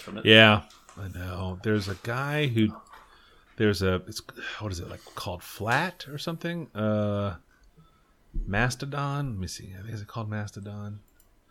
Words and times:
from 0.00 0.18
it. 0.18 0.24
Yeah, 0.24 0.62
I 0.98 1.08
know. 1.08 1.58
There's 1.62 1.88
a 1.88 1.96
guy 2.02 2.46
who 2.46 2.68
there's 3.56 3.82
a 3.82 3.96
it's 4.06 4.22
what 4.60 4.72
is 4.72 4.80
it 4.80 4.88
like 4.88 5.04
called 5.14 5.42
Flat 5.42 6.06
or 6.08 6.18
something? 6.18 6.68
Uh, 6.74 7.36
Mastodon. 8.46 9.30
Let 9.30 9.38
me 9.38 9.46
see. 9.46 9.72
I 9.78 9.82
think 9.82 9.94
is 9.94 10.00
it 10.02 10.08
called 10.08 10.28
Mastodon? 10.30 11.00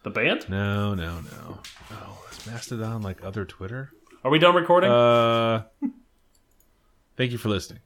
The 0.03 0.09
band? 0.09 0.49
No, 0.49 0.95
no, 0.95 1.21
no. 1.21 1.59
Oh, 1.91 2.25
is 2.31 2.47
Mastodon 2.47 3.01
like 3.01 3.23
other 3.23 3.45
Twitter? 3.45 3.91
Are 4.23 4.31
we 4.31 4.39
done 4.39 4.55
recording? 4.55 4.89
Uh, 4.91 5.63
thank 7.17 7.31
you 7.31 7.37
for 7.37 7.49
listening. 7.49 7.81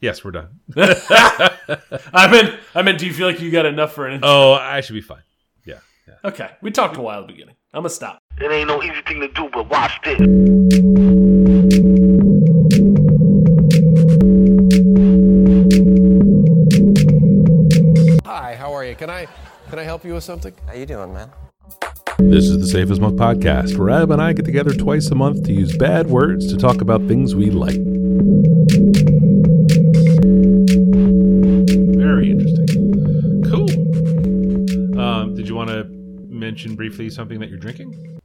Yes, 0.00 0.24
we're 0.24 0.30
done. 0.30 0.60
I 0.76 2.28
mean, 2.30 2.54
I 2.74 2.82
mean, 2.82 2.96
do 2.96 3.06
you 3.06 3.12
feel 3.12 3.26
like 3.26 3.40
you 3.40 3.50
got 3.50 3.66
enough 3.66 3.94
for 3.94 4.06
an? 4.06 4.14
intro? 4.14 4.28
Oh, 4.28 4.52
I 4.52 4.80
should 4.80 4.94
be 4.94 5.00
fine. 5.00 5.22
Yeah, 5.64 5.80
yeah. 6.06 6.14
Okay, 6.24 6.50
we 6.62 6.70
talked 6.70 6.96
a 6.96 7.00
while 7.02 7.20
at 7.20 7.26
the 7.26 7.32
beginning. 7.32 7.56
I'm 7.74 7.80
gonna 7.80 7.90
stop. 7.90 8.22
It 8.40 8.50
ain't 8.50 8.66
no 8.66 8.82
easy 8.82 9.02
thing 9.06 9.20
to 9.20 9.28
do, 9.28 9.50
but 9.52 9.68
watch 9.68 9.92
this. 10.02 10.18
Hi, 18.24 18.54
how 18.54 18.72
are 18.72 18.86
you? 18.86 18.94
Can 18.94 19.10
I 19.10 19.26
can 19.68 19.78
I 19.78 19.82
help 19.82 20.02
you 20.06 20.14
with 20.14 20.24
something? 20.24 20.54
How 20.66 20.72
you 20.72 20.86
doing, 20.86 21.12
man? 21.12 21.30
This 22.18 22.46
is 22.46 22.58
the 22.58 22.66
Safe 22.66 22.90
as 22.90 23.00
Milk 23.00 23.16
podcast, 23.16 23.76
where 23.76 23.90
Ab 23.90 24.12
and 24.12 24.22
I 24.22 24.32
get 24.32 24.46
together 24.46 24.72
twice 24.72 25.10
a 25.10 25.14
month 25.14 25.44
to 25.44 25.52
use 25.52 25.76
bad 25.76 26.06
words 26.06 26.50
to 26.50 26.56
talk 26.56 26.80
about 26.80 27.06
things 27.06 27.34
we 27.34 27.50
like. 27.50 27.76
Mention 36.58 36.74
briefly 36.74 37.08
something 37.08 37.38
that 37.38 37.50
you're 37.50 37.58
drinking? 37.60 38.18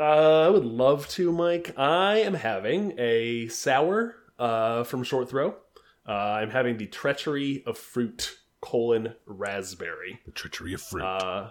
Uh, 0.00 0.46
I 0.46 0.48
would 0.48 0.64
love 0.64 1.06
to, 1.08 1.30
Mike. 1.30 1.74
I 1.76 2.20
am 2.20 2.32
having 2.32 2.94
a 2.96 3.48
sour 3.48 4.16
uh, 4.38 4.84
from 4.84 5.02
Short 5.04 5.28
Throw. 5.28 5.54
Uh, 6.08 6.12
I'm 6.12 6.48
having 6.48 6.78
the 6.78 6.86
Treachery 6.86 7.62
of 7.66 7.76
Fruit 7.76 8.38
colon 8.62 9.12
raspberry. 9.26 10.18
The 10.24 10.32
treachery 10.32 10.72
of 10.72 10.80
fruit. 10.80 11.02
Uh, 11.02 11.50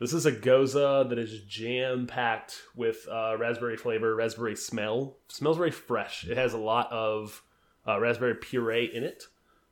this 0.00 0.12
is 0.12 0.26
a 0.26 0.32
gose 0.32 0.72
that 1.08 1.16
is 1.16 1.44
jam 1.44 2.08
packed 2.08 2.60
with 2.74 3.06
uh, 3.08 3.36
raspberry 3.38 3.76
flavor, 3.76 4.16
raspberry 4.16 4.56
smell. 4.56 5.18
smells 5.28 5.58
very 5.58 5.70
fresh. 5.70 6.26
It 6.26 6.36
has 6.36 6.54
a 6.54 6.58
lot 6.58 6.90
of 6.90 7.40
uh, 7.86 8.00
raspberry 8.00 8.34
puree 8.34 8.90
in 8.92 9.04
it. 9.04 9.28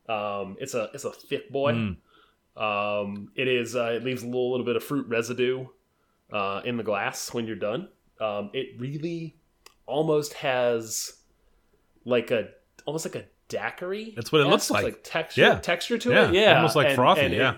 Um, 0.08 0.56
it's 0.60 0.74
a 0.74 0.88
it's 0.94 1.04
a 1.04 1.10
thick 1.10 1.50
boy. 1.50 1.96
Um, 2.56 3.32
it 3.34 3.48
is 3.48 3.74
uh, 3.74 3.94
it 3.96 4.04
leaves 4.04 4.22
a 4.22 4.26
little, 4.26 4.52
little 4.52 4.66
bit 4.66 4.76
of 4.76 4.84
fruit 4.84 5.08
residue 5.08 5.66
uh, 6.32 6.62
in 6.64 6.76
the 6.76 6.82
glass 6.82 7.32
when 7.34 7.46
you're 7.46 7.56
done. 7.56 7.88
Um, 8.20 8.50
it 8.52 8.78
really 8.78 9.36
almost 9.86 10.34
has 10.34 11.12
like 12.04 12.30
a 12.30 12.48
almost 12.86 13.04
like 13.04 13.14
a 13.16 13.24
daiquiri. 13.48 14.12
That's 14.14 14.30
what 14.32 14.40
it 14.40 14.46
looks 14.46 14.70
like. 14.70 14.84
Like 14.84 15.00
texture, 15.02 15.40
Yeah. 15.42 15.58
texture 15.58 15.98
to 15.98 16.10
Yeah, 16.10 16.28
it. 16.28 16.34
Yeah, 16.34 16.56
almost 16.56 16.76
like 16.76 16.94
frothy, 16.94 17.22
it- 17.22 17.32
yeah. 17.32 17.56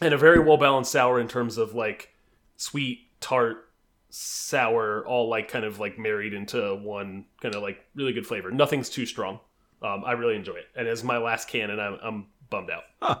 and 0.00 0.12
a 0.12 0.18
very 0.18 0.38
well 0.40 0.56
balanced 0.56 0.92
sour 0.92 1.20
in 1.20 1.28
terms 1.28 1.58
of 1.58 1.74
like 1.74 2.12
sweet, 2.56 3.00
tart, 3.20 3.70
sour, 4.10 5.06
all 5.06 5.28
like 5.28 5.48
kind 5.48 5.64
of 5.64 5.78
like 5.78 5.98
married 5.98 6.32
into 6.34 6.74
one 6.76 7.26
kind 7.40 7.54
of 7.54 7.62
like 7.62 7.84
really 7.94 8.12
good 8.12 8.26
flavor. 8.26 8.50
Nothing's 8.50 8.88
too 8.88 9.06
strong. 9.06 9.38
Um, 9.82 10.02
I 10.06 10.12
really 10.12 10.36
enjoy 10.36 10.54
it, 10.56 10.66
and 10.74 10.88
as 10.88 11.04
my 11.04 11.18
last 11.18 11.48
can, 11.48 11.68
and 11.70 11.80
I'm, 11.80 11.98
I'm 12.02 12.26
bummed 12.48 12.70
out. 12.70 12.84
Huh. 13.02 13.18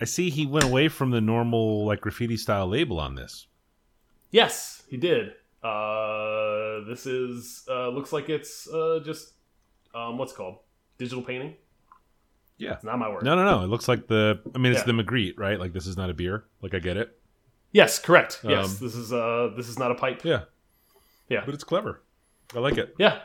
I 0.00 0.04
see 0.04 0.30
he 0.30 0.46
went 0.46 0.64
away 0.64 0.88
from 0.88 1.10
the 1.10 1.20
normal 1.20 1.84
like 1.86 2.00
graffiti 2.00 2.36
style 2.36 2.68
label 2.68 3.00
on 3.00 3.14
this. 3.14 3.46
Yes, 4.30 4.82
he 4.88 4.96
did. 4.96 5.32
Uh, 5.62 6.84
this 6.86 7.06
is 7.06 7.64
uh, 7.68 7.88
looks 7.88 8.12
like 8.12 8.28
it's 8.28 8.68
uh, 8.68 9.00
just 9.04 9.32
um, 9.94 10.18
what's 10.18 10.32
called 10.32 10.58
digital 10.98 11.22
painting. 11.22 11.54
Yeah. 12.58 12.74
It's 12.74 12.84
not 12.84 12.98
my 12.98 13.08
word. 13.08 13.22
No, 13.22 13.34
no, 13.36 13.44
no. 13.44 13.62
It 13.64 13.68
looks 13.68 13.86
like 13.88 14.06
the. 14.08 14.40
I 14.54 14.58
mean, 14.58 14.72
it's 14.72 14.80
Yeah. 14.86 14.92
the 14.92 15.02
Magritte, 15.02 15.34
right? 15.38 15.58
Like 15.58 15.72
this 15.72 15.86
is 15.86 15.96
not 15.96 16.10
a 16.10 16.14
beer. 16.14 16.44
Like 16.60 16.74
I 16.74 16.78
get 16.80 16.96
it. 16.96 17.16
Yes, 17.72 17.98
correct. 17.98 18.40
Yes, 18.44 18.66
Um, 18.80 18.86
this 18.86 18.94
is 18.94 19.12
uh, 19.12 19.50
this 19.56 19.68
is 19.68 19.78
not 19.78 19.90
a 19.90 19.94
pipe. 19.94 20.24
Yeah. 20.24 20.42
Yeah. 21.28 21.42
But 21.44 21.54
it's 21.54 21.64
clever. 21.64 22.02
I 22.54 22.58
like 22.60 22.78
it. 22.78 22.94
Yeah. 22.98 23.20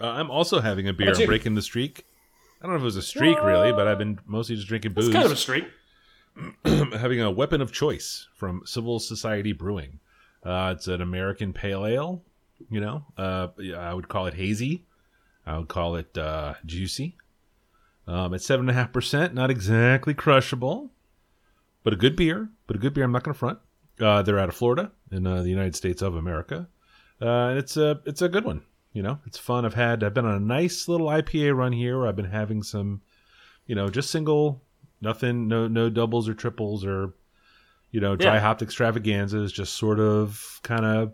Uh, 0.00 0.06
I'm 0.06 0.30
also 0.30 0.60
having 0.60 0.88
a 0.88 0.92
beer. 0.92 1.12
I'm 1.14 1.26
breaking 1.26 1.54
the 1.54 1.62
streak. 1.62 2.05
I 2.60 2.66
don't 2.66 2.70
know 2.72 2.76
if 2.76 2.82
it 2.82 2.84
was 2.84 2.96
a 2.96 3.02
streak 3.02 3.42
really, 3.42 3.72
but 3.72 3.86
I've 3.86 3.98
been 3.98 4.18
mostly 4.26 4.56
just 4.56 4.68
drinking 4.68 4.92
booze. 4.92 5.06
It's 5.06 5.14
kind 5.14 5.26
of 5.26 5.32
a 5.32 5.36
streak. 5.36 5.64
having 6.64 7.20
a 7.20 7.30
weapon 7.30 7.60
of 7.60 7.72
choice 7.72 8.28
from 8.34 8.62
Civil 8.64 8.98
Society 8.98 9.52
Brewing. 9.52 10.00
Uh, 10.44 10.74
it's 10.76 10.86
an 10.86 11.00
American 11.00 11.52
pale 11.52 11.86
ale. 11.86 12.22
You 12.70 12.80
know, 12.80 13.04
uh, 13.18 13.48
I 13.76 13.92
would 13.92 14.08
call 14.08 14.26
it 14.26 14.34
hazy. 14.34 14.84
I 15.46 15.58
would 15.58 15.68
call 15.68 15.96
it 15.96 16.16
uh, 16.16 16.54
juicy. 16.64 17.16
Um, 18.06 18.34
it's 18.34 18.46
seven 18.46 18.68
and 18.68 18.70
a 18.70 18.80
half 18.80 18.92
percent. 18.92 19.34
Not 19.34 19.50
exactly 19.50 20.14
crushable, 20.14 20.90
but 21.82 21.92
a 21.92 21.96
good 21.96 22.16
beer. 22.16 22.48
But 22.66 22.76
a 22.76 22.78
good 22.78 22.94
beer. 22.94 23.04
I'm 23.04 23.12
not 23.12 23.24
going 23.24 23.34
to 23.34 23.38
front. 23.38 23.58
Uh, 24.00 24.22
they're 24.22 24.38
out 24.38 24.48
of 24.48 24.54
Florida 24.54 24.92
in 25.10 25.26
uh, 25.26 25.42
the 25.42 25.48
United 25.48 25.74
States 25.76 26.02
of 26.02 26.16
America, 26.16 26.68
uh, 27.20 27.48
and 27.48 27.58
it's 27.58 27.76
a 27.76 28.00
it's 28.06 28.22
a 28.22 28.28
good 28.28 28.44
one. 28.44 28.62
You 28.96 29.02
know, 29.02 29.18
it's 29.26 29.36
fun. 29.36 29.66
I've 29.66 29.74
had 29.74 30.02
I've 30.02 30.14
been 30.14 30.24
on 30.24 30.36
a 30.36 30.40
nice 30.40 30.88
little 30.88 31.08
IPA 31.08 31.54
run 31.54 31.72
here. 31.72 31.98
Where 31.98 32.08
I've 32.08 32.16
been 32.16 32.24
having 32.30 32.62
some, 32.62 33.02
you 33.66 33.74
know, 33.74 33.90
just 33.90 34.10
single, 34.10 34.62
nothing, 35.02 35.48
no 35.48 35.68
no 35.68 35.90
doubles 35.90 36.30
or 36.30 36.32
triples 36.32 36.82
or, 36.82 37.12
you 37.90 38.00
know, 38.00 38.16
dry 38.16 38.36
Yeah. 38.36 38.40
hopped 38.40 38.62
extravaganzas. 38.62 39.52
Just 39.52 39.74
sort 39.74 40.00
of 40.00 40.60
kind 40.62 40.86
of 40.86 41.12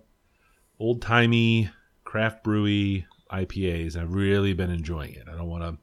old 0.78 1.02
timey 1.02 1.70
craft 2.04 2.44
brewy 2.44 3.04
IPAs. 3.32 3.96
I've 3.96 4.14
really 4.14 4.52
been 4.52 4.70
enjoying 4.70 5.14
it. 5.14 5.26
I 5.28 5.32
don't 5.32 5.48
want 5.48 5.64
to, 5.64 5.76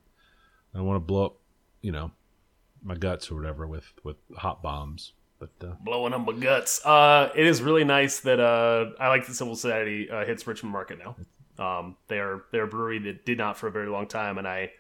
I 0.73 0.77
don't 0.77 0.87
want 0.87 0.95
to 0.95 1.05
blow 1.05 1.25
up, 1.25 1.35
you 1.81 1.91
know, 1.91 2.11
my 2.81 2.95
guts 2.95 3.29
or 3.29 3.35
whatever 3.35 3.67
with 3.67 3.91
with 4.05 4.15
hop 4.37 4.63
bombs. 4.63 5.11
But 5.37 5.49
uh, 5.61 5.73
blowing 5.81 6.13
up 6.13 6.25
my 6.25 6.31
guts. 6.31 6.79
Uh, 6.85 7.29
it 7.35 7.45
is 7.45 7.61
really 7.61 7.83
nice 7.83 8.21
that 8.21 8.39
uh, 8.39 8.91
I 9.01 9.09
like 9.09 9.27
that 9.27 9.33
Civil 9.35 9.57
Society 9.57 10.09
uh, 10.09 10.23
hits 10.23 10.47
Richmond 10.47 10.71
Market 10.71 10.97
now. 10.99 11.17
Um, 11.59 11.97
they 12.07 12.19
are 12.19 12.45
they're 12.51 12.63
a 12.63 12.67
brewery 12.67 12.99
that 12.99 13.25
did 13.25 13.37
not 13.37 13.57
for 13.57 13.67
a 13.67 13.71
very 13.71 13.89
long 13.89 14.07
time, 14.07 14.37
and 14.37 14.47
I 14.47 14.71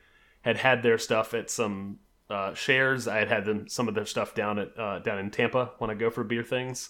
had 0.41 0.57
had 0.57 0.81
their 0.81 0.97
stuff 0.97 1.33
at 1.33 1.49
some 1.49 1.99
uh, 2.29 2.53
shares. 2.53 3.07
I 3.07 3.17
had 3.17 3.27
had 3.27 3.45
them 3.45 3.67
some 3.67 3.87
of 3.87 3.95
their 3.95 4.05
stuff 4.05 4.33
down 4.33 4.59
at 4.59 4.79
uh, 4.79 4.99
down 4.99 5.19
in 5.19 5.29
Tampa 5.29 5.71
when 5.79 5.89
I 5.89 5.93
go 5.93 6.09
for 6.09 6.23
beer 6.23 6.43
things. 6.43 6.89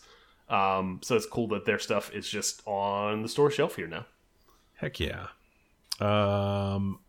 Um, 0.49 0.99
so 1.03 1.15
it's 1.15 1.25
cool 1.25 1.47
that 1.49 1.65
their 1.65 1.79
stuff 1.79 2.13
is 2.13 2.27
just 2.27 2.61
on 2.65 3.21
the 3.21 3.29
store 3.29 3.51
shelf 3.51 3.75
here 3.75 3.87
now. 3.87 4.05
Heck 4.75 4.99
yeah. 4.99 5.27
Um, 5.99 6.99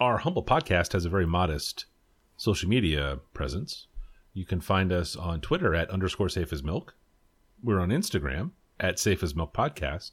our 0.00 0.18
humble 0.18 0.44
podcast 0.44 0.92
has 0.92 1.04
a 1.04 1.10
very 1.10 1.26
modest 1.26 1.86
social 2.36 2.68
media 2.68 3.18
presence. 3.34 3.86
You 4.32 4.46
can 4.46 4.60
find 4.60 4.92
us 4.92 5.16
on 5.16 5.40
Twitter 5.40 5.74
at 5.74 5.90
underscore 5.90 6.28
safe 6.28 6.52
as 6.52 6.62
milk. 6.62 6.94
We're 7.62 7.80
on 7.80 7.88
Instagram 7.88 8.52
at 8.78 8.98
safe 8.98 9.22
as 9.22 9.34
milk 9.34 9.52
podcast. 9.52 10.12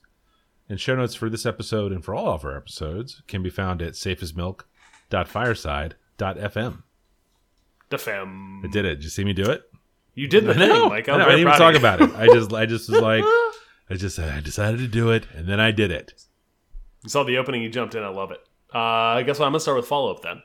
And 0.67 0.81
show 0.81 0.95
notes 0.95 1.13
for 1.13 1.29
this 1.29 1.45
episode 1.45 1.91
and 1.91 2.03
for 2.03 2.15
all 2.15 2.33
of 2.33 2.43
our 2.43 2.57
episodes 2.57 3.21
can 3.27 3.43
be 3.43 3.51
found 3.51 3.83
at 3.83 3.93
safeasmilk.fireside.fm. 3.93 6.83
Defem. 7.91 8.65
I 8.65 8.67
did 8.71 8.85
it. 8.85 8.95
Did 8.95 9.03
you 9.03 9.09
see 9.09 9.23
me 9.23 9.33
do 9.33 9.49
it? 9.49 9.63
You 10.15 10.27
did 10.27 10.45
the 10.45 10.53
thing, 10.55 10.69
No. 10.69 10.91
I 10.91 10.97
I'm 10.97 11.03
know, 11.05 11.13
I 11.25 11.29
didn't 11.29 11.39
even 11.41 11.53
talk 11.53 11.75
about 11.75 12.01
it. 12.01 12.09
I 12.15 12.25
just, 12.27 12.51
I 12.53 12.65
just 12.65 12.89
was 12.89 13.01
like, 13.01 13.23
I 13.89 13.95
just, 13.95 14.17
I 14.17 14.39
decided 14.39 14.79
to 14.79 14.87
do 14.87 15.11
it, 15.11 15.27
and 15.35 15.47
then 15.47 15.59
I 15.59 15.71
did 15.71 15.91
it. 15.91 16.13
You 17.03 17.09
saw 17.09 17.23
the 17.23 17.37
opening, 17.37 17.61
you 17.61 17.69
jumped 17.69 17.93
in. 17.93 18.03
I 18.03 18.07
love 18.07 18.31
it. 18.31 18.39
Uh, 18.73 18.79
I 18.79 19.23
guess 19.23 19.37
what 19.37 19.45
I'm 19.45 19.51
gonna 19.51 19.59
start 19.59 19.77
with 19.77 19.87
follow 19.87 20.11
up 20.15 20.23
then. 20.23 20.41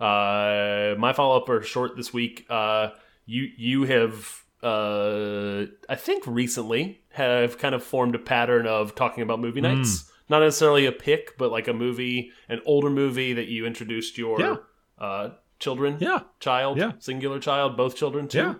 Uh, 0.00 0.96
my 0.98 1.12
follow 1.12 1.36
up 1.36 1.48
are 1.48 1.62
short 1.62 1.96
this 1.96 2.12
week. 2.12 2.44
Uh, 2.50 2.88
you 3.24 3.48
you 3.56 3.84
have 3.84 4.41
uh, 4.62 5.66
I 5.88 5.94
think 5.96 6.26
recently 6.26 7.02
have 7.10 7.58
kind 7.58 7.74
of 7.74 7.82
formed 7.82 8.14
a 8.14 8.18
pattern 8.18 8.66
of 8.66 8.94
talking 8.94 9.22
about 9.22 9.40
movie 9.40 9.60
Hmm. 9.60 9.74
nights. 9.78 10.10
Not 10.28 10.40
necessarily 10.40 10.86
a 10.86 10.92
pick, 10.92 11.36
but 11.36 11.50
like 11.50 11.68
a 11.68 11.72
movie, 11.72 12.30
an 12.48 12.60
older 12.64 12.88
movie 12.90 13.32
that 13.34 13.48
you 13.48 13.66
introduced 13.66 14.16
your 14.16 14.40
Yeah. 14.40 14.56
uh, 14.98 15.30
children, 15.58 15.98
Yeah. 16.00 16.20
child, 16.40 16.78
Yeah. 16.78 16.92
singular 16.98 17.38
child, 17.38 17.76
both 17.76 17.96
children 17.96 18.28
too. 18.28 18.38
Yeah. 18.38 18.54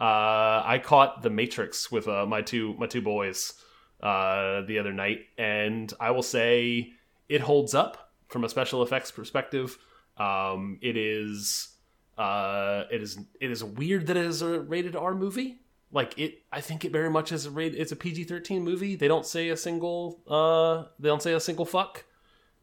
Uh, 0.00 0.62
I 0.66 0.80
caught 0.82 1.22
The 1.22 1.30
Matrix 1.30 1.90
with 1.90 2.08
uh, 2.08 2.26
my 2.26 2.42
two 2.42 2.74
my 2.78 2.86
two 2.86 3.00
boys 3.00 3.54
uh, 4.02 4.62
the 4.62 4.78
other 4.80 4.92
night, 4.92 5.20
and 5.38 5.90
I 6.00 6.10
will 6.10 6.22
say 6.22 6.92
it 7.28 7.40
holds 7.40 7.74
up 7.74 8.12
from 8.28 8.44
a 8.44 8.48
special 8.48 8.82
effects 8.82 9.10
perspective. 9.10 9.78
Um, 10.18 10.78
it 10.82 10.96
is 10.96 11.73
uh, 12.18 12.84
it 12.90 13.02
is 13.02 13.18
it 13.40 13.50
is 13.50 13.62
weird 13.64 14.06
that 14.08 14.16
it 14.16 14.24
is 14.26 14.42
a 14.42 14.60
rated 14.60 14.96
R 14.96 15.14
movie. 15.14 15.60
Like 15.92 16.18
it, 16.18 16.42
I 16.52 16.60
think 16.60 16.84
it 16.84 16.90
very 16.92 17.08
much 17.10 17.30
is 17.32 17.46
a 17.46 17.50
rated. 17.50 17.78
It's 17.80 17.92
a 17.92 17.96
PG 17.96 18.24
thirteen 18.24 18.62
movie. 18.64 18.96
They 18.96 19.08
don't 19.08 19.26
say 19.26 19.48
a 19.50 19.56
single. 19.56 20.20
Uh, 20.28 20.88
they 20.98 21.08
don't 21.08 21.22
say 21.22 21.32
a 21.34 21.40
single 21.40 21.64
fuck. 21.64 22.04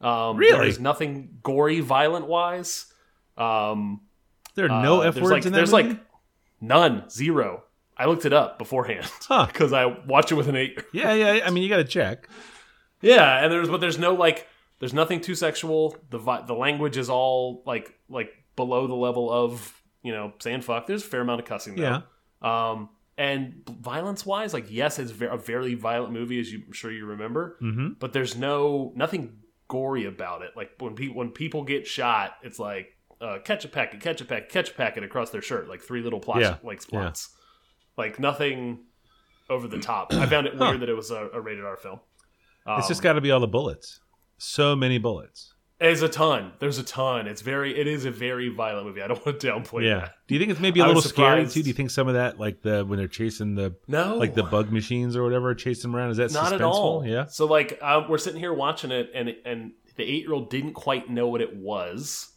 Um, 0.01 0.35
Really? 0.37 0.57
There's 0.59 0.79
nothing 0.79 1.37
gory, 1.43 1.79
violent 1.79 2.27
wise. 2.27 2.91
Um, 3.37 4.01
There 4.55 4.65
are 4.65 4.81
no 4.83 5.01
uh, 5.01 5.05
F 5.05 5.13
there's 5.15 5.23
words 5.23 5.31
like, 5.31 5.45
in 5.45 5.51
that 5.53 5.57
There's 5.57 5.71
movie? 5.71 5.89
like 5.89 5.99
none, 6.59 7.09
zero. 7.09 7.63
I 7.95 8.05
looked 8.05 8.25
it 8.25 8.33
up 8.33 8.57
beforehand 8.57 9.05
Huh. 9.27 9.45
because 9.51 9.73
I 9.73 9.85
watch 9.85 10.31
it 10.31 10.35
with 10.35 10.47
an 10.49 10.55
eight. 10.55 10.83
Yeah, 10.91 11.13
yeah. 11.13 11.45
I 11.45 11.51
mean, 11.51 11.61
you 11.63 11.69
got 11.69 11.77
to 11.77 11.83
check. 11.83 12.27
Yeah, 13.01 13.43
and 13.43 13.51
there's 13.51 13.69
but 13.69 13.79
there's 13.79 13.97
no 13.99 14.13
like 14.15 14.47
there's 14.79 14.93
nothing 14.93 15.21
too 15.21 15.35
sexual. 15.35 15.95
The 16.09 16.17
vi- 16.17 16.41
the 16.47 16.53
language 16.55 16.97
is 16.97 17.09
all 17.09 17.63
like 17.65 17.93
like 18.09 18.31
below 18.65 18.87
the 18.87 18.95
level 18.95 19.31
of 19.31 19.81
you 20.03 20.11
know 20.11 20.33
saying 20.39 20.61
fuck. 20.61 20.87
There's 20.87 21.03
a 21.03 21.07
fair 21.07 21.21
amount 21.21 21.39
of 21.41 21.45
cussing 21.47 21.75
though. 21.75 22.01
Yeah. 22.43 22.71
Um, 22.71 22.89
and 23.17 23.63
violence 23.81 24.25
wise, 24.25 24.53
like 24.53 24.65
yes, 24.69 24.97
it's 24.99 25.11
a 25.11 25.37
very 25.37 25.75
violent 25.75 26.13
movie, 26.13 26.39
as 26.39 26.51
you, 26.51 26.61
I'm 26.65 26.73
sure 26.73 26.91
you 26.91 27.05
remember. 27.05 27.57
Mm-hmm. 27.61 27.87
But 27.99 28.13
there's 28.13 28.35
no 28.35 28.91
nothing 28.95 29.37
gory 29.67 30.05
about 30.05 30.41
it. 30.41 30.51
Like 30.55 30.71
when 30.79 30.95
people 30.95 31.15
when 31.17 31.29
people 31.31 31.63
get 31.63 31.85
shot, 31.87 32.33
it's 32.41 32.57
like 32.59 32.87
uh, 33.19 33.37
catch 33.43 33.63
a 33.65 33.67
packet, 33.67 33.99
catch 34.01 34.21
a 34.21 34.25
packet, 34.25 34.49
catch 34.49 34.69
a 34.71 34.73
packet 34.73 35.03
across 35.03 35.29
their 35.29 35.41
shirt, 35.43 35.67
like 35.69 35.81
three 35.81 36.01
little 36.01 36.19
plots, 36.19 36.41
Yeah. 36.41 36.55
like 36.63 36.81
spots, 36.81 37.29
like 37.97 38.19
nothing 38.19 38.79
over 39.49 39.67
the 39.67 39.79
top. 39.79 40.13
I 40.13 40.25
found 40.25 40.47
it 40.47 40.53
Huh. 40.57 40.65
weird 40.69 40.79
that 40.81 40.89
it 40.89 40.95
was 40.95 41.11
a, 41.11 41.29
a 41.33 41.39
rated 41.41 41.63
R 41.65 41.77
film. 41.77 41.99
Um, 42.65 42.79
It's 42.79 42.87
just 42.87 43.03
got 43.03 43.13
to 43.13 43.21
be 43.21 43.29
all 43.31 43.39
the 43.39 43.47
bullets. 43.47 43.99
So 44.39 44.75
many 44.75 44.97
bullets. 44.97 45.53
There's 45.81 46.03
a 46.03 46.07
ton. 46.09 46.51
There's 46.59 46.77
a 46.77 46.83
ton. 46.83 47.25
It's 47.27 47.41
very. 47.41 47.77
It 47.77 47.87
is 47.87 48.05
a 48.05 48.11
very 48.11 48.49
violent 48.49 48.85
movie. 48.85 49.01
I 49.01 49.07
don't 49.07 49.25
want 49.25 49.39
to 49.39 49.47
downplay 49.47 49.83
Yeah. 49.85 49.99
that. 50.01 50.13
Do 50.27 50.35
you 50.35 50.39
think 50.39 50.51
it's 50.51 50.59
maybe 50.61 50.79
a 50.79 50.83
I 50.83 50.87
little 50.87 51.01
scary 51.01 51.47
too? 51.47 51.63
Do 51.63 51.67
you 51.69 51.73
think 51.73 51.89
some 51.89 52.07
of 52.07 52.13
that, 52.13 52.39
like 52.39 52.61
the 52.61 52.85
when 52.85 52.99
they're 52.99 53.07
chasing 53.07 53.55
the 53.55 53.75
No, 53.87 54.15
like 54.17 54.35
the 54.35 54.43
bug 54.43 54.71
machines 54.71 55.17
or 55.17 55.23
whatever, 55.23 55.53
chasing 55.55 55.91
them 55.91 55.95
around, 55.99 56.11
is 56.11 56.17
that 56.17 56.31
not 56.31 56.51
suspenseful? 56.53 56.55
at 56.55 56.61
all. 56.61 57.05
Yeah. 57.07 57.25
So 57.25 57.47
like 57.47 57.79
uh, 57.81 58.03
we're 58.07 58.19
sitting 58.19 58.39
here 58.39 58.53
watching 58.53 58.91
it, 58.91 59.09
and 59.15 59.35
and 59.43 59.71
the 59.95 60.03
eight 60.03 60.21
year 60.23 60.33
old 60.33 60.49
didn't 60.51 60.73
quite 60.73 61.09
know 61.09 61.27
what 61.27 61.41
it 61.41 61.55
was. 61.57 62.31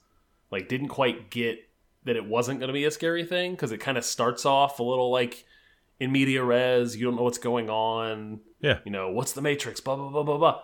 Like 0.51 0.69
didn't 0.69 0.89
quite 0.89 1.31
get 1.31 1.59
that 2.05 2.17
it 2.17 2.25
wasn't 2.25 2.61
going 2.61 2.69
to 2.69 2.75
be 2.75 2.85
a 2.87 2.91
scary 2.91 3.25
thing 3.25 3.53
because 3.53 3.73
it 3.73 3.79
kind 3.79 3.99
of 3.99 4.05
starts 4.05 4.45
off 4.47 4.79
a 4.79 4.83
little 4.83 5.11
like 5.11 5.45
in 6.01 6.11
media 6.13 6.43
res. 6.43 6.97
You 6.97 7.05
don't 7.07 7.17
know 7.17 7.23
what's 7.23 7.39
going 7.39 7.69
on. 7.69 8.41
Yeah. 8.61 8.79
You 8.87 8.91
know 8.91 9.11
what's 9.11 9.33
the 9.33 9.43
Matrix? 9.43 9.81
Blah 9.81 9.97
blah 9.97 10.09
blah 10.09 10.23
blah 10.23 10.39
blah. 10.39 10.61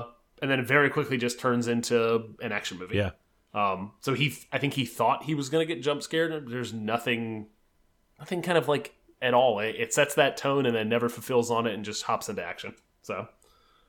Uh, 0.00 0.04
and 0.42 0.50
then 0.50 0.60
it 0.60 0.66
very 0.66 0.90
quickly 0.90 1.16
just 1.18 1.38
turns 1.40 1.68
into 1.68 2.34
an 2.40 2.52
action 2.52 2.78
movie. 2.78 2.96
Yeah. 2.96 3.10
Um, 3.54 3.92
so 4.00 4.14
he, 4.14 4.36
I 4.52 4.58
think 4.58 4.74
he 4.74 4.84
thought 4.84 5.24
he 5.24 5.34
was 5.34 5.48
gonna 5.48 5.64
get 5.64 5.82
jump 5.82 6.02
scared. 6.02 6.48
There's 6.48 6.72
nothing, 6.74 7.46
nothing 8.18 8.42
kind 8.42 8.58
of 8.58 8.68
like 8.68 8.94
at 9.22 9.34
all. 9.34 9.58
It, 9.60 9.74
it 9.76 9.92
sets 9.94 10.14
that 10.16 10.36
tone 10.36 10.66
and 10.66 10.74
then 10.76 10.88
never 10.88 11.08
fulfills 11.08 11.50
on 11.50 11.66
it 11.66 11.74
and 11.74 11.84
just 11.84 12.02
hops 12.04 12.28
into 12.28 12.44
action. 12.44 12.74
So, 13.02 13.26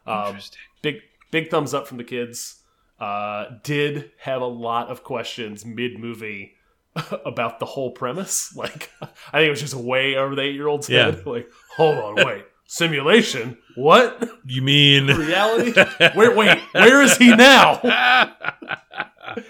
um, 0.08 0.38
big 0.82 1.02
big 1.32 1.50
thumbs 1.52 1.74
up 1.74 1.88
from 1.88 1.98
the 1.98 2.04
kids. 2.04 2.56
Uh, 3.00 3.46
did 3.64 4.12
have 4.20 4.42
a 4.42 4.46
lot 4.48 4.88
of 4.90 5.04
questions 5.04 5.66
mid 5.66 5.98
movie 6.00 6.54
about 7.26 7.60
the 7.60 7.66
whole 7.66 7.92
premise. 7.92 8.54
Like, 8.56 8.92
I 9.02 9.06
think 9.40 9.48
it 9.48 9.50
was 9.52 9.62
just 9.62 9.74
way 9.76 10.16
over 10.16 10.36
the 10.36 10.42
eight 10.42 10.56
year 10.56 10.68
old's 10.68 10.90
Yeah. 10.90 11.12
head. 11.12 11.24
Like, 11.26 11.50
hold 11.76 11.98
on, 11.98 12.26
wait, 12.26 12.46
simulation? 12.70 13.58
What 13.76 14.30
You 14.46 14.62
mean? 14.62 15.08
reality? 15.16 15.74
wait, 16.16 16.36
wait, 16.38 16.60
where 16.72 17.02
is 17.02 17.18
he 17.18 17.36
now? 17.36 17.82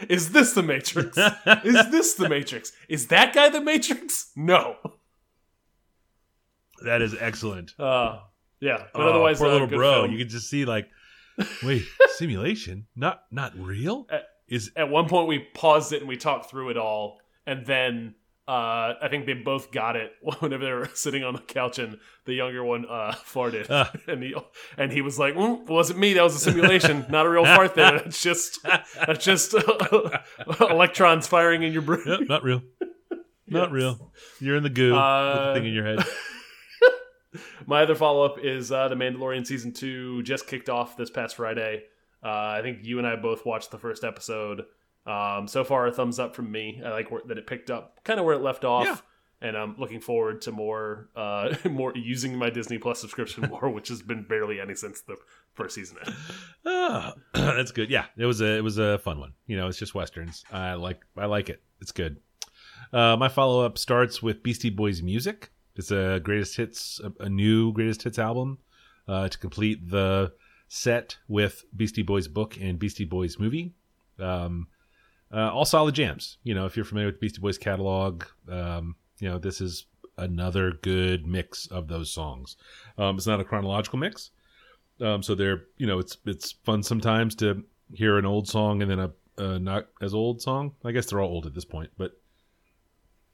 Is 0.09 0.31
this 0.31 0.53
the 0.53 0.61
Matrix? 0.63 1.17
Is 1.63 1.89
this 1.89 2.13
the 2.15 2.27
Matrix? 2.27 2.71
Is 2.89 3.07
that 3.07 3.33
guy 3.33 3.49
the 3.49 3.61
Matrix? 3.61 4.31
No. 4.35 4.75
that 6.83 7.01
is 7.01 7.15
excellent. 7.19 7.73
Uh, 7.79 8.19
yeah, 8.59 8.83
but 8.93 9.01
Oh, 9.03 9.09
otherwise, 9.09 9.39
poor 9.39 9.47
uh, 9.47 9.51
little 9.53 9.67
good 9.67 9.77
bro. 9.77 10.01
film. 10.01 10.11
You 10.11 10.17
could 10.17 10.29
just 10.29 10.49
see 10.49 10.65
like, 10.65 10.89
wait, 11.63 11.83
simulation? 12.15 12.87
Not 12.95 13.21
not 13.31 13.53
real? 13.57 14.05
Uh, 14.11 14.19
Is 14.49 14.71
At 14.75 14.89
one 14.89 15.07
point, 15.07 15.27
we 15.29 15.39
paused 15.53 15.93
it 15.93 16.01
and 16.01 16.09
we 16.09 16.17
talked 16.17 16.49
through 16.51 16.69
it 16.71 16.77
all, 16.77 17.19
and 17.47 17.65
then 17.65 18.15
uh, 18.49 18.95
I 18.99 19.07
think 19.09 19.27
they 19.27 19.33
both 19.33 19.71
got 19.71 19.95
it 19.95 20.11
whenever 20.39 20.65
they 20.65 20.71
were 20.71 20.89
sitting 20.95 21.23
on 21.23 21.33
the 21.35 21.41
couch, 21.41 21.77
and 21.77 21.99
the 22.25 22.33
younger 22.33 22.63
one 22.63 22.85
uh, 22.89 23.13
farted, 23.25 23.67
Ah. 23.69 23.91
and 24.07 24.23
he 24.23 24.33
and 24.77 24.91
he 24.91 25.01
was 25.01 25.19
like, 25.19 25.35
mm, 25.35 25.61
"It 25.61 25.69
wasn't 25.69 25.99
me. 25.99 26.13
That 26.13 26.23
was 26.23 26.35
a 26.35 26.39
simulation, 26.39 27.05
not 27.09 27.25
a 27.25 27.29
real 27.29 27.45
fart. 27.45 27.75
There, 27.75 27.95
it's 28.05 28.23
just 28.23 28.59
that's 28.63 29.23
just 29.23 29.53
electrons 30.59 31.27
firing 31.27 31.63
in 31.63 31.73
your 31.73 31.81
brain." 31.83 32.01
Yep, 32.05 32.21
not 32.27 32.43
real. 32.43 32.61
Not 33.47 33.69
Yes. 33.69 33.71
real. 33.71 34.11
You're 34.39 34.57
in 34.57 34.63
the 34.63 34.69
goo 34.69 34.91
with 34.91 34.99
Uh, 34.99 35.47
the 35.53 35.59
thing 35.59 35.67
in 35.67 35.73
your 35.73 35.85
head. 35.85 36.05
My 37.67 37.83
other 37.83 37.95
follow 37.95 38.23
up 38.25 38.37
is 38.43 38.71
uh, 38.71 38.87
the 38.87 38.95
Mandalorian 38.95 39.45
season 39.45 39.71
two 39.73 40.23
just 40.23 40.47
kicked 40.47 40.69
off 40.69 40.97
this 40.97 41.09
past 41.11 41.35
Friday. 41.35 41.83
Uh, 42.23 42.27
I 42.57 42.61
think 42.63 42.79
you 42.83 42.97
and 42.97 43.07
I 43.07 43.15
both 43.15 43.45
watched 43.45 43.69
the 43.71 43.77
first 43.77 44.03
episode. 44.03 44.63
Um, 45.05 45.47
so 45.47 45.63
far, 45.63 45.87
a 45.87 45.91
thumbs 45.91 46.19
up 46.19 46.35
from 46.35 46.51
me. 46.51 46.81
I 46.85 46.89
like 46.89 47.09
where, 47.11 47.21
that 47.27 47.37
it 47.37 47.47
picked 47.47 47.71
up 47.71 48.03
kind 48.03 48.19
of 48.19 48.25
where 48.25 48.35
it 48.35 48.41
left 48.41 48.63
off, 48.65 48.85
Yeah. 48.85 48.97
and 49.47 49.57
I'm 49.57 49.75
looking 49.77 50.01
forward 50.01 50.41
to 50.43 50.51
more, 50.51 51.09
uh, 51.15 51.55
more 51.69 51.93
using 51.95 52.35
my 52.37 52.49
Disney 52.49 52.77
Plus 52.77 52.99
subscription 52.99 53.47
more, 53.49 53.69
which 53.69 53.87
has 53.89 54.01
been 54.01 54.23
barely 54.23 54.59
any 54.59 54.75
since 54.75 55.01
the 55.01 55.15
first 55.53 55.73
season. 55.75 55.97
Ah, 56.65 57.13
that's 57.33 57.71
good. 57.71 57.89
Yeah, 57.89 58.05
it 58.17 58.25
was 58.25 58.41
a 58.41 58.57
it 58.57 58.63
was 58.63 58.77
a 58.77 58.99
fun 58.99 59.19
one. 59.19 59.33
You 59.47 59.57
know, 59.57 59.67
it's 59.67 59.79
just 59.79 59.95
westerns. 59.95 60.43
I 60.51 60.73
like 60.73 61.01
I 61.17 61.25
like 61.25 61.49
it. 61.49 61.61
It's 61.81 61.91
good. 61.91 62.17
Uh, 62.93 63.15
my 63.17 63.29
follow 63.29 63.65
up 63.65 63.77
starts 63.77 64.21
with 64.21 64.41
Beastie 64.43 64.69
Boys 64.69 65.01
music. 65.01 65.49
It's 65.75 65.91
a 65.91 66.19
greatest 66.21 66.57
hits, 66.57 66.99
a, 67.03 67.23
a 67.23 67.29
new 67.29 67.71
greatest 67.73 68.03
hits 68.03 68.19
album 68.19 68.57
uh, 69.07 69.29
to 69.29 69.37
complete 69.37 69.89
the 69.89 70.33
set 70.67 71.17
with 71.27 71.63
Beastie 71.75 72.01
Boys 72.03 72.27
book 72.27 72.57
and 72.59 72.77
Beastie 72.77 73.05
Boys 73.05 73.39
movie. 73.39 73.73
Um, 74.19 74.67
uh, 75.33 75.51
all 75.51 75.65
solid 75.65 75.95
jams. 75.95 76.37
You 76.43 76.53
know, 76.55 76.65
if 76.65 76.75
you're 76.75 76.85
familiar 76.85 77.07
with 77.07 77.19
Beastie 77.19 77.41
Boys 77.41 77.57
catalog, 77.57 78.23
um, 78.49 78.95
you 79.19 79.29
know 79.29 79.37
this 79.37 79.61
is 79.61 79.85
another 80.17 80.73
good 80.81 81.25
mix 81.25 81.67
of 81.67 81.87
those 81.87 82.11
songs. 82.11 82.57
Um, 82.97 83.17
it's 83.17 83.27
not 83.27 83.39
a 83.39 83.43
chronological 83.43 83.99
mix. 83.99 84.31
Um, 85.01 85.23
so 85.23 85.35
they're 85.35 85.63
you 85.77 85.87
know 85.87 85.99
it's 85.99 86.17
it's 86.25 86.51
fun 86.51 86.83
sometimes 86.83 87.35
to 87.35 87.63
hear 87.93 88.17
an 88.17 88.25
old 88.25 88.47
song 88.47 88.81
and 88.81 88.91
then 88.91 88.99
a, 88.99 89.11
a 89.37 89.59
not 89.59 89.87
as 90.01 90.13
old 90.13 90.41
song. 90.41 90.73
I 90.83 90.91
guess 90.91 91.05
they're 91.05 91.21
all 91.21 91.31
old 91.31 91.45
at 91.45 91.53
this 91.53 91.65
point, 91.65 91.91
but 91.97 92.11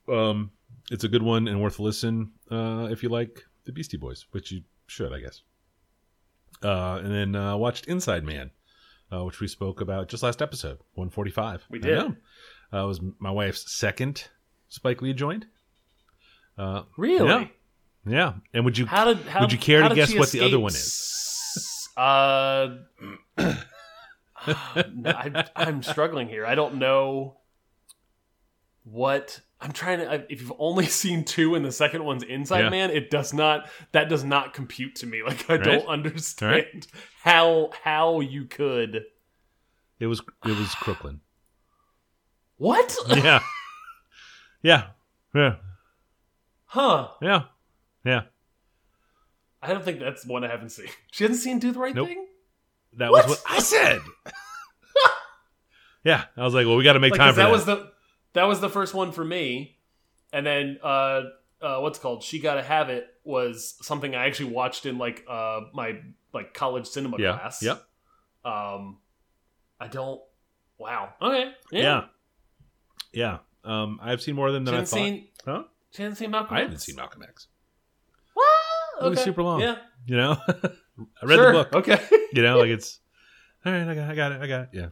um, 0.08 0.52
it's 0.90 1.04
a 1.04 1.08
good 1.08 1.22
one 1.22 1.48
and 1.48 1.60
worth 1.60 1.78
a 1.78 1.82
listen 1.82 2.32
uh, 2.50 2.88
if 2.90 3.02
you 3.02 3.08
like 3.08 3.42
the 3.64 3.72
Beastie 3.72 3.96
Boys, 3.96 4.26
which 4.30 4.52
you 4.52 4.62
should, 4.86 5.12
I 5.12 5.20
guess. 5.20 5.42
Uh, 6.62 7.00
and 7.02 7.12
then 7.12 7.36
uh, 7.36 7.56
watched 7.56 7.86
Inside 7.86 8.24
Man, 8.24 8.50
uh, 9.12 9.24
which 9.24 9.40
we 9.40 9.48
spoke 9.48 9.80
about 9.80 10.08
just 10.08 10.22
last 10.22 10.42
episode, 10.42 10.78
one 10.94 11.10
forty 11.10 11.30
five. 11.30 11.64
We 11.70 11.78
did. 11.78 11.98
Uh, 11.98 12.10
it 12.72 12.86
was 12.86 13.00
my 13.18 13.30
wife's 13.30 13.76
second 13.76 14.28
Spike 14.68 15.02
Lee 15.02 15.12
joint. 15.12 15.46
Uh, 16.58 16.82
Really? 16.96 17.28
Yeah. 17.28 17.46
yeah. 18.06 18.32
And 18.54 18.64
would 18.64 18.78
you 18.78 18.86
How 18.86 19.04
did 19.04 19.18
how, 19.28 19.42
Would 19.42 19.52
you 19.52 19.58
care 19.58 19.86
to 19.88 19.94
guess 19.94 20.14
what 20.14 20.30
the 20.30 20.40
other 20.40 20.58
one 20.58 20.72
is? 20.72 21.88
Uh, 21.96 22.76
I, 23.38 25.44
I'm 25.54 25.82
struggling 25.82 26.28
here. 26.28 26.46
I 26.46 26.54
don't 26.54 26.76
know 26.76 27.36
what 28.84 29.40
I'm 29.60 29.72
trying 29.72 29.98
to. 30.00 30.26
If 30.30 30.40
you've 30.42 30.52
only 30.58 30.86
seen 31.02 31.24
two 31.24 31.54
and 31.54 31.64
the 31.64 31.72
second 31.72 32.04
one's 32.04 32.22
Inside 32.22 32.60
Yeah. 32.64 32.68
Man, 32.70 32.90
it 32.90 33.10
does 33.10 33.32
not. 33.32 33.68
That 33.92 34.08
does 34.08 34.22
not 34.24 34.52
compute 34.54 34.96
to 34.96 35.06
me. 35.06 35.22
Like 35.26 35.48
I 35.50 35.56
don't 35.56 35.76
Right. 35.78 35.86
understand 35.88 36.86
how 37.22 37.70
how 37.82 38.20
you 38.20 38.44
could. 38.44 39.04
It 39.98 40.06
was 40.06 40.20
it 40.44 40.56
was 40.58 40.74
Crooklyn. 40.74 41.20
What? 42.58 42.96
yeah. 43.08 43.40
Yeah. 44.62 44.88
Yeah. 45.34 45.56
huh? 46.64 47.08
Yeah. 47.22 47.42
Yeah. 48.04 48.22
I 49.62 49.68
don't 49.68 49.84
think 49.84 50.00
that's 50.00 50.24
one 50.26 50.42
I 50.44 50.48
haven't 50.48 50.70
seen. 50.70 50.88
She 51.12 51.24
hasn't 51.24 51.40
seen 51.40 51.58
Do 51.60 51.70
the 51.72 51.78
Right 51.78 51.94
Nope. 51.94 52.08
Thing. 52.08 52.26
That 52.94 53.10
What? 53.12 53.28
was 53.28 53.38
what 53.44 53.52
I 53.52 53.58
said. 53.60 54.00
yeah. 56.04 56.24
I 56.36 56.44
was 56.44 56.54
like, 56.54 56.66
well, 56.66 56.76
we 56.76 56.84
got 56.84 56.94
to 56.94 57.00
make 57.00 57.12
Like, 57.12 57.18
time 57.20 57.28
'cause 57.28 57.34
for 57.34 57.40
that 57.40 57.46
that. 57.46 57.52
was 57.52 57.64
the 57.66 57.92
that 58.36 58.44
was 58.44 58.60
the 58.60 58.68
first 58.70 58.94
one 58.94 59.12
for 59.12 59.24
me, 59.24 59.76
and 60.32 60.46
then 60.46 60.78
uh, 60.82 61.22
uh, 61.60 61.78
what's 61.80 61.98
it 61.98 62.02
called 62.02 62.22
She 62.22 62.38
Gotta 62.38 62.62
Have 62.62 62.88
It 62.90 63.06
was 63.24 63.76
something 63.82 64.14
I 64.14 64.26
actually 64.26 64.50
watched 64.52 64.86
in 64.86 64.98
like 64.98 65.24
uh 65.28 65.60
my 65.74 65.98
like 66.32 66.54
college 66.54 66.86
cinema 66.86 67.16
Yeah, 67.18 67.32
class. 67.38 67.62
yep. 67.62 67.82
Um, 68.44 68.98
I 69.80 69.88
don't. 69.88 70.20
Wow. 70.78 71.14
Okay. 71.20 71.50
Yeah. 71.72 71.80
yeah. 71.82 72.04
Yeah. 73.12 73.38
Um, 73.82 73.98
I've 74.02 74.20
seen 74.22 74.34
more 74.36 74.46
of 74.48 74.54
them 74.54 74.64
than 74.64 74.74
I 74.74 74.78
hasn't 74.80 74.98
thought. 75.00 75.04
seen. 75.06 75.28
huh? 75.44 75.62
She 75.90 76.02
hasn't 76.02 76.18
seen 76.18 76.30
Malcolm. 76.30 76.56
I 76.56 76.60
haven't 76.60 76.78
seen 76.78 76.96
Malcolm 76.96 77.22
X. 77.22 77.48
What? 78.34 78.46
It 79.00 79.08
was 79.10 79.18
Okay. 79.18 79.24
super 79.24 79.42
long. 79.42 79.60
Yeah. 79.60 79.76
You 80.06 80.16
know, 80.18 80.36
I 80.48 81.24
read 81.24 81.36
Sure. 81.36 81.52
the 81.52 81.64
book. 81.64 81.72
Okay. 81.74 81.98
You 82.32 82.42
know, 82.42 82.58
like 82.58 82.68
it's 82.68 83.00
all 83.64 83.72
right. 83.72 83.88
I 83.88 83.94
got, 83.94 84.10
I 84.10 84.14
got 84.14 84.32
it. 84.32 84.40
I 84.42 84.46
got 84.46 84.60
it. 84.62 84.68
Yeah. 84.72 84.88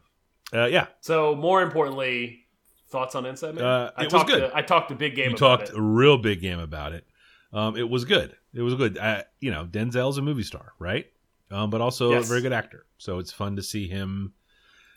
Uh, 0.53 0.67
yeah. 0.67 0.87
so 1.01 1.35
more 1.37 1.63
importantly, 1.63 2.44
thoughts 2.89 3.15
on 3.15 3.27
Inside 3.27 3.55
Man? 3.57 3.65
Uh, 3.65 3.91
I 3.97 4.03
it 4.03 4.05
was 4.07 4.13
talked 4.13 4.31
good. 4.31 4.41
To, 4.51 4.57
I 4.57 4.63
talked 4.63 4.91
a 4.91 4.95
big 4.95 5.15
game. 5.17 5.31
you 5.31 5.37
about 5.37 5.59
talked 5.61 5.69
it. 5.71 5.77
a 5.77 5.81
real 5.83 6.19
big 6.19 6.41
game 6.41 6.59
about 6.59 6.93
it. 6.93 7.07
Um, 7.53 7.77
it 7.77 7.89
was 7.89 8.05
good. 8.05 8.35
It 8.53 8.63
was 8.63 8.75
good. 8.75 8.99
Uh, 8.99 9.23
you 9.41 9.51
know, 9.51 9.65
Denzel's 9.65 10.19
a 10.19 10.23
movie 10.23 10.43
star, 10.43 10.73
right? 10.79 11.07
Um, 11.51 11.71
but 11.71 11.81
also 11.81 12.11
Yes. 12.11 12.25
a 12.25 12.29
very 12.29 12.41
good 12.41 12.53
actor. 12.53 12.87
So 12.99 13.19
it's 13.19 13.31
fun 13.33 13.57
to 13.57 13.63
see 13.63 13.87
him, 13.89 14.33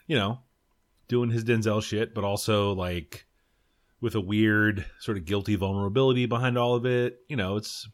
you 0.06 0.16
know, 0.16 0.40
doing 1.08 1.30
his 1.30 1.44
Denzel 1.44 1.82
shit, 1.82 2.14
but 2.14 2.24
also 2.24 2.72
like 2.72 3.26
with 4.00 4.14
a 4.14 4.20
weird 4.20 4.84
sort 5.00 5.16
of 5.18 5.24
guilty 5.24 5.56
vulnerability 5.56 6.26
behind 6.26 6.56
all 6.58 6.74
of 6.74 6.84
it. 6.86 7.20
You 7.28 7.36
know, 7.36 7.56
it's 7.56 7.88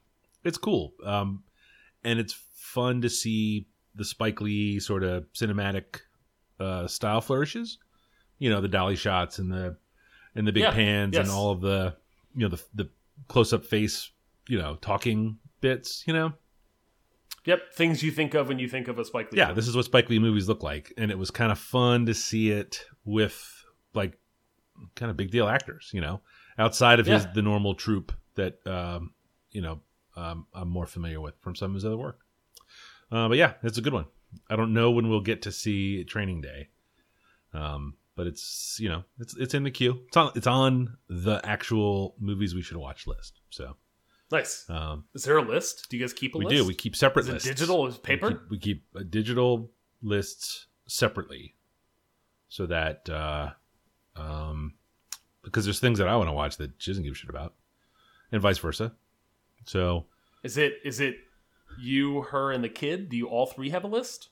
it's 0.45 0.59
cool. 0.59 0.93
Um, 1.05 1.43
and 2.05 2.19
it's 2.19 2.35
fun 2.55 3.03
to 3.03 3.11
see 3.11 3.67
the 3.95 4.05
Spike 4.05 4.41
Lee 4.41 4.81
sort 4.81 5.03
of 5.05 5.25
cinematic 5.33 6.01
uh, 6.61 6.87
style 6.87 7.21
flourishes. 7.21 7.79
You 8.39 8.51
know, 8.51 8.61
the 8.61 8.69
dolly 8.69 8.97
shots 8.97 9.39
and 9.39 9.51
the 9.53 9.77
and 10.35 10.47
the 10.47 10.53
big 10.53 10.63
Yeah, 10.65 10.73
pans 10.73 11.15
yes. 11.15 11.27
and 11.27 11.35
all 11.35 11.51
of 11.51 11.61
the 11.61 11.97
you 12.35 12.43
know 12.43 12.49
the 12.57 12.63
the 12.75 12.89
close 13.29 13.53
up 13.53 13.65
face 13.65 14.11
you 14.49 14.59
know 14.59 14.77
talking 14.77 15.39
bits. 15.61 16.05
You 16.07 16.13
know, 16.15 16.33
Yep, 17.47 17.75
things 17.75 18.03
you 18.03 18.11
think 18.11 18.33
of 18.35 18.49
when 18.49 18.59
you 18.59 18.69
think 18.69 18.89
of 18.89 18.99
a 18.99 19.05
Spike 19.05 19.31
Lee. 19.33 19.39
yeah, 19.39 19.47
film. 19.47 19.57
this 19.57 19.69
is 19.69 19.77
what 19.77 19.85
Spike 19.85 20.09
Lee 20.09 20.19
movies 20.19 20.49
look 20.49 20.63
like, 20.63 20.93
and 20.97 21.11
it 21.11 21.19
was 21.19 21.31
kind 21.31 21.53
of 21.53 21.59
fun 21.59 22.07
to 22.07 22.15
see 22.15 22.51
it 22.51 22.85
with 23.05 23.65
like 23.93 24.19
kind 24.97 25.11
of 25.11 25.17
big 25.17 25.31
deal 25.31 25.47
actors, 25.47 25.91
you 25.93 26.01
know, 26.01 26.21
outside 26.59 27.01
of 27.01 27.07
his 27.07 27.27
the 27.35 27.43
normal 27.43 27.75
troupe 27.75 28.13
that 28.35 28.67
um, 28.67 29.13
you 29.53 29.61
know 29.61 29.81
um, 30.17 30.47
I'm 30.55 30.69
more 30.69 30.87
familiar 30.87 31.21
with 31.21 31.35
from 31.41 31.55
some 31.55 31.71
of 31.73 31.75
his 31.75 31.85
other 31.85 31.97
work. 31.99 32.21
Uh, 33.13 33.29
but 33.29 33.37
yeah, 33.37 33.55
it's 33.63 33.79
a 33.79 33.83
good 33.83 33.93
one. 33.93 34.07
I 34.51 34.57
don't 34.57 34.73
know 34.73 34.91
when 34.91 35.09
we'll 35.09 35.21
get 35.21 35.43
to 35.43 35.53
see 35.53 36.03
Training 36.05 36.41
Day, 36.41 36.69
um, 37.53 37.95
but 38.17 38.27
it's 38.27 38.77
you 38.81 38.89
know 38.89 39.05
it's 39.19 39.37
it's 39.37 39.55
in 39.55 39.63
the 39.65 39.71
queue. 39.71 40.01
It's 40.09 40.17
on 40.17 40.33
it's 40.35 40.47
on 40.47 40.97
the 41.09 41.41
actual 41.45 42.15
movies 42.19 42.55
we 42.55 42.63
should 42.63 42.77
watch 42.77 43.07
list. 43.07 43.41
So 43.51 43.77
nice. 44.31 44.65
um, 44.69 45.05
Is 45.15 45.25
there 45.25 45.37
a 45.39 45.43
list? 45.43 45.89
Do 45.91 45.97
you 45.97 46.03
guys 46.03 46.13
keep 46.13 46.35
a 46.35 46.39
we 46.39 46.45
list? 46.45 46.57
do 46.57 46.67
we 46.67 46.75
keep 46.75 46.97
separate 46.97 47.23
Is 47.25 47.29
it 47.29 47.33
lists. 47.35 47.49
digital? 47.49 47.87
Is 47.87 47.95
it 47.97 48.01
We 48.03 48.07
paper? 48.07 48.29
keep, 48.31 48.41
we 48.51 48.59
keep 48.59 48.85
uh, 48.97 49.01
digital 49.09 49.71
lists 50.03 50.67
separately, 50.87 51.55
so 52.49 52.67
that 52.67 53.09
uh, 53.09 53.51
um, 54.17 54.75
because 55.43 55.65
there's 55.65 55.81
things 55.81 55.99
that 55.99 56.09
I 56.09 56.17
want 56.17 56.29
to 56.29 56.33
watch 56.33 56.57
that 56.59 56.73
she 56.79 56.91
doesn't 56.91 57.05
give 57.05 57.13
a 57.13 57.17
shit 57.17 57.31
about, 57.31 57.55
and 58.33 58.41
vice 58.41 58.59
versa. 58.59 58.93
So 59.67 60.07
Is 60.43 60.57
it 60.59 60.75
is 60.85 61.01
it 61.01 61.17
you, 61.81 62.23
her, 62.23 62.53
and 62.53 62.63
the 62.63 62.69
kid? 62.69 63.09
Do 63.09 63.17
you 63.17 63.27
all 63.27 63.47
three 63.47 63.71
have 63.71 63.83
a 63.85 63.89
list? 63.89 64.29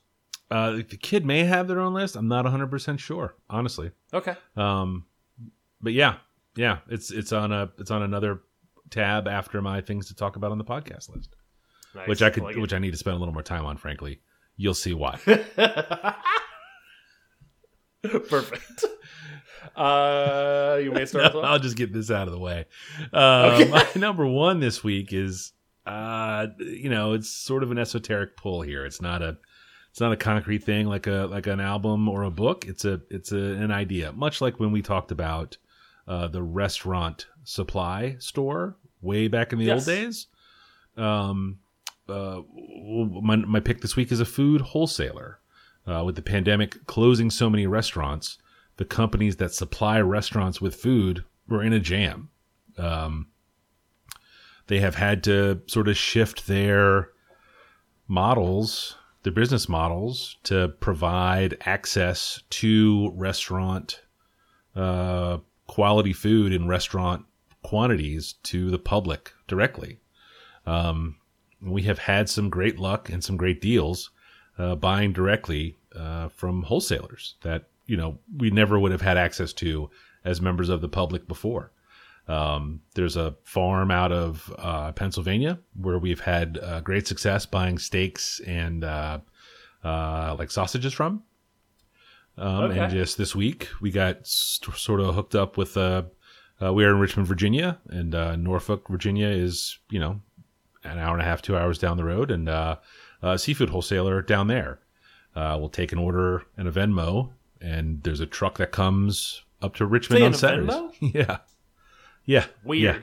Uh, 0.51 0.71
the 0.71 0.83
kid 0.99 1.25
may 1.25 1.43
have 1.43 1.67
their 1.67 1.79
own 1.79 1.93
list. 1.93 2.15
I'm 2.15 2.27
not 2.27 2.45
100 2.45 2.67
percent 2.67 2.99
sure, 2.99 3.35
honestly. 3.49 3.91
Okay. 4.13 4.35
Um, 4.55 5.05
but 5.81 5.93
yeah, 5.93 6.15
yeah, 6.55 6.79
it's 6.89 7.11
it's 7.11 7.31
on 7.31 7.51
a 7.51 7.71
it's 7.79 7.91
on 7.91 8.01
another 8.03 8.41
tab 8.89 9.27
after 9.27 9.61
my 9.61 9.81
things 9.81 10.07
to 10.07 10.15
talk 10.15 10.35
about 10.35 10.51
on 10.51 10.57
the 10.57 10.63
podcast 10.63 11.09
list, 11.09 11.35
Nice. 11.95 12.07
which 12.07 12.21
I 12.21 12.29
could 12.29 12.43
like 12.43 12.55
which 12.55 12.73
I 12.73 12.79
need 12.79 12.91
to 12.91 12.97
spend 12.97 13.15
a 13.15 13.19
little 13.19 13.33
more 13.33 13.43
time 13.43 13.65
on. 13.65 13.77
Frankly, 13.77 14.19
you'll 14.55 14.73
see 14.73 14.93
why. 14.93 15.19
Perfect. 18.03 18.85
Uh, 19.75 20.79
you 20.83 20.91
may 20.91 21.05
start. 21.05 21.33
off? 21.35 21.43
I'll 21.45 21.59
just 21.59 21.77
get 21.77 21.93
this 21.93 22.11
out 22.11 22.27
of 22.27 22.33
the 22.33 22.39
way. 22.39 22.65
Um, 23.13 23.69
my 23.69 23.87
number 23.95 24.27
one 24.27 24.59
this 24.59 24.83
week 24.83 25.13
is, 25.13 25.53
uh, 25.85 26.47
you 26.59 26.89
know, 26.89 27.13
it's 27.13 27.29
sort 27.29 27.63
of 27.63 27.71
an 27.71 27.77
esoteric 27.77 28.35
pull 28.37 28.61
here. 28.61 28.85
It's 28.85 29.01
not 29.01 29.21
a, 29.21 29.37
it's 29.93 30.01
not 30.01 30.11
a 30.11 30.17
concrete 30.17 30.63
thing 30.63 30.87
like 30.87 31.05
a 31.05 31.27
like 31.29 31.45
an 31.45 31.59
album 31.59 32.09
or 32.09 32.23
a 32.23 32.31
book. 32.31 32.65
It's 32.65 32.83
a 32.83 32.99
it's 33.11 33.31
a, 33.31 33.37
an 33.37 33.69
idea, 33.71 34.11
much 34.11 34.41
like 34.41 34.59
when 34.59 34.71
we 34.71 34.81
talked 34.81 35.11
about 35.11 35.57
uh, 36.07 36.27
the 36.29 36.41
restaurant 36.41 37.27
supply 37.43 38.15
store 38.17 38.75
way 39.03 39.27
back 39.27 39.53
in 39.53 39.59
the 39.59 39.65
Yes. 39.65 39.87
old 39.87 39.95
days. 39.95 40.27
Um, 40.97 41.59
uh, 42.09 42.41
my 43.21 43.35
my 43.35 43.59
pick 43.59 43.81
this 43.81 43.95
week 43.95 44.11
is 44.11 44.19
a 44.19 44.25
food 44.25 44.61
wholesaler. 44.61 45.39
Uh, 45.85 46.01
with 46.03 46.15
the 46.15 46.21
pandemic 46.23 46.87
closing 46.87 47.29
so 47.29 47.47
many 47.47 47.67
restaurants, 47.67 48.39
the 48.77 48.85
companies 48.85 49.35
that 49.35 49.53
supply 49.53 49.99
restaurants 50.01 50.59
with 50.59 50.73
food 50.75 51.23
were 51.47 51.61
in 51.61 51.71
a 51.73 51.79
jam. 51.79 52.29
Um, 52.79 53.27
they 54.67 54.79
have 54.79 54.95
had 54.95 55.23
to 55.25 55.61
sort 55.67 55.87
of 55.87 55.97
shift 55.97 56.47
their 56.47 57.09
models, 58.07 58.95
their 59.23 59.33
business 59.33 59.67
models, 59.69 60.37
to 60.43 60.69
provide 60.79 61.57
access 61.65 62.41
to 62.49 63.11
restaurant 63.15 64.01
uh, 64.75 65.37
quality 65.67 66.13
food 66.13 66.51
in 66.51 66.67
restaurant 66.67 67.25
quantities 67.63 68.33
to 68.43 68.69
the 68.69 68.79
public 68.79 69.33
directly. 69.47 69.99
Um, 70.65 71.17
we 71.61 71.83
have 71.83 71.99
had 71.99 72.29
some 72.29 72.49
great 72.49 72.77
luck 72.77 73.09
and 73.09 73.23
some 73.23 73.37
great 73.37 73.61
deals 73.61 74.11
uh, 74.57 74.75
buying 74.75 75.13
directly 75.13 75.77
uh, 75.95 76.29
from 76.29 76.63
wholesalers 76.63 77.35
that 77.41 77.69
you 77.85 77.97
know 77.97 78.19
we 78.37 78.49
never 78.49 78.79
would 78.79 78.91
have 78.91 79.01
had 79.01 79.17
access 79.17 79.53
to 79.53 79.89
as 80.25 80.41
members 80.41 80.69
of 80.69 80.81
the 80.81 80.89
public 80.89 81.27
before. 81.27 81.71
Um, 82.27 82.81
there's 82.95 83.17
a 83.17 83.35
farm 83.43 83.91
out 83.91 84.11
of 84.11 84.53
uh, 84.57 84.91
Pennsylvania 84.93 85.59
where 85.79 85.97
we've 85.99 86.21
had 86.21 86.57
uh, 86.61 86.79
great 86.81 87.05
success 87.07 87.45
buying 87.45 87.77
steaks 87.77 88.39
and 88.47 88.83
uh, 88.83 89.19
uh, 89.83 90.35
like 90.39 90.49
sausages 90.51 90.93
from. 90.93 91.23
Um, 92.37 92.71
And 92.71 92.91
just 92.91 93.17
this 93.17 93.35
week, 93.35 93.67
we 93.81 93.91
got 93.91 94.25
st- 94.25 94.75
sort 94.77 95.01
of 95.01 95.15
hooked 95.15 95.35
up 95.35 95.57
with. 95.57 95.75
Uh, 95.77 96.03
uh, 96.61 96.71
we 96.73 96.85
are 96.85 96.91
in 96.91 96.99
Richmond, 96.99 97.27
Virginia, 97.27 97.79
and 97.89 98.15
uh, 98.15 98.35
Norfolk, 98.37 98.87
Virginia 98.87 99.27
is 99.27 99.77
you 99.89 99.99
know 99.99 100.21
an 100.83 100.97
hour 100.97 101.13
and 101.13 101.21
a 101.21 101.25
half, 101.25 101.41
two 101.41 101.57
hours 101.57 101.77
down 101.77 101.97
the 101.97 102.03
road, 102.05 102.31
and 102.31 102.47
uh, 102.47 102.77
a 103.21 103.37
seafood 103.37 103.69
wholesaler 103.69 104.21
down 104.21 104.47
there. 104.47 104.79
Uh, 105.35 105.57
will 105.59 105.69
take 105.69 105.91
an 105.91 105.97
order 105.97 106.43
and 106.57 106.67
a 106.67 106.71
Venmo, 106.71 107.31
and 107.59 108.03
there's 108.03 108.19
a 108.19 108.25
truck 108.27 108.59
that 108.59 108.71
comes 108.71 109.41
up 109.63 109.75
to 109.75 109.85
Richmond 109.85 110.23
on 110.23 110.33
Saturdays. 110.35 110.69
Yeah, 111.15 111.37
yeah, 112.25 112.45
Weird. 112.63 112.95
Yeah. 112.95 113.01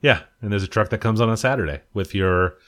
Yeah, 0.00 0.20
and 0.42 0.52
there's 0.52 0.62
a 0.62 0.68
truck 0.68 0.90
that 0.90 0.98
comes 0.98 1.20
on 1.20 1.30
on 1.30 1.36
Saturday 1.36 1.80
with 1.94 2.14
your. 2.14 2.58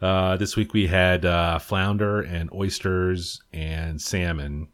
Uh, 0.00 0.36
this 0.36 0.56
week 0.56 0.72
we 0.72 0.86
had 0.86 1.24
uh, 1.24 1.58
flounder 1.58 2.22
and 2.22 2.50
oysters 2.52 3.42
and 3.52 4.00
salmon. 4.00 4.68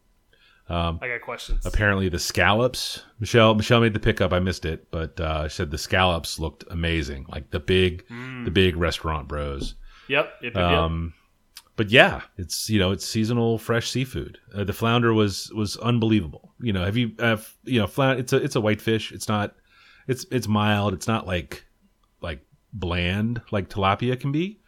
I 1.02 1.08
got 1.08 1.20
questions. 1.20 1.66
Apparently 1.66 2.08
the 2.08 2.18
scallops. 2.18 3.02
Michelle 3.18 3.54
Michelle 3.54 3.80
made 3.80 3.92
the 3.92 4.00
pickup. 4.00 4.32
I 4.32 4.38
missed 4.38 4.64
it, 4.64 4.90
but 4.90 5.18
uh, 5.20 5.48
she 5.48 5.56
said 5.56 5.70
the 5.70 5.78
scallops 5.78 6.38
looked 6.38 6.64
amazing, 6.70 7.26
like 7.28 7.50
the 7.50 7.60
big 7.60 8.04
the 8.44 8.50
big 8.50 8.76
restaurant 8.76 9.28
bros. 9.28 9.74
Yep. 10.08 10.32
Yep. 10.42 10.54
yep, 10.54 10.54
yep. 10.54 10.78
Um, 10.78 11.14
but 11.76 11.90
yeah, 11.90 12.22
it's 12.36 12.70
you 12.70 12.78
know 12.78 12.90
it's 12.92 13.06
seasonal 13.06 13.58
fresh 13.58 13.90
seafood. 13.90 14.38
Uh, 14.54 14.64
the 14.64 14.72
flounder 14.72 15.12
was 15.12 15.50
was 15.54 15.76
unbelievable. 15.78 16.52
You 16.60 16.72
know, 16.72 16.84
have 16.84 16.96
you 16.96 17.12
have 17.18 17.52
you 17.64 17.80
know 17.80 17.86
flounder? 17.86 18.20
It's 18.20 18.32
a 18.32 18.36
it's 18.36 18.56
a 18.56 18.60
white 18.60 18.80
fish. 18.80 19.12
It's 19.12 19.28
not 19.28 19.54
it's 20.08 20.24
it's 20.30 20.48
mild. 20.48 20.92
It's 20.94 21.06
not 21.08 21.26
like 21.26 21.64
like 22.20 22.40
bland 22.72 23.42
like 23.50 23.68
tilapia 23.68 24.18
can 24.18 24.32
be. 24.32 24.60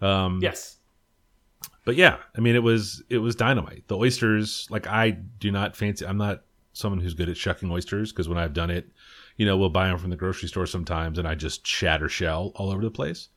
Um, 0.00 0.40
yes. 0.42 0.78
but 1.84 1.94
yeah, 1.96 2.16
I 2.36 2.40
mean 2.40 2.54
it 2.56 2.62
was 2.62 3.02
it 3.08 3.18
was 3.18 3.36
dynamite. 3.36 3.84
The 3.88 3.96
oysters, 3.96 4.66
like 4.70 4.86
I 4.86 5.10
do 5.10 5.50
not 5.50 5.76
fancy. 5.76 6.06
I'm 6.06 6.18
not 6.18 6.42
someone 6.72 7.00
who's 7.00 7.14
good 7.14 7.28
at 7.28 7.36
shucking 7.36 7.70
oysters 7.70 8.12
because 8.12 8.28
when 8.28 8.38
I've 8.38 8.54
done 8.54 8.70
it, 8.70 8.88
you 9.36 9.46
know, 9.46 9.56
we'll 9.56 9.68
buy 9.70 9.88
them 9.88 9.98
from 9.98 10.10
the 10.10 10.16
grocery 10.16 10.48
store 10.48 10.66
sometimes, 10.66 11.18
and 11.18 11.28
I 11.28 11.34
just 11.34 11.66
shatter 11.66 12.08
shell 12.08 12.52
all 12.56 12.70
over 12.70 12.82
the 12.82 12.90
place. 12.90 13.28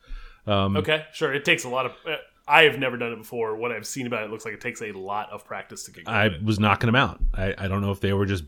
Um, 0.47 0.75
Okay. 0.77 1.05
Sure. 1.13 1.33
It 1.33 1.45
takes 1.45 1.63
a 1.63 1.69
lot 1.69 1.85
of. 1.85 1.91
Uh, 2.07 2.15
I 2.47 2.63
have 2.63 2.77
never 2.77 2.95
done 2.97 3.11
it 3.11 3.17
before. 3.17 3.55
What 3.55 3.71
I've 3.71 3.87
seen 3.87 4.05
about 4.05 4.23
it 4.23 4.29
looks 4.29 4.45
like 4.45 4.53
it 4.53 4.61
takes 4.61 4.81
a 4.81 4.91
lot 4.91 5.31
of 5.31 5.43
practice 5.45 5.83
to 5.85 5.91
get 5.91 6.05
good 6.05 6.11
I 6.11 6.27
it. 6.27 6.43
was 6.43 6.59
knocking 6.59 6.87
them 6.87 6.95
out. 6.95 7.19
I, 7.33 7.55
I 7.57 7.67
don't 7.67 7.81
know 7.81 7.91
if 7.91 7.99
they 8.01 8.13
were 8.13 8.27
just 8.27 8.43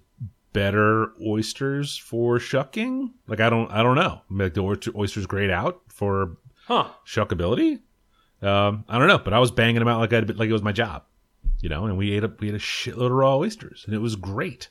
better 0.57 1.11
oysters 1.25 1.95
for 1.97 2.39
shucking. 2.39 3.13
Like 3.27 3.39
I 3.39 3.49
don't 3.49 3.69
I 3.71 3.83
don't 3.83 3.95
know. 3.95 4.21
Like 4.31 4.53
the 4.55 4.61
oyster- 4.61 4.91
oysters 4.97 5.27
grayed 5.27 5.51
out 5.51 5.81
for 5.89 6.37
Huh. 6.65 6.89
shuckability. 7.05 7.79
Um, 8.41 8.83
I 8.89 8.97
don't 8.97 9.07
know, 9.07 9.19
but 9.19 9.33
I 9.33 9.39
was 9.39 9.51
banging 9.51 9.79
them 9.79 9.87
out 9.87 9.99
like 9.99 10.13
I 10.13 10.19
like 10.19 10.49
it 10.49 10.53
was 10.53 10.63
my 10.63 10.71
job, 10.71 11.03
you 11.61 11.69
know. 11.69 11.85
And 11.85 11.97
we 11.97 12.11
ate 12.11 12.23
a 12.23 12.31
we 12.39 12.49
ate 12.49 12.55
a 12.55 12.57
shitload 12.57 13.07
of 13.07 13.11
raw 13.11 13.37
oysters, 13.37 13.83
and 13.85 13.93
it 13.95 13.99
was 13.99 14.15
great. 14.15 14.69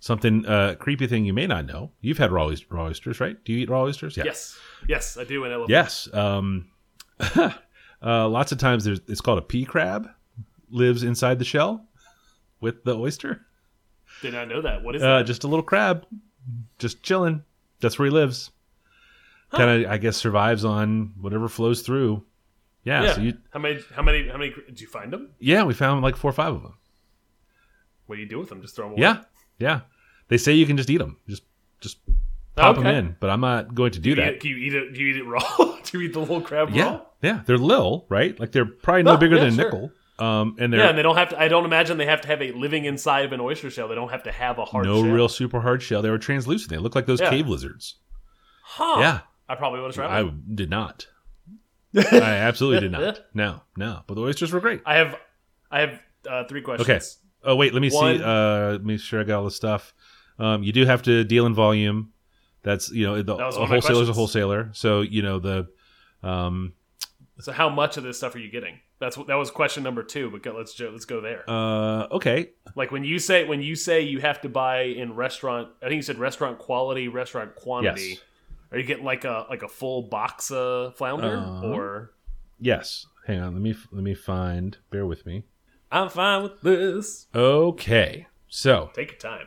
Something 0.00 0.44
uh, 0.46 0.74
creepy 0.78 1.06
thing 1.06 1.24
you 1.24 1.32
may 1.32 1.46
not 1.46 1.66
know. 1.66 1.92
You've 2.00 2.18
had 2.18 2.30
raw, 2.32 2.46
oys- 2.46 2.64
raw 2.70 2.86
oysters, 2.86 3.20
right? 3.20 3.36
Do 3.44 3.52
you 3.52 3.58
eat 3.60 3.70
raw 3.70 3.82
oysters? 3.82 4.16
Yeah. 4.16 4.24
Yes. 4.24 4.58
Yes, 4.88 5.16
I 5.16 5.24
do. 5.24 5.44
And 5.44 5.52
I 5.52 5.56
love 5.56 5.70
Yes. 5.70 6.08
Um, 6.12 6.68
uh, 7.36 8.28
lots 8.28 8.52
of 8.52 8.58
times 8.58 8.84
there's 8.84 9.00
it's 9.08 9.20
called 9.20 9.38
a 9.38 9.42
pea 9.42 9.64
crab 9.64 10.08
lives 10.70 11.02
inside 11.02 11.38
the 11.38 11.44
shell 11.44 11.86
with 12.60 12.84
the 12.84 12.96
oyster. 12.96 13.46
Did 14.22 14.34
not 14.34 14.48
know 14.48 14.62
that. 14.62 14.82
What 14.82 14.96
is 14.96 15.02
Uh, 15.02 15.18
that? 15.18 15.26
just 15.26 15.44
a 15.44 15.48
little 15.48 15.62
crab, 15.62 16.06
just 16.78 17.02
chilling. 17.02 17.42
That's 17.80 17.98
where 17.98 18.06
he 18.06 18.12
lives. 18.12 18.50
Kind 19.52 19.84
of, 19.84 19.90
I 19.90 19.96
guess, 19.98 20.16
survives 20.16 20.64
on 20.64 21.12
whatever 21.20 21.48
flows 21.48 21.82
through. 21.82 22.24
Yeah. 22.84 23.02
yeah. 23.04 23.12
So 23.14 23.20
you, 23.22 23.34
how 23.50 23.60
many? 23.60 23.80
How 23.94 24.02
many? 24.02 24.28
How 24.28 24.36
many? 24.36 24.54
Did 24.66 24.80
you 24.80 24.86
find 24.86 25.12
them? 25.12 25.30
yeah, 25.38 25.62
we 25.64 25.74
found 25.74 26.02
like 26.02 26.16
four 26.16 26.30
or 26.30 26.34
five 26.34 26.54
of 26.54 26.62
them. 26.62 26.74
What 28.06 28.16
do 28.16 28.22
you 28.22 28.28
do 28.28 28.38
with 28.38 28.48
them? 28.48 28.60
Just 28.62 28.76
throw 28.76 28.86
them 28.86 28.92
away? 28.94 29.02
Yeah, 29.02 29.22
yeah. 29.58 29.80
They 30.28 30.36
say 30.38 30.52
you 30.52 30.66
can 30.66 30.76
just 30.76 30.90
eat 30.90 30.98
them. 30.98 31.16
Just, 31.28 31.42
just 31.80 31.98
pop 32.56 32.76
them 32.76 32.86
in. 32.86 33.16
But 33.20 33.30
I'm 33.30 33.40
not 33.40 33.74
going 33.74 33.92
to 33.92 33.98
do 33.98 34.14
Do 34.14 34.20
that. 34.22 34.34
eat, 34.34 34.40
do 34.40 34.48
you 34.48 34.56
eat 34.56 34.74
it? 34.74 34.92
Do 34.94 35.00
you 35.00 35.08
eat 35.14 35.16
it 35.16 35.24
raw? 35.24 35.40
do 35.84 35.98
you 35.98 36.06
eat 36.08 36.12
the 36.12 36.20
little 36.20 36.40
crab 36.40 36.70
Yeah, 36.70 36.84
raw? 36.84 37.00
yeah. 37.22 37.42
They're 37.46 37.58
little, 37.58 38.06
right? 38.08 38.38
Like 38.38 38.52
they're 38.52 38.64
probably 38.66 39.02
no 39.04 39.16
bigger 39.16 39.36
yeah, 39.36 39.44
than 39.44 39.52
a 39.52 39.56
sure. 39.56 39.64
nickel. 39.64 39.92
Um, 40.18 40.56
and 40.58 40.72
they're 40.72 40.80
Yeah, 40.80 40.88
and 40.88 40.98
they 40.98 41.02
don't 41.02 41.16
have 41.16 41.28
to. 41.30 41.40
I 41.40 41.48
don't 41.48 41.64
imagine 41.64 41.96
they 41.96 42.06
have 42.06 42.20
to 42.22 42.28
have 42.28 42.42
a 42.42 42.50
living 42.52 42.84
inside 42.84 43.24
of 43.24 43.32
an 43.32 43.40
oyster 43.40 43.70
shell. 43.70 43.86
They 43.88 43.94
don't 43.94 44.10
have 44.10 44.24
to 44.24 44.32
have 44.32 44.58
a 44.58 44.64
hard. 44.64 44.86
Shell. 44.86 44.94
No 44.96 45.02
shell. 45.04 45.12
real 45.12 45.28
super 45.28 45.60
hard 45.60 45.82
shell. 45.82 46.02
They 46.02 46.10
were 46.10 46.18
translucent. 46.18 46.70
They 46.70 46.78
look 46.78 46.94
like 46.94 47.06
those 47.06 47.20
Yeah. 47.20 47.30
cave 47.30 47.46
lizards. 47.48 47.96
Huh. 48.62 48.96
Yeah. 49.00 49.20
I 49.48 49.54
probably 49.54 49.80
would 49.80 49.86
have 49.88 49.94
tried. 49.94 50.10
I 50.18 50.22
them. 50.22 50.42
did 50.54 50.70
not. 50.70 51.06
I 51.96 52.02
absolutely 52.12 52.80
did 52.80 52.92
not. 52.92 53.20
No, 53.32 53.62
no. 53.76 54.00
But 54.06 54.14
the 54.14 54.20
oysters 54.22 54.52
were 54.52 54.60
great. 54.60 54.82
I 54.84 54.96
have 54.96 55.16
I 55.70 55.80
have 55.80 56.00
uh, 56.28 56.44
three 56.44 56.60
questions. 56.62 56.88
Okay. 56.88 57.00
Oh 57.50 57.56
wait, 57.56 57.72
let 57.72 57.80
me 57.80 57.90
One- 57.90 58.18
see. 58.18 58.22
Uh, 58.22 58.72
let 58.72 58.84
me 58.84 58.94
make 58.94 59.00
sure 59.00 59.20
I 59.20 59.24
got 59.24 59.38
all 59.38 59.44
the 59.44 59.50
stuff. 59.50 59.94
Um, 60.38 60.62
you 60.62 60.72
do 60.72 60.84
have 60.84 61.02
to 61.02 61.24
deal 61.24 61.46
in 61.46 61.54
volume. 61.54 62.12
That's 62.62 62.90
you 62.90 63.06
know 63.06 63.22
the, 63.22 63.34
a 63.36 63.60
my 63.60 63.66
wholesaler's 63.66 64.08
a 64.08 64.12
wholesaler. 64.12 64.70
So 64.74 65.00
you 65.00 65.22
know 65.22 65.38
the 65.38 65.68
um, 66.22 66.74
So 67.40 67.52
how 67.52 67.68
much 67.70 67.96
of 67.96 68.02
this 68.04 68.18
stuff 68.18 68.34
are 68.34 68.38
you 68.38 68.50
getting? 68.50 68.80
That's 69.00 69.16
what 69.16 69.28
that 69.28 69.36
was 69.36 69.50
question 69.50 69.82
number 69.84 70.02
two. 70.02 70.30
But 70.30 70.42
go, 70.42 70.52
let's 70.56 70.74
jo- 70.74 70.90
let's 70.90 71.04
go 71.04 71.20
there. 71.20 71.44
uh, 71.48 72.08
okay. 72.12 72.50
like 72.74 72.90
when 72.90 73.04
you 73.04 73.18
say 73.18 73.44
when 73.44 73.62
you 73.62 73.76
say 73.76 74.00
you 74.02 74.20
have 74.20 74.40
to 74.40 74.48
buy 74.48 74.82
in 74.82 75.14
restaurant, 75.14 75.68
I 75.82 75.86
think 75.86 75.96
you 75.96 76.02
said 76.02 76.18
restaurant 76.18 76.58
quality, 76.58 77.06
restaurant 77.08 77.54
quantity. 77.54 78.02
Yes. 78.08 78.18
Are 78.72 78.78
you 78.78 78.84
getting 78.84 79.04
like 79.04 79.24
a 79.24 79.46
like 79.48 79.62
a 79.62 79.68
full 79.68 80.02
box 80.02 80.50
of 80.50 80.96
flounder 80.96 81.36
Uh, 81.38 81.62
or? 81.62 82.10
Yes. 82.60 83.06
Hang 83.26 83.40
on. 83.40 83.52
Let 83.54 83.62
me 83.62 83.74
let 83.92 84.02
me 84.02 84.14
find. 84.14 84.76
Bear 84.90 85.06
with 85.06 85.24
me. 85.26 85.44
I'm 85.92 86.08
fine 86.08 86.42
with 86.42 86.60
this. 86.62 87.28
Okay. 87.34 88.26
So 88.48 88.90
Take 88.94 89.12
your 89.12 89.18
time. 89.20 89.46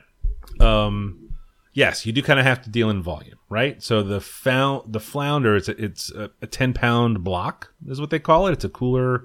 um 0.60 1.29
yes 1.74 2.05
you 2.05 2.12
do 2.12 2.22
kind 2.22 2.39
of 2.39 2.46
have 2.46 2.62
to 2.62 2.70
deal 2.70 2.89
in 2.89 3.01
volume 3.01 3.38
right 3.50 3.81
so 3.81 4.03
the 4.03 4.20
found 4.20 4.91
the 4.91 5.00
flounder 5.00 5.55
it's 5.55 5.70
a, 5.70 5.81
it's 5.84 6.12
a, 6.12 6.29
a 6.41 6.48
10 6.48 6.74
pound 6.74 7.24
block 7.24 7.72
is 7.88 8.01
what 8.01 8.10
they 8.10 8.20
call 8.20 8.48
it 8.48 8.51
it's 8.51 8.65
a 8.65 8.70
cooler 8.70 9.24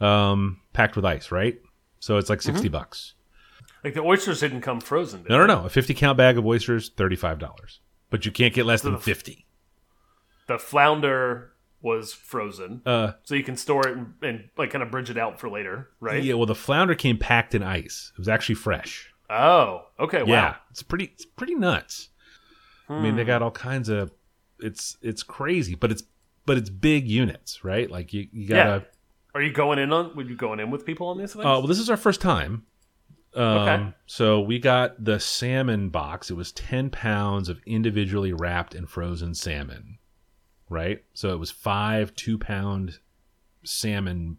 um 0.00 0.60
packed 0.72 0.96
with 0.96 1.04
ice 1.04 1.30
right 1.30 1.58
so 1.98 2.16
it's 2.18 2.28
like 2.30 2.42
60 2.42 2.68
bucks 2.68 3.14
Like 3.82 3.94
the 3.94 4.02
oysters 4.02 4.40
didn't 4.40 4.60
come 4.60 4.80
frozen. 4.80 5.22
Did 5.22 5.30
no 5.30 5.38
no 5.38 5.46
no 5.46 5.64
a 5.64 5.68
50 5.68 5.94
count 5.94 6.18
bag 6.18 6.36
of 6.38 6.44
oysters 6.46 6.90
$35 6.90 7.78
but 8.10 8.24
you 8.26 8.32
can't 8.32 8.52
get 8.54 8.66
less 8.66 8.82
than 8.82 8.92
the- 8.92 8.98
50 8.98 9.46
The 10.46 10.58
flounder 10.58 11.52
was 11.82 12.12
frozen, 12.12 12.82
uh 12.84 13.12
so 13.22 13.34
you 13.34 13.44
can 13.44 13.56
store 13.56 13.86
it 13.86 13.96
and, 13.96 14.14
and 14.22 14.48
like 14.58 14.70
kind 14.70 14.82
of 14.82 14.90
bridge 14.90 15.08
it 15.10 15.16
out 15.18 15.38
for 15.38 15.48
later, 15.48 15.90
right? 16.00 16.22
yeah 16.22 16.34
well 16.34 16.46
the 16.46 16.54
flounder 16.54 16.94
came 16.94 17.16
packed 17.18 17.54
in 17.54 17.62
ice 17.62 18.12
it 18.14 18.18
was 18.18 18.28
actually 18.28 18.56
fresh 18.56 19.12
Oh, 19.28 19.86
okay. 19.98 20.22
Wow. 20.22 20.28
yeah 20.28 20.54
it's 20.70 20.82
pretty 20.82 21.06
it's 21.14 21.24
pretty 21.24 21.54
nuts 21.54 22.10
i 22.88 23.00
mean 23.00 23.16
they 23.16 23.22
Hmm. 23.22 23.26
got 23.26 23.42
all 23.42 23.50
kinds 23.50 23.88
of 23.88 24.10
it's 24.60 24.96
it's 25.02 25.22
crazy 25.22 25.74
but 25.74 25.90
it's 25.90 26.02
but 26.44 26.56
it's 26.56 26.70
big 26.70 27.08
units 27.08 27.64
right 27.64 27.90
like 27.90 28.12
you, 28.12 28.28
you 28.32 28.46
gotta 28.48 28.84
Yeah. 28.84 28.90
Are 29.36 29.42
you 29.42 29.52
going 29.52 29.78
in 29.78 29.92
on? 29.92 30.16
Would 30.16 30.30
you 30.30 30.34
going 30.36 30.60
in 30.60 30.70
with 30.70 30.86
people 30.86 31.08
on 31.08 31.18
these 31.18 31.34
things? 31.34 31.44
Uh, 31.44 31.60
well, 31.60 31.66
this 31.66 31.78
is 31.78 31.90
our 31.90 31.96
first 31.98 32.22
time. 32.22 32.64
Um, 33.34 33.44
Okay. 33.58 33.94
So 34.06 34.40
we 34.40 34.58
got 34.58 35.04
the 35.04 35.20
salmon 35.20 35.90
box. 35.90 36.30
It 36.30 36.34
was 36.34 36.52
10 36.52 36.88
pounds 36.88 37.50
of 37.50 37.60
individually 37.66 38.32
wrapped 38.32 38.74
and 38.74 38.88
frozen 38.88 39.34
salmon, 39.34 39.98
right? 40.70 41.04
So 41.12 41.34
it 41.34 41.38
was 41.38 41.50
five 41.50 42.14
two 42.16 42.38
pound 42.38 42.98
salmon 43.62 44.38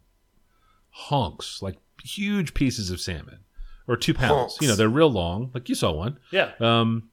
hunks, 0.89 1.62
like 1.62 1.77
huge 2.04 2.56
pieces 2.56 2.89
of 2.89 3.00
salmon, 3.00 3.42
or 3.88 3.98
two 3.98 4.16
pounds. 4.16 4.32
Hunks. 4.54 4.58
You 4.62 4.68
know, 4.68 4.75
they're 4.75 4.89
real 4.89 5.12
long. 5.12 5.51
Like 5.54 5.70
you 5.70 5.75
saw 5.75 5.92
one. 5.92 6.18
yeah, 6.32 6.54
Um, 6.60 7.10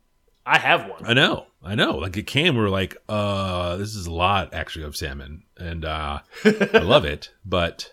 I 0.46 0.58
have 0.58 0.88
one. 0.88 1.06
I 1.06 1.14
know, 1.14 1.46
I 1.62 1.74
know. 1.74 1.96
Like 1.96 2.16
it 2.16 2.26
came, 2.26 2.54
we 2.54 2.60
were 2.62 2.68
like, 2.70 2.96
uh, 3.08 3.76
this 3.76 3.94
is 3.94 4.06
a 4.06 4.12
lot 4.12 4.52
actually 4.52 4.84
of 4.84 4.96
salmon, 4.96 5.44
and 5.56 5.84
uh, 5.84 6.20
I 6.44 6.78
love 6.82 7.04
it, 7.04 7.30
but 7.44 7.92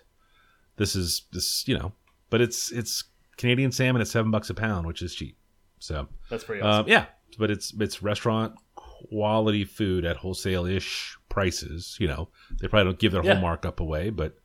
this 0.75 0.95
is 0.95 1.23
this, 1.31 1.65
you 1.67 1.77
know, 1.77 1.93
but 2.29 2.41
it's 2.41 2.71
it's 2.71 3.03
Canadian 3.37 3.71
salmon 3.71 4.01
at 4.01 4.07
seven 4.07 4.31
bucks 4.31 4.49
a 4.49 4.53
pound, 4.53 4.85
which 4.85 5.01
is 5.01 5.15
cheap. 5.15 5.37
So 5.79 6.07
That's 6.29 6.43
pretty 6.43 6.61
awesome. 6.61 6.85
um, 6.85 6.89
yeah, 6.89 7.05
but 7.37 7.49
it's 7.51 7.73
it's 7.79 8.03
restaurant 8.03 8.55
quality 8.75 9.63
food 9.65 10.05
at 10.05 10.17
wholesale 10.17 10.65
ish 10.65 11.17
prices. 11.29 11.97
You 11.99 12.07
know, 12.07 12.27
they 12.59 12.67
probably 12.67 12.91
don't 12.91 12.99
give 12.99 13.13
their 13.13 13.23
Yeah. 13.23 13.33
whole 13.33 13.41
markup 13.41 13.79
away, 13.79 14.09
but 14.09 14.35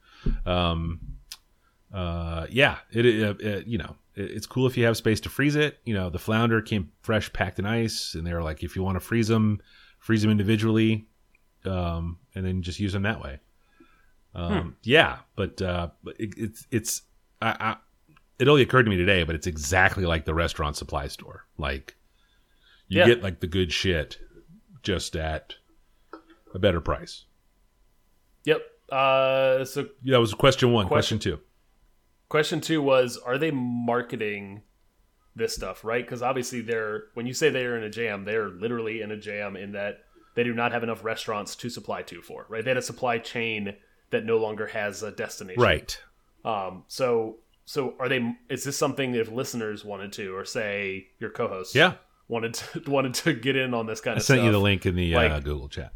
um, 0.47 1.01
uh, 1.93 2.47
yeah, 2.51 2.77
it, 2.93 3.05
it, 3.05 3.41
it 3.41 3.67
you 3.67 3.79
know 3.79 3.97
it's 4.17 4.47
cool 4.47 4.67
if 4.67 4.77
you 4.77 4.85
have 4.87 4.97
space 4.97 5.21
to 5.21 5.29
freeze 5.29 5.57
it. 5.57 5.79
You 5.85 5.95
know, 5.95 6.11
the 6.11 6.19
flounder 6.19 6.61
came 6.63 6.91
fresh, 7.03 7.33
packed 7.33 7.59
in 7.59 7.67
ice, 7.67 8.15
and 8.15 8.27
they 8.27 8.33
were 8.33 8.43
like, 8.43 8.63
if 8.63 8.75
you 8.75 8.83
want 8.83 8.97
to 8.97 9.01
freeze 9.01 9.29
them, 9.29 9.61
freeze 9.99 10.23
them 10.23 10.31
individually, 10.31 11.07
um, 11.65 12.19
and 12.35 12.45
then 12.47 12.63
just 12.63 12.81
use 12.81 12.93
them 12.93 13.03
that 13.03 13.21
way. 13.23 13.41
Um, 14.35 14.77
Yeah, 14.83 15.19
but 15.35 15.61
uh, 15.63 15.89
it, 16.19 16.35
it's 16.37 16.67
it's 16.71 17.03
I, 17.41 17.57
I, 17.59 17.77
it 18.39 18.49
only 18.49 18.63
occurred 18.63 18.85
to 18.85 18.91
me 18.91 18.97
today, 18.97 19.23
but 19.25 19.35
it's 19.35 19.47
exactly 19.47 20.05
like 20.05 20.25
the 20.25 20.35
restaurant 20.35 20.77
supply 20.77 21.09
store. 21.09 21.47
Like 21.59 21.97
you 22.89 23.01
Yeah. 23.01 23.07
get 23.07 23.23
like 23.23 23.41
the 23.41 23.47
good 23.47 23.73
shit, 23.73 24.19
just 24.83 25.17
at 25.17 25.55
a 26.55 26.59
better 26.59 26.81
price. 26.81 27.25
Yep. 28.45 28.63
Uh, 28.91 29.65
so 29.65 29.83
Yeah, 30.03 30.13
that 30.13 30.21
was 30.21 30.33
question 30.35 30.71
one. 30.73 30.87
Question- 30.87 31.19
Question, 31.19 31.33
two. 31.39 31.41
Question 32.29 32.61
two 32.61 32.83
was: 32.83 33.17
Are 33.17 33.39
they 33.39 33.51
marketing 33.51 34.63
this 35.35 35.55
stuff 35.55 35.85
right? 35.85 36.05
Because 36.05 36.23
obviously, 36.23 36.61
they're 36.63 37.05
when 37.15 37.27
you 37.27 37.35
say 37.35 37.51
they're 37.51 37.77
in 37.77 37.85
a 37.85 37.91
jam, 37.91 38.25
they're 38.25 38.49
literally 38.49 39.01
in 39.03 39.11
a 39.11 39.17
jam 39.17 39.57
in 39.57 39.73
that 39.73 39.99
they 40.35 40.45
do 40.45 40.55
not 40.55 40.73
have 40.73 40.83
enough 40.83 41.05
restaurants 41.05 41.55
to 41.57 41.69
supply 41.71 42.03
to 42.03 42.23
for. 42.23 42.47
Right? 42.49 42.65
They 42.65 42.71
had 42.71 42.77
a 42.79 42.83
supply 42.83 43.19
chain 43.19 43.75
that 44.11 44.25
no 44.25 44.39
longer 44.39 44.67
has 44.69 45.03
a 45.03 45.11
destination. 45.11 45.63
Right. 45.63 45.99
Um. 46.45 46.85
So. 46.89 47.39
So 47.69 47.95
are 47.99 48.09
they? 48.09 48.37
Is 48.49 48.63
this 48.63 48.79
something 48.79 49.13
if 49.17 49.29
listeners 49.29 49.85
wanted 49.85 50.13
to, 50.13 50.29
or 50.37 50.45
say 50.45 51.09
your 51.19 51.31
co-host, 51.31 51.75
Yeah. 51.75 51.95
wanted 52.29 52.55
to 52.55 52.83
wanted 52.91 53.15
to 53.15 53.33
get 53.35 53.57
in 53.57 53.75
on 53.75 53.87
this 53.87 54.01
kind 54.01 54.13
I 54.15 54.19
of 54.19 54.23
I 54.23 54.23
sent 54.23 54.39
stuff? 54.39 54.47
you 54.47 54.53
the 54.53 54.61
link 54.61 54.87
in 54.87 54.95
the 54.95 55.13
uh, 55.17 55.41
Google 55.41 55.69
chat. 55.69 55.93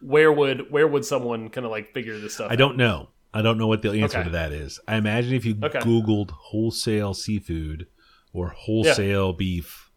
Where 0.00 0.32
would 0.32 0.70
where 0.70 0.86
would 0.86 1.04
someone 1.04 1.50
kind 1.50 1.64
of 1.64 1.70
like 1.70 1.92
figure 1.92 2.18
this 2.18 2.34
stuff? 2.34 2.50
I 2.50 2.56
don't 2.56 2.76
know. 2.78 3.08
I 3.36 3.42
don't 3.42 3.58
know 3.58 3.66
what 3.66 3.82
the 3.82 3.90
answer 3.90 4.16
Okay. 4.18 4.24
to 4.24 4.30
that 4.30 4.52
is. 4.52 4.80
I 4.88 4.96
imagine 4.96 5.34
if 5.34 5.44
you 5.44 5.56
Okay. 5.62 5.80
Googled 5.80 6.30
wholesale 6.30 7.12
seafood 7.12 7.86
or 8.32 8.48
wholesale 8.48 9.34
beef, 9.34 9.90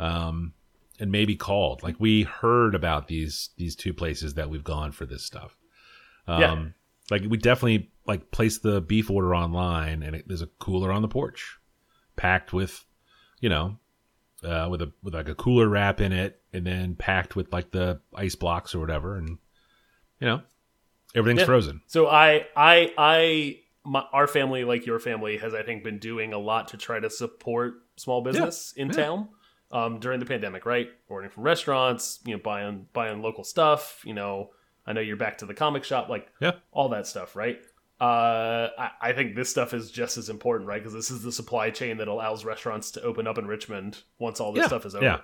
um, 0.00 0.54
and 0.98 1.12
maybe 1.12 1.36
called, 1.36 1.84
like 1.84 2.00
we 2.00 2.24
heard 2.24 2.74
about 2.74 3.06
these 3.06 3.50
these 3.56 3.76
two 3.76 3.94
places 3.94 4.34
that 4.34 4.50
we've 4.50 4.64
gone 4.64 4.90
for 4.90 5.06
this 5.06 5.24
stuff. 5.24 5.56
Um, 6.26 6.40
Yeah. 6.40 6.64
like 7.12 7.22
we 7.30 7.36
definitely 7.36 7.92
like 8.06 8.32
place 8.32 8.58
the 8.58 8.80
beef 8.80 9.08
order 9.08 9.36
online, 9.36 10.02
and 10.02 10.16
it, 10.16 10.26
there's 10.26 10.42
a 10.42 10.46
cooler 10.58 10.90
on 10.90 11.02
the 11.02 11.08
porch, 11.08 11.58
packed 12.16 12.52
with, 12.52 12.84
you 13.40 13.48
know, 13.48 13.78
uh, 14.42 14.66
with 14.68 14.82
a 14.82 14.92
with 15.02 15.14
like 15.14 15.28
a 15.28 15.34
cooler 15.36 15.68
wrap 15.68 16.00
in 16.00 16.12
it, 16.12 16.42
and 16.52 16.66
then 16.66 16.96
packed 16.96 17.36
with 17.36 17.52
like 17.52 17.70
the 17.70 18.00
ice 18.14 18.34
blocks 18.34 18.74
or 18.74 18.80
whatever, 18.80 19.16
and 19.16 19.38
you 20.20 20.26
know, 20.26 20.42
everything's 21.14 21.40
Yeah. 21.40 21.46
frozen. 21.46 21.82
So 21.86 22.06
I 22.08 22.46
I 22.56 22.92
I 22.98 23.60
my, 23.84 24.04
our 24.12 24.26
family 24.26 24.64
like 24.64 24.86
your 24.86 24.98
family 24.98 25.36
has 25.38 25.54
I 25.54 25.62
think 25.62 25.84
been 25.84 25.98
doing 25.98 26.32
a 26.32 26.38
lot 26.38 26.68
to 26.68 26.76
try 26.76 26.98
to 27.00 27.10
support 27.10 27.74
small 27.96 28.22
business 28.22 28.72
in 28.76 28.88
Yeah. 28.88 28.94
town 28.94 29.28
um, 29.70 29.98
during 30.00 30.20
the 30.20 30.26
pandemic, 30.26 30.64
right? 30.66 30.88
Ordering 31.08 31.30
from 31.30 31.42
restaurants, 31.44 32.20
you 32.24 32.34
know, 32.34 32.40
buying 32.42 32.86
buying 32.92 33.22
local 33.22 33.44
stuff. 33.44 34.02
You 34.04 34.14
know, 34.14 34.50
I 34.86 34.92
know 34.92 35.00
you're 35.00 35.16
back 35.16 35.38
to 35.38 35.46
the 35.46 35.54
comic 35.54 35.84
shop, 35.84 36.08
like 36.08 36.28
Yeah. 36.40 36.52
all 36.72 36.88
that 36.90 37.06
stuff, 37.06 37.36
right? 37.36 37.60
Uh, 38.00 38.68
I, 38.76 38.90
I 39.00 39.12
think 39.12 39.34
this 39.36 39.48
stuff 39.48 39.72
is 39.72 39.90
just 39.90 40.18
as 40.18 40.28
important, 40.28 40.68
right? 40.68 40.80
Because 40.82 40.92
this 40.92 41.10
is 41.10 41.22
the 41.22 41.30
supply 41.32 41.70
chain 41.70 41.98
that 41.98 42.08
allows 42.08 42.44
restaurants 42.44 42.90
to 42.92 43.02
open 43.02 43.26
up 43.26 43.38
in 43.38 43.46
Richmond 43.46 44.02
once 44.18 44.40
all 44.40 44.52
this 44.52 44.62
Yeah, 44.62 44.66
stuff 44.66 44.84
is 44.86 44.94
over. 44.94 45.04
yeah. 45.04 45.20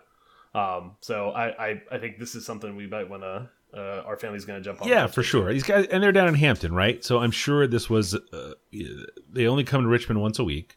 Um, 0.55 0.97
so 1.01 1.31
I, 1.31 1.69
I, 1.71 1.83
I 1.93 1.99
think 1.99 2.19
this 2.19 2.35
is 2.35 2.47
something 2.47 2.77
we 2.77 2.87
might 2.87 3.09
want 3.11 3.23
to. 3.23 3.51
Uh, 3.77 4.03
our 4.05 4.17
family's 4.17 4.45
going 4.45 4.59
to 4.61 4.65
jump 4.65 4.83
on. 4.83 4.89
Yeah, 4.89 5.07
for 5.07 5.23
sure. 5.23 5.53
These 5.53 5.63
guys, 5.63 5.87
and 5.87 6.03
they're 6.03 6.11
down 6.13 6.27
in 6.29 6.35
Hampton, 6.35 6.75
right? 6.75 7.05
So 7.05 7.19
I'm 7.21 7.31
sure 7.31 7.67
this 7.67 7.89
was. 7.89 8.15
Uh, 8.15 8.53
they 9.33 9.47
only 9.47 9.63
come 9.65 9.83
to 9.83 9.89
Richmond 9.89 10.21
once 10.21 10.39
a 10.39 10.45
week, 10.45 10.77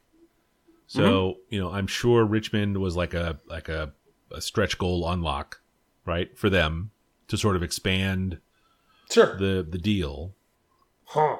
so 0.87 1.01
Mm-hmm. 1.01 1.39
you 1.55 1.59
know 1.61 1.71
I'm 1.71 1.87
sure 1.87 2.23
Richmond 2.23 2.77
was 2.77 2.95
like 2.95 3.13
a 3.13 3.39
like 3.47 3.67
a, 3.69 3.93
a 4.31 4.41
stretch 4.41 4.77
goal 4.77 5.09
unlock, 5.09 5.61
right, 6.05 6.37
for 6.37 6.49
them 6.51 6.91
to 7.29 7.37
sort 7.37 7.55
of 7.55 7.63
expand 7.63 8.39
Sure. 9.11 9.37
the 9.37 9.65
the 9.67 9.77
deal. 9.79 10.35
Huh. 11.05 11.37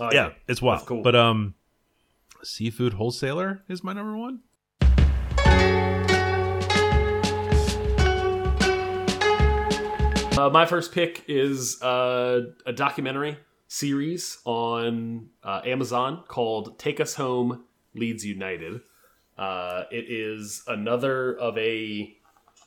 Oh, 0.00 0.10
yeah, 0.12 0.30
it's 0.48 0.60
wild. 0.62 0.86
Cool. 0.86 1.02
But 1.02 1.14
um, 1.16 1.54
seafood 2.42 2.94
wholesaler 2.94 3.62
is 3.68 3.82
my 3.84 3.92
number 3.92 4.16
one. 4.16 4.40
Uh, 10.38 10.48
my 10.48 10.64
first 10.64 10.92
pick 10.92 11.24
is 11.28 11.80
uh, 11.82 12.40
a 12.64 12.72
documentary 12.72 13.36
series 13.68 14.38
on 14.46 15.28
uh, 15.44 15.60
Amazon 15.66 16.24
called 16.26 16.78
"Take 16.78 17.00
Us 17.00 17.14
Home, 17.16 17.64
Leeds 17.94 18.24
United." 18.24 18.80
Uh, 19.36 19.84
it 19.90 20.06
is 20.08 20.62
another 20.66 21.36
of 21.36 21.58
a 21.58 22.16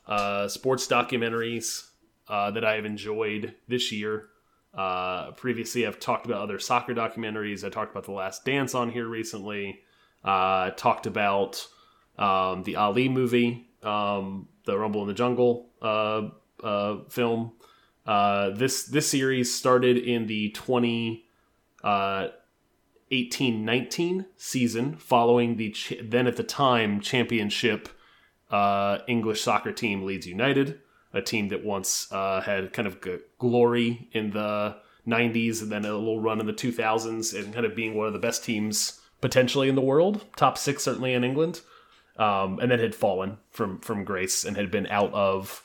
uh, 0.06 0.48
sports 0.48 0.88
documentaries 0.88 1.88
uh, 2.28 2.52
that 2.52 2.64
I 2.64 2.76
have 2.76 2.86
enjoyed 2.86 3.56
this 3.68 3.92
year. 3.92 4.30
Previously, 5.36 5.88
I've 5.88 6.00
talked 6.00 6.28
about 6.28 6.42
other 6.42 6.60
soccer 6.60 6.94
documentaries. 6.94 7.66
I 7.66 7.70
talked 7.70 7.92
about 7.92 8.04
The 8.04 8.12
Last 8.12 8.46
Dance 8.46 8.76
on 8.76 8.92
here 8.92 9.08
recently. 9.08 9.80
Talked 10.24 11.08
about 11.08 11.68
um, 12.20 12.62
the 12.62 12.76
Ali 12.76 13.10
movie, 13.10 13.68
um, 13.82 14.50
the 14.66 14.78
Rumble 14.78 15.02
in 15.02 15.08
the 15.08 15.16
Jungle 15.16 15.72
uh, 16.66 16.98
film. 17.10 17.54
Uh, 18.06 18.50
this 18.52 18.86
this 18.86 19.08
series 19.10 19.54
started 19.54 19.98
in 19.98 20.28
the 20.28 20.50
20 20.52 21.26
uh, 21.84 22.28
1819 23.10 24.26
season, 24.36 24.98
following 24.98 25.58
the 25.58 25.76
then 26.04 26.28
at 26.28 26.36
the 26.36 26.44
time 26.44 27.00
championship 27.00 27.90
uh, 28.52 29.00
English 29.08 29.42
soccer 29.42 29.72
team 29.72 30.04
Leeds 30.04 30.28
United, 30.28 30.80
a 31.14 31.22
team 31.22 31.50
that 31.50 31.64
once 31.64 32.12
uh, 32.12 32.42
had 32.42 32.74
kind 32.74 32.88
of 32.88 32.98
glory 33.38 34.10
in 34.12 34.32
the 34.32 34.76
90s 35.08 35.62
and 35.62 35.72
then 35.72 35.86
a 35.86 35.94
little 35.94 36.20
run 36.20 36.40
in 36.40 36.48
the 36.48 36.54
2000s 36.54 37.38
and 37.38 37.54
kind 37.54 37.66
of 37.66 37.76
being 37.76 37.94
one 37.94 38.08
of 38.08 38.14
the 38.14 38.20
best 38.20 38.44
teams 38.44 39.02
potentially 39.22 39.70
in 39.70 39.76
the 39.76 39.82
world, 39.82 40.26
top 40.36 40.58
six 40.58 40.84
certainly 40.84 41.14
in 41.14 41.24
England, 41.24 41.62
um, 42.18 42.60
and 42.60 42.72
then 42.72 42.80
had 42.80 42.96
fallen 42.96 43.38
from 43.52 43.80
from 43.80 44.04
grace 44.04 44.44
and 44.46 44.58
had 44.58 44.72
been 44.72 44.88
out 44.88 45.14
of 45.14 45.62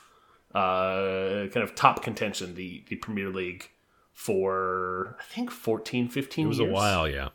uh, 0.53 1.47
kind 1.53 1.63
of 1.63 1.75
top 1.75 2.03
contention, 2.03 2.55
the 2.55 2.83
the 2.89 2.95
Premier 2.97 3.29
League 3.29 3.69
for 4.13 5.17
I 5.19 5.23
think 5.23 5.49
14, 5.51 6.07
15 6.09 6.45
It 6.45 6.47
was 6.47 6.59
years. 6.59 6.69
a 6.69 6.73
while, 6.73 7.07
yeah. 7.09 7.29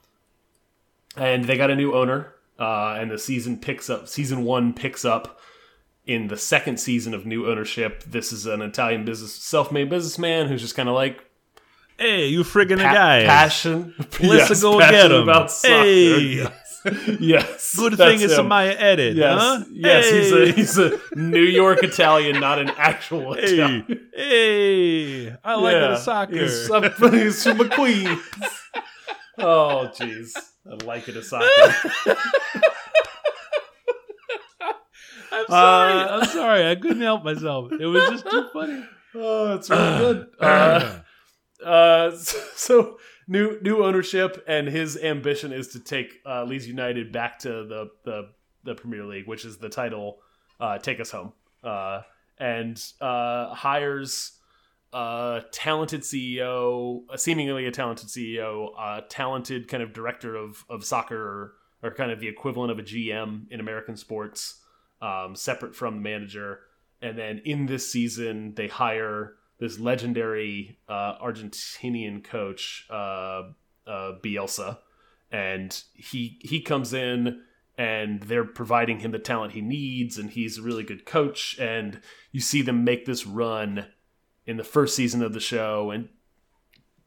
And 1.16 1.44
they 1.44 1.56
got 1.56 1.70
a 1.70 1.76
new 1.76 1.94
owner, 1.94 2.34
uh, 2.58 2.96
and 3.00 3.10
the 3.10 3.18
season 3.18 3.58
picks 3.58 3.88
up. 3.88 4.06
Season 4.08 4.44
one 4.44 4.72
picks 4.74 5.04
up 5.04 5.40
in 6.06 6.28
the 6.28 6.36
second 6.36 6.78
season 6.78 7.14
of 7.14 7.24
new 7.26 7.50
ownership. 7.50 8.04
This 8.04 8.32
is 8.32 8.46
an 8.46 8.60
Italian 8.62 9.04
business, 9.04 9.32
self-made 9.34 9.88
businessman 9.90 10.46
who's 10.46 10.60
just 10.60 10.76
kind 10.76 10.88
of 10.88 10.94
like 10.94 11.24
Hey, 11.98 12.26
you 12.26 12.42
friggin' 12.42 12.76
pa- 12.78 12.90
a 12.90 12.94
guy. 12.94 13.24
passion. 13.24 13.94
Let's 13.98 14.20
Yes, 14.50 14.62
go 14.62 14.78
get 14.78 15.10
him. 15.10 15.26
Hey. 15.62 16.46
Yes. 17.20 17.74
Good 17.76 17.96
thing 17.96 18.20
it's 18.20 18.36
him. 18.36 18.46
Amaya 18.46 18.74
edit, 18.78 19.16
Yes, 19.16 19.38
huh? 19.40 19.64
yes, 19.70 20.10
he's 20.10 20.32
a 20.32 20.52
he's 20.52 20.78
a 20.78 20.98
New 21.16 21.42
York 21.42 21.82
Italian, 21.82 22.40
not 22.40 22.58
an 22.58 22.70
actual 22.78 23.34
Hey, 23.34 23.42
Italian. 23.54 24.08
hey, 24.14 25.36
I 25.44 25.54
like 25.54 25.72
Yeah, 25.74 25.80
the 25.88 25.96
soccer. 25.96 26.38
He's, 26.42 26.70
uh, 26.70 26.80
he's 27.10 27.42
from 27.42 27.58
McQueen. 27.58 28.18
oh, 29.38 29.90
jeez. 29.94 30.32
I 30.70 30.84
like 30.84 31.08
it 31.08 31.16
a 31.16 31.22
soccer. 31.22 31.46
I'm 35.32 35.44
sorry. 35.48 35.92
Uh, 35.92 36.08
I'm 36.20 36.28
sorry. 36.28 36.70
I 36.70 36.74
couldn't 36.76 37.02
help 37.02 37.24
myself. 37.24 37.72
It 37.72 37.86
was 37.86 38.08
just 38.10 38.28
too 38.30 38.48
funny. 38.52 38.84
Oh, 39.14 39.48
that's 39.48 39.70
really 39.70 39.98
good. 39.98 40.26
Uh, 41.62 41.66
uh, 41.68 42.10
so 42.54 42.98
new 43.28 43.58
new 43.62 43.84
ownership, 43.84 44.42
and 44.46 44.68
his 44.68 44.96
ambition 44.96 45.52
is 45.52 45.68
to 45.68 45.80
take 45.80 46.20
uh, 46.26 46.44
Leeds 46.44 46.66
United 46.66 47.12
back 47.12 47.38
to 47.40 47.48
the, 47.48 47.90
the 48.04 48.30
the 48.64 48.74
Premier 48.74 49.04
League, 49.04 49.26
which 49.26 49.44
is 49.44 49.58
the 49.58 49.68
title. 49.68 50.18
Uh, 50.58 50.78
take 50.78 51.00
us 51.00 51.10
home, 51.10 51.32
uh, 51.62 52.00
and 52.38 52.82
uh, 53.00 53.52
hires 53.54 54.32
a 54.92 55.42
talented 55.52 56.00
CEO, 56.00 57.02
a 57.10 57.18
seemingly 57.18 57.66
a 57.66 57.70
talented 57.70 58.08
CEO, 58.08 58.70
a 58.78 59.02
talented 59.08 59.68
kind 59.68 59.82
of 59.82 59.92
director 59.92 60.34
of 60.34 60.64
of 60.70 60.84
soccer, 60.84 61.54
or 61.82 61.90
kind 61.90 62.10
of 62.10 62.20
the 62.20 62.28
equivalent 62.28 62.70
of 62.70 62.78
a 62.78 62.82
GM 62.82 63.50
in 63.50 63.60
American 63.60 63.96
sports, 63.96 64.62
um, 65.02 65.36
separate 65.36 65.74
from 65.74 65.96
the 65.96 66.00
manager. 66.00 66.60
And 67.02 67.18
then 67.18 67.42
in 67.44 67.66
this 67.66 67.92
season, 67.92 68.54
they 68.54 68.68
hire 68.68 69.34
this 69.58 69.78
legendary 69.78 70.78
uh, 70.88 71.18
Argentinian 71.18 72.22
coach, 72.22 72.86
uh, 72.90 73.42
uh, 73.86 74.12
Bielsa, 74.22 74.78
and 75.30 75.82
he 75.94 76.38
he 76.42 76.60
comes 76.60 76.92
in 76.92 77.42
and 77.78 78.22
they're 78.22 78.44
providing 78.44 79.00
him 79.00 79.10
the 79.10 79.18
talent 79.18 79.52
he 79.52 79.60
needs, 79.60 80.16
and 80.18 80.30
he's 80.30 80.56
a 80.58 80.62
really 80.62 80.82
good 80.82 81.04
coach. 81.04 81.58
And 81.58 82.00
you 82.32 82.40
see 82.40 82.62
them 82.62 82.84
make 82.84 83.04
this 83.04 83.26
run 83.26 83.86
in 84.46 84.56
the 84.56 84.64
first 84.64 84.96
season 84.96 85.22
of 85.22 85.32
the 85.34 85.40
show, 85.40 85.90
and 85.90 86.08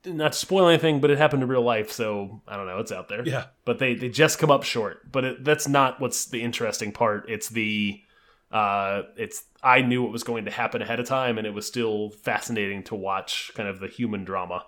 not 0.05 0.33
to 0.33 0.37
spoil 0.37 0.67
anything, 0.67 1.01
but 1.01 1.09
it 1.09 1.17
happened 1.17 1.41
in 1.43 1.49
real 1.49 1.61
life, 1.63 1.91
so 1.91 2.41
I 2.47 2.55
don't 2.55 2.67
know, 2.67 2.77
it's 2.79 2.91
out 2.91 3.09
there 3.09 3.27
Yeah. 3.27 3.45
but 3.65 3.79
they 3.79 3.95
they 3.95 4.09
just 4.09 4.39
come 4.39 4.51
up 4.51 4.63
short. 4.63 5.11
But 5.11 5.23
it, 5.25 5.43
that's 5.43 5.67
not 5.67 5.99
what's 5.99 6.25
the 6.25 6.41
interesting 6.41 6.91
part. 6.91 7.25
It's 7.29 7.49
the 7.49 8.01
uh, 8.51 9.03
it's 9.15 9.43
I 9.61 9.81
knew 9.81 10.01
what 10.01 10.11
was 10.11 10.23
going 10.23 10.45
to 10.45 10.51
happen 10.51 10.81
ahead 10.81 10.99
of 10.99 11.07
time, 11.07 11.37
and 11.37 11.45
it 11.45 11.53
was 11.53 11.67
still 11.67 12.09
fascinating 12.09 12.83
to 12.83 12.95
watch 12.95 13.51
kind 13.55 13.69
of 13.69 13.79
the 13.79 13.87
human 13.87 14.23
drama 14.23 14.65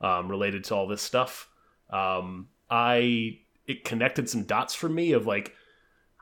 um, 0.00 0.28
related 0.28 0.64
to 0.64 0.74
all 0.74 0.86
this 0.86 1.02
stuff. 1.02 1.48
Um, 1.90 2.48
I 2.70 3.40
it 3.66 3.84
connected 3.84 4.28
some 4.28 4.44
dots 4.44 4.74
for 4.74 4.88
me 4.88 5.12
of 5.12 5.26
like 5.26 5.54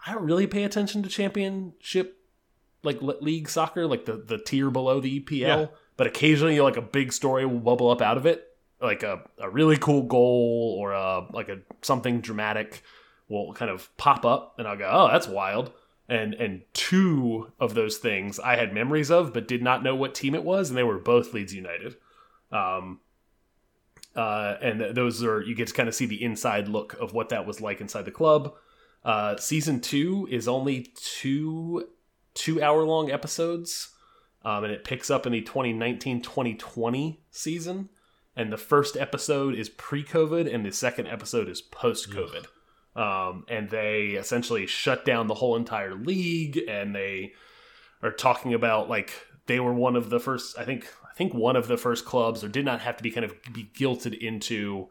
I 0.07 0.15
don't 0.15 0.25
really 0.25 0.47
pay 0.47 0.65
attention 0.65 1.03
to 1.03 1.09
championship 1.09 2.19
like 2.83 3.01
league 3.01 3.49
soccer, 3.49 3.87
like 3.87 4.05
the 4.05 4.17
the 4.17 4.39
tier 4.39 4.71
below 4.71 5.01
the 5.01 5.21
EPL. 5.21 5.41
Yeah. 5.41 5.67
But 5.97 6.07
occasionally, 6.07 6.61
like 6.61 6.77
a 6.77 6.83
big 6.83 7.13
story 7.13 7.47
will 7.47 7.61
bubble 7.61 7.91
up 7.91 8.03
out 8.03 8.17
of 8.17 8.27
it, 8.27 8.49
like 8.81 9.03
a, 9.03 9.23
a 9.39 9.49
really 9.49 9.77
cool 9.77 10.03
goal 10.03 10.77
or 10.79 10.93
a 10.93 11.27
like 11.33 11.49
a 11.49 11.59
something 11.83 12.21
dramatic 12.21 12.83
will 13.29 13.53
kind 13.55 13.71
of 13.71 13.95
pop 13.97 14.25
up, 14.25 14.55
and 14.59 14.67
I'll 14.67 14.77
go, 14.77 14.89
"Oh, 14.91 15.09
that's 15.11 15.29
wild." 15.29 15.73
And 16.09 16.35
and 16.35 16.63
two 16.75 17.53
of 17.59 17.75
those 17.75 17.97
things 17.97 18.39
I 18.39 18.57
had 18.57 18.75
memories 18.75 19.11
of, 19.11 19.33
but 19.33 19.49
did 19.49 19.63
not 19.63 19.83
know 19.83 19.95
what 19.95 20.15
team 20.15 20.35
it 20.35 20.45
was, 20.45 20.69
and 20.69 20.77
they 20.77 20.83
were 20.83 20.99
both 20.99 21.33
Leeds 21.33 21.55
United. 21.55 21.97
Um, 22.53 23.01
uh, 24.15 24.57
and 24.61 24.81
th- 24.81 24.95
those 24.95 25.25
are 25.25 25.41
you 25.41 25.55
get 25.55 25.69
to 25.69 25.75
kind 25.75 25.89
of 25.89 25.95
see 25.95 26.07
the 26.07 26.23
inside 26.23 26.69
look 26.69 26.93
of 26.95 27.15
what 27.15 27.31
that 27.31 27.47
was 27.47 27.61
like 27.61 27.81
inside 27.81 28.05
the 28.05 28.11
club. 28.11 28.55
Uh, 29.05 29.37
season 29.37 29.81
two 29.81 30.29
is 30.31 30.47
only 30.47 30.93
two 30.95 31.89
two 32.35 32.63
hour 32.63 32.85
long 32.85 33.11
episodes, 33.11 33.91
um, 34.45 34.65
and 34.65 34.73
it 34.73 34.85
picks 34.85 35.11
up 35.11 35.27
in 35.27 35.33
the 35.33 35.43
2019-2020 35.43 37.19
season. 37.31 37.89
And 38.37 38.53
the 38.53 38.59
first 38.59 38.97
episode 38.97 39.55
is 39.55 39.69
pre-COVID, 39.69 40.53
and 40.53 40.67
the 40.67 40.73
second 40.73 41.07
episode 41.07 41.49
is 41.49 41.63
post-COVID. 41.63 42.47
Um, 42.97 43.45
and 43.49 43.71
they 43.71 44.11
essentially 44.11 44.67
shut 44.67 45.05
down 45.05 45.27
the 45.27 45.35
whole 45.35 45.57
entire 45.57 45.95
league, 45.95 46.61
and 46.69 46.95
they 46.95 47.33
are 48.03 48.13
talking 48.13 48.55
about 48.55 48.89
like 48.89 49.13
they 49.47 49.61
were 49.61 49.75
one 49.75 49.97
of 49.97 50.11
the 50.11 50.21
first. 50.21 50.59
I 50.59 50.65
think 50.65 50.87
I 51.05 51.13
think 51.15 51.35
one 51.35 51.57
of 51.57 51.67
the 51.67 51.77
first 51.77 52.05
clubs, 52.05 52.45
or 52.45 52.49
did 52.49 52.65
not 52.65 52.81
have 52.81 52.97
to 52.97 53.03
be 53.03 53.11
kind 53.11 53.25
of 53.25 53.35
be 53.53 53.69
guilted 53.75 54.17
into 54.17 54.89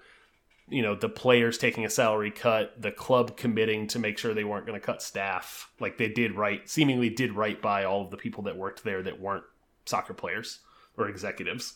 you 0.70 0.82
know 0.82 0.96
the 0.96 1.10
players 1.10 1.58
taking 1.58 1.86
a 1.86 1.89
salary 1.89 2.32
cut 2.32 2.82
the 2.82 2.92
club 2.92 3.36
committing 3.36 3.88
to 3.88 4.00
make 4.00 4.18
sure 4.18 4.34
they 4.34 4.44
weren't 4.44 4.66
going 4.66 4.80
to 4.80 4.86
cut 4.86 5.02
staff 5.02 5.70
like 5.80 5.98
they 5.98 6.08
did 6.08 6.36
right 6.36 6.70
seemingly 6.70 7.10
did 7.10 7.34
right 7.34 7.62
by 7.62 7.84
all 7.84 8.02
of 8.02 8.12
the 8.12 8.18
people 8.18 8.44
that 8.44 8.58
worked 8.58 8.84
there 8.84 9.04
that 9.04 9.20
weren't 9.20 9.44
soccer 9.86 10.13
players 10.13 10.60
or 10.98 11.10
executives 11.10 11.74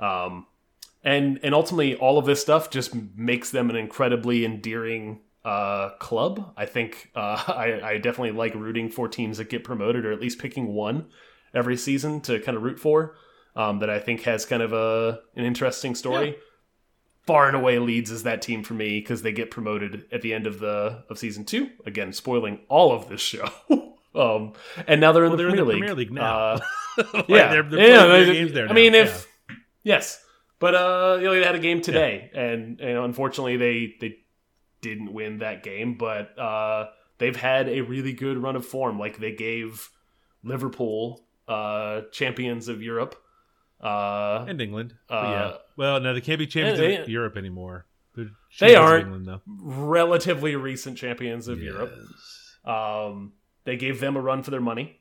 um, 0.00 0.46
and 1.04 1.38
and 1.42 1.54
ultimately 1.54 1.94
all 1.94 2.18
of 2.18 2.26
this 2.26 2.40
stuff 2.40 2.68
just 2.68 2.94
makes 3.16 3.50
them 3.50 3.70
an 3.70 3.76
incredibly 3.76 4.44
endearing 4.44 5.20
uh, 5.46 5.90
club 6.00 6.52
i 6.56 6.66
think 6.66 7.10
uh, 7.14 7.42
I, 7.48 7.80
I 7.92 7.98
definitely 7.98 8.32
like 8.32 8.54
rooting 8.54 8.90
for 8.90 9.06
teams 9.08 9.38
that 9.38 9.48
get 9.48 9.62
promoted 9.64 10.04
or 10.04 10.12
at 10.12 10.20
least 10.20 10.38
picking 10.38 10.66
one 10.74 11.06
every 11.54 11.76
season 11.76 12.20
to 12.22 12.40
kind 12.40 12.56
of 12.56 12.62
root 12.62 12.78
for 12.80 13.14
um, 13.54 13.78
that 13.78 13.88
i 13.90 13.98
think 13.98 14.22
has 14.22 14.44
kind 14.44 14.62
of 14.62 14.72
a 14.72 15.20
an 15.36 15.44
interesting 15.44 15.94
story 15.94 16.36
far 17.26 17.48
and 17.48 17.56
away 17.56 17.78
Leeds 17.80 18.10
is 18.12 18.22
that 18.22 18.40
team 18.40 18.62
for 18.62 18.74
me 18.74 19.00
because 19.00 19.22
they 19.22 19.32
get 19.32 19.50
promoted 19.50 20.04
at 20.12 20.22
the 20.22 20.32
end 20.32 20.46
of 20.46 20.60
the 20.60 21.02
of 21.10 21.18
season 21.18 21.44
two. 21.44 21.70
Again, 21.84 22.12
spoiling 22.12 22.60
all 22.68 22.92
of 22.92 23.08
this 23.08 23.20
show. 23.20 23.48
um, 24.14 24.52
and 24.86 25.00
now 25.00 25.10
they're 25.10 25.24
in, 25.24 25.30
Well, 25.30 25.36
the, 25.36 25.42
they're 25.42 25.48
in 25.48 25.56
Premier 25.56 25.64
the 25.64 25.64
League. 25.64 25.78
Premier 25.80 25.94
League 25.96 26.12
now. 26.12 26.38
Uh, 26.38 26.60
Like, 27.12 27.28
yeah, 27.28 27.48
they're, 27.50 27.62
they're 27.64 27.90
yeah, 27.90 28.04
playing 28.06 28.24
their 28.26 28.32
games 28.34 28.52
there 28.52 28.64
I 28.64 28.68
now. 28.68 28.74
mean, 28.74 28.94
Yeah. 28.94 29.02
if 29.02 29.26
yes, 29.82 30.24
but 30.60 30.74
uh, 30.76 31.16
they 31.16 31.44
had 31.44 31.56
a 31.56 31.58
game 31.58 31.80
today, 31.82 32.30
and 32.32 32.78
you 32.80 32.94
know, 32.94 33.04
unfortunately, 33.04 33.56
they 33.56 33.94
they 34.00 34.16
didn't 34.88 35.12
win 35.12 35.38
that 35.38 35.62
game, 35.62 35.94
but 35.94 36.38
uh, 36.38 36.88
they've 37.18 37.36
had 37.36 37.68
a 37.68 37.80
really 37.80 38.12
good 38.12 38.38
run 38.38 38.56
of 38.56 38.64
form. 38.64 38.98
Like 38.98 39.18
they 39.18 39.32
gave 39.32 39.90
Liverpool 40.42 41.24
uh, 41.48 42.02
champions 42.12 42.68
of 42.68 42.82
Europe. 42.82 43.16
Uh, 43.80 44.44
and 44.48 44.60
England. 44.60 44.94
Uh, 45.10 45.22
yeah. 45.24 45.52
Well, 45.76 46.00
no, 46.00 46.14
they 46.14 46.20
can't 46.20 46.38
be 46.38 46.46
champions 46.46 46.78
they- 46.78 46.96
of 46.96 47.08
Europe 47.08 47.36
anymore. 47.36 47.86
They 48.58 48.74
aren't. 48.74 49.08
England, 49.08 49.40
relatively 49.46 50.56
recent 50.56 50.96
champions 50.96 51.48
of 51.48 51.60
Europe. 51.60 51.92
Um, 52.64 53.34
they 53.64 53.76
gave 53.76 54.00
them 54.00 54.16
a 54.16 54.20
run 54.22 54.42
for 54.42 54.50
their 54.50 54.62
money. 54.62 55.00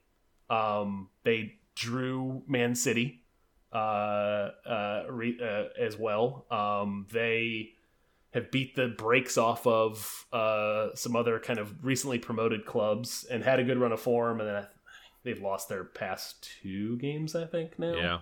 Um, 0.49 1.07
they 1.23 1.53
drew 1.75 2.43
Man 2.45 2.75
City 2.75 3.23
uh, 3.71 3.77
uh, 4.67 5.03
re- 5.09 5.39
uh, 5.41 5.81
as 5.81 5.97
well. 5.97 6.45
Um, 6.51 7.07
they 7.11 7.74
have 8.35 8.51
beat 8.51 8.75
the 8.75 8.89
brakes 8.89 9.37
off 9.37 9.65
of 9.65 10.25
uh, 10.33 10.89
some 10.93 11.15
other 11.15 11.39
kind 11.39 11.57
of 11.57 11.73
recently 11.83 12.19
promoted 12.19 12.65
clubs 12.65 13.25
and 13.31 13.41
had 13.41 13.59
a 13.59 13.63
good 13.63 13.79
run 13.79 13.93
of 13.93 13.99
form. 14.01 14.41
And 14.41 14.49
then 14.49 14.67
they've 15.23 15.41
lost 15.41 15.69
their 15.69 15.85
past 15.85 16.49
two 16.61 16.97
games, 16.97 17.33
I 17.33 17.45
think 17.45 17.79
now. 17.79 17.95
Yeah. 17.95 18.19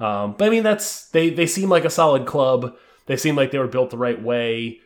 Um, 0.00 0.34
but 0.38 0.46
I 0.46 0.50
mean, 0.50 0.62
that's 0.62 1.10
they 1.10 1.28
they 1.28 1.46
seem 1.46 1.68
like 1.68 1.84
a 1.84 1.90
solid 1.90 2.26
club. 2.26 2.74
They 3.04 3.18
seem 3.18 3.36
like 3.36 3.50
they 3.50 3.58
were 3.58 3.66
built 3.66 3.90
the 3.90 3.98
right 3.98 4.20
way. 4.20 4.80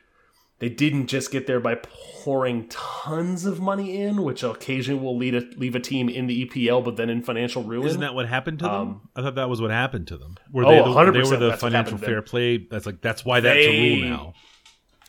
They 0.64 0.70
didn't 0.70 1.08
just 1.08 1.30
get 1.30 1.46
there 1.46 1.60
by 1.60 1.74
pouring 1.74 2.68
tons 2.70 3.44
of 3.44 3.60
money 3.60 4.00
in, 4.00 4.22
which 4.22 4.42
occasionally 4.42 4.98
will 4.98 5.14
lead 5.18 5.34
a, 5.34 5.40
leave 5.58 5.74
a 5.74 5.80
team 5.80 6.08
in 6.08 6.26
the 6.26 6.46
EPL, 6.46 6.82
but 6.82 6.96
then 6.96 7.10
in 7.10 7.22
financial 7.22 7.62
ruin. 7.62 7.86
Isn't 7.86 8.00
that 8.00 8.14
what 8.14 8.26
happened 8.26 8.60
to 8.60 8.64
them? 8.64 8.72
Um, 8.74 9.08
I 9.14 9.20
thought 9.20 9.34
that 9.34 9.50
was 9.50 9.60
what 9.60 9.70
happened 9.70 10.06
to 10.06 10.16
them. 10.16 10.36
Were 10.50 10.64
Oh, 10.64 10.70
they 10.70 10.78
the, 10.78 10.84
100% 10.84 11.12
they 11.12 11.30
were 11.30 11.36
the 11.50 11.56
financial 11.58 11.98
fair 11.98 12.22
play? 12.22 12.56
That's 12.56 12.86
like 12.86 13.02
that's 13.02 13.26
why 13.26 13.40
that's 13.40 13.58
a 13.58 14.00
rule 14.00 14.08
now. 14.08 14.32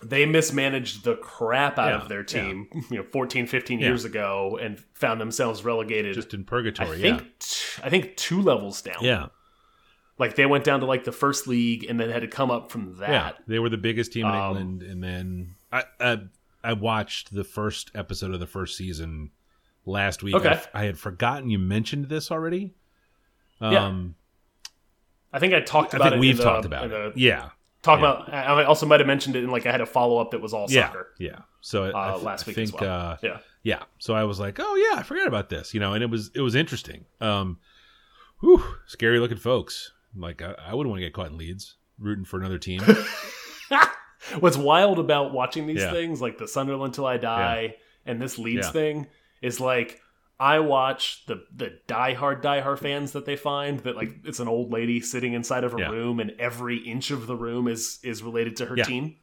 they 0.04 0.26
mismanaged 0.26 1.06
the 1.06 1.16
crap 1.16 1.80
out 1.80 1.88
Yeah, 1.92 2.02
of 2.02 2.10
their 2.10 2.20
yeah. 2.20 2.26
team, 2.26 2.68
you 2.92 2.98
know, 2.98 3.06
14, 3.14 3.48
15 3.48 3.80
Yeah. 3.80 3.88
years 3.88 4.04
ago, 4.04 4.60
and 4.62 4.78
found 4.94 5.22
themselves 5.22 5.64
relegated. 5.64 6.16
just 6.16 6.34
in 6.34 6.42
I 6.42 6.44
purgatory. 6.44 7.00
think 7.00 7.22
t- 7.40 7.82
I 7.82 7.90
think 7.90 8.18
two 8.18 8.42
levels 8.42 8.82
down. 8.82 8.98
yeah, 9.00 9.10
yeah, 9.12 9.28
like 10.18 10.36
they 10.36 10.46
went 10.46 10.64
down 10.64 10.80
to 10.80 10.86
like 10.86 11.04
the 11.04 11.12
first 11.12 11.48
league 11.48 11.86
and 11.90 12.00
then 12.00 12.10
had 12.10 12.22
to 12.22 12.28
come 12.28 12.52
up 12.52 12.72
from 12.72 12.98
that. 13.00 13.10
yeah. 13.10 13.32
They 13.48 13.60
were 13.60 13.70
the 13.70 13.78
biggest 13.78 14.14
team 14.14 14.26
in 14.26 14.32
Um, 14.34 14.58
England, 14.58 14.84
and 14.84 15.04
then 15.04 15.56
I, 15.72 15.84
I 16.00 16.20
I 16.64 16.74
watched 16.74 17.34
the 17.34 17.44
first 17.44 17.92
episode 17.96 18.34
of 18.34 18.40
the 18.40 18.48
first 18.48 18.78
season 18.78 19.32
last 19.86 20.24
week. 20.24 20.36
Okay. 20.36 20.60
I, 20.74 20.82
I 20.82 20.86
had 20.86 20.98
forgotten 20.98 21.50
you 21.50 21.60
mentioned 21.60 22.10
this 22.10 22.32
already. 22.32 22.74
Yeah. 23.62 23.86
Um, 23.86 24.16
I 25.34 25.40
think 25.40 25.54
I 25.54 25.60
talked 25.62 25.94
I 25.94 25.98
about 25.98 26.10
think 26.12 26.16
it. 26.18 26.20
we've 26.20 26.38
the, 26.38 26.44
talked 26.44 26.66
about 26.66 26.86
in 26.86 26.92
it. 26.92 27.18
Yeah, 27.18 27.50
Talk 27.82 28.00
Yeah. 28.00 28.12
about. 28.14 28.34
I 28.34 28.64
also 28.64 28.86
might 28.86 29.00
have 29.02 29.08
mentioned 29.08 29.36
it 29.36 29.44
in 29.44 29.50
like 29.50 29.66
I 29.66 29.72
had 29.72 29.82
a 29.82 29.86
follow 29.86 30.18
up 30.18 30.32
that 30.32 30.42
was 30.42 30.54
all 30.54 30.66
yeah, 30.70 30.88
soccer 30.88 31.10
yeah. 31.20 31.40
So 31.62 31.84
I, 31.86 31.90
I 31.90 32.08
uh, 32.10 32.14
th- 32.14 32.24
last 32.24 32.44
I 32.44 32.48
week 32.48 32.56
think, 32.56 32.74
as 32.76 32.82
well. 32.82 32.90
uh, 33.12 33.18
yeah. 33.22 33.38
yeah. 33.64 33.84
So 34.00 34.14
I 34.16 34.24
was 34.24 34.40
like, 34.40 34.60
oh 34.60 34.76
yeah, 34.76 35.00
I 35.00 35.04
forgot 35.04 35.28
about 35.28 35.50
this, 35.50 35.74
you 35.74 35.80
know, 35.82 35.94
and 35.94 36.02
it 36.04 36.10
was 36.10 36.32
it 36.34 36.42
was 36.42 36.56
interesting. 36.56 37.06
Um, 37.22 37.60
whew, 38.40 38.64
scary 38.88 39.20
looking 39.20 39.38
folks. 39.38 39.92
Like 40.16 40.42
I, 40.42 40.54
I 40.68 40.74
wouldn't 40.74 40.92
want 40.92 41.02
to 41.02 41.06
get 41.06 41.14
caught 41.14 41.28
in 41.28 41.38
Leeds 41.38 41.76
rooting 42.00 42.26
for 42.26 42.40
another 42.40 42.58
team. 42.60 42.82
What's 44.40 44.58
wild 44.58 44.98
about 45.00 45.34
watching 45.34 45.68
these 45.68 45.82
Yeah. 45.82 45.92
things, 45.92 46.22
like 46.22 46.38
the 46.38 46.48
Sunderland 46.48 46.94
Till 46.94 47.06
I 47.06 47.18
Die 47.18 47.76
and 48.06 48.22
this 48.22 48.38
Leeds 48.40 48.68
Yeah. 48.68 48.72
thing, 48.72 49.08
is 49.42 49.60
like 49.60 50.02
I 50.40 50.60
watch 50.60 51.26
the 51.28 51.46
the 51.56 51.78
diehard 51.88 52.42
diehard 52.42 52.80
fans 52.80 53.12
that 53.14 53.26
they 53.26 53.36
find 53.36 53.80
that 53.82 53.96
like 53.96 54.16
it's 54.26 54.40
an 54.40 54.48
old 54.48 54.72
lady 54.72 55.00
sitting 55.00 55.34
inside 55.34 55.64
of 55.64 55.74
a 55.76 55.80
Yeah. 55.80 55.90
room 55.90 56.20
and 56.20 56.32
every 56.40 56.78
inch 56.78 57.12
of 57.12 57.28
the 57.28 57.36
room 57.36 57.68
is 57.68 58.00
is 58.04 58.24
related 58.24 58.56
to 58.58 58.66
her 58.66 58.76
Yeah. 58.78 58.84
team, 58.86 59.16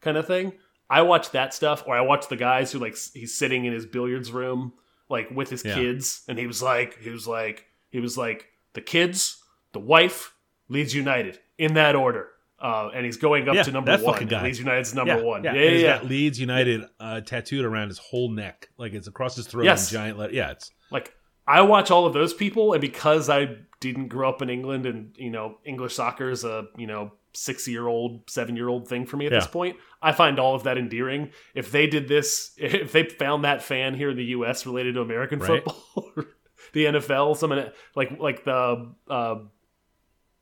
kind 0.00 0.16
of 0.16 0.26
thing. 0.26 0.52
I 0.90 1.02
watch 1.02 1.30
that 1.30 1.54
stuff, 1.54 1.82
or 1.86 1.96
I 1.96 2.02
watch 2.02 2.28
the 2.28 2.36
guys 2.36 2.70
who 2.70 2.78
like 2.78 2.96
he's 3.14 3.34
sitting 3.36 3.64
in 3.64 3.72
his 3.72 3.86
billiards 3.86 4.30
room 4.30 4.74
like 5.08 5.30
with 5.30 5.48
his 5.50 5.64
Yeah. 5.64 5.74
kids, 5.74 6.22
and 6.28 6.38
he 6.38 6.46
was 6.46 6.62
like 6.62 6.98
he 7.00 7.10
was 7.10 7.26
like 7.26 7.66
he 7.90 7.98
was 8.00 8.18
like 8.18 8.48
the 8.74 8.80
kids, 8.82 9.42
the 9.74 9.80
wife, 9.80 10.34
Leeds 10.68 10.94
United 10.94 11.38
in 11.58 11.74
that 11.74 11.94
order. 11.94 12.28
Uh, 12.58 12.88
and 12.94 13.04
he's 13.04 13.18
going 13.18 13.46
up 13.48 13.54
Yeah, 13.54 13.64
to 13.64 13.72
number 13.72 13.94
that 13.94 14.02
one. 14.06 14.26
Leeds 14.42 14.58
United's 14.58 14.94
number 14.94 15.16
yeah, 15.18 15.22
one. 15.22 15.44
Yeah, 15.44 15.52
Yeah, 15.52 15.60
yeah, 15.62 15.70
he's 15.70 15.82
yeah. 15.82 15.96
got 15.98 16.06
Leeds 16.06 16.40
United 16.40 16.84
uh, 16.98 17.20
tattooed 17.20 17.64
around 17.66 17.88
his 17.88 17.98
whole 17.98 18.30
neck, 18.30 18.70
like 18.78 18.94
it's 18.94 19.06
across 19.08 19.36
his 19.36 19.46
throat 19.46 19.64
Yes. 19.66 19.90
in 19.92 19.96
giant 19.98 20.18
letter. 20.18 20.32
Yeah, 20.32 20.52
it's 20.52 20.70
Like 20.90 21.12
I 21.46 21.60
watch 21.60 21.90
all 21.90 22.06
of 22.06 22.14
those 22.14 22.32
people, 22.32 22.72
and 22.72 22.80
because 22.80 23.28
I 23.28 23.56
didn't 23.80 24.08
grow 24.08 24.30
up 24.30 24.40
in 24.40 24.48
England, 24.48 24.86
and 24.86 25.14
you 25.18 25.28
know 25.30 25.58
English 25.66 25.94
soccer 25.94 26.30
is 26.30 26.44
a 26.44 26.66
you 26.78 26.86
know 26.86 27.12
six 27.34 27.68
year 27.68 27.86
old, 27.86 28.30
seven 28.30 28.56
year 28.56 28.68
old 28.68 28.88
thing 28.88 29.04
for 29.04 29.18
me 29.18 29.26
at 29.26 29.32
this 29.32 29.46
point. 29.48 29.76
I 30.00 30.12
find 30.12 30.38
all 30.38 30.54
of 30.54 30.62
that 30.62 30.78
endearing. 30.78 31.32
If 31.54 31.70
they 31.70 31.86
did 31.86 32.08
this, 32.08 32.52
if 32.56 32.92
they 32.92 33.04
found 33.04 33.44
that 33.44 33.60
fan 33.62 33.94
here 33.94 34.10
in 34.10 34.16
the 34.16 34.24
U.S. 34.26 34.64
related 34.64 34.94
to 34.94 35.02
American 35.02 35.40
Right. 35.40 35.62
football, 35.64 36.12
the 36.72 36.84
NFL, 36.86 37.36
some 37.36 37.52
like 37.94 38.18
like 38.18 38.44
the. 38.44 38.94
Uh, 39.06 39.34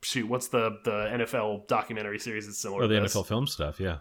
Shoot, 0.03 0.29
what's 0.29 0.49
the 0.49 0.79
the 0.85 0.91
NFL 1.13 1.69
documentary 1.69 2.19
series 2.19 2.47
that's 2.47 2.59
similar 2.59 2.85
oh, 2.85 2.89
the? 2.89 2.95
NFL 2.97 3.27
film 3.27 3.47
stuff. 3.47 3.79
Yeah, 3.81 3.99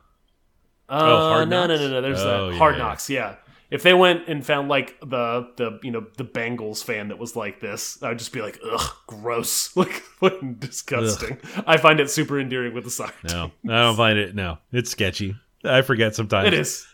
Uh, 0.90 1.30
Hard 1.30 1.50
no, 1.50 1.68
no, 1.68 1.76
no, 1.76 1.90
no. 1.90 2.02
There's 2.02 2.20
Oh, 2.22 2.48
that 2.48 2.54
yeah, 2.54 2.58
Hard. 2.58 2.78
Knocks. 2.78 3.10
Yeah. 3.10 3.36
If 3.70 3.84
they 3.84 3.94
went 3.94 4.28
and 4.28 4.46
found 4.46 4.68
like 4.68 5.00
the 5.00 5.50
the 5.56 5.80
you 5.84 5.92
know 5.92 6.06
the 6.18 6.26
Bengals 6.26 6.84
fan 6.84 7.08
that 7.08 7.18
was 7.20 7.36
like 7.38 7.62
this, 7.62 8.02
I'd 8.04 8.20
just 8.20 8.34
be 8.34 8.42
like, 8.42 8.60
ugh, 8.70 8.92
gross, 9.08 9.76
like 9.78 9.92
fucking 10.20 10.56
disgusting. 10.56 11.38
I 11.66 11.78
find 11.78 12.00
it 12.02 12.10
super 12.10 12.38
endearing 12.40 12.74
with 12.74 12.84
the 12.84 12.92
soccer. 12.92 13.16
no, 13.28 13.52
team. 13.62 13.72
I 13.72 13.84
don't 13.84 13.96
find 13.96 14.20
it. 14.20 14.36
No, 14.36 14.58
it's 14.74 14.92
sketchy. 14.92 15.36
I 15.64 15.84
forget 15.84 16.16
sometimes. 16.16 16.48
it 16.48 16.54
is. 16.56 16.86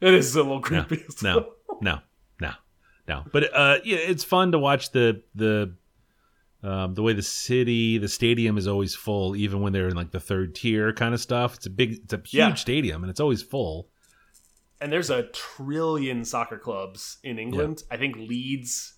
It 0.00 0.14
is 0.14 0.34
a 0.34 0.42
little 0.42 0.56
No, 0.60 0.82
creepy. 0.82 1.04
no, 1.22 1.36
well. 1.68 1.78
no, 1.80 1.98
no, 2.40 2.50
no. 3.06 3.22
But 3.30 3.54
uh, 3.54 3.78
yeah, 3.84 3.98
it's 3.98 4.24
fun 4.24 4.50
to 4.52 4.58
watch 4.58 4.90
the 4.90 5.22
the 5.36 5.74
um, 6.62 6.94
the 6.94 7.02
way 7.02 7.12
the 7.12 7.22
city, 7.22 7.98
the 7.98 8.08
stadium 8.08 8.58
is 8.58 8.66
always 8.66 8.94
full, 8.94 9.36
even 9.36 9.60
when 9.60 9.72
they're 9.72 9.88
in 9.88 9.96
like 9.96 10.10
the 10.10 10.20
third 10.20 10.54
tier 10.54 10.92
kind 10.92 11.14
of 11.14 11.20
stuff. 11.20 11.56
It's 11.56 11.66
a 11.66 11.70
big, 11.70 12.00
it's 12.04 12.12
a 12.12 12.16
huge 12.16 12.34
Yeah. 12.34 12.54
stadium, 12.54 13.02
and 13.02 13.10
it's 13.10 13.20
always 13.20 13.42
full. 13.42 13.88
And 14.80 14.92
there's 14.92 15.10
a 15.10 15.24
trillion 15.28 16.24
soccer 16.24 16.58
clubs 16.58 17.18
in 17.22 17.38
England. 17.38 17.82
I 17.90 17.96
think 17.96 18.16
Leeds, 18.16 18.94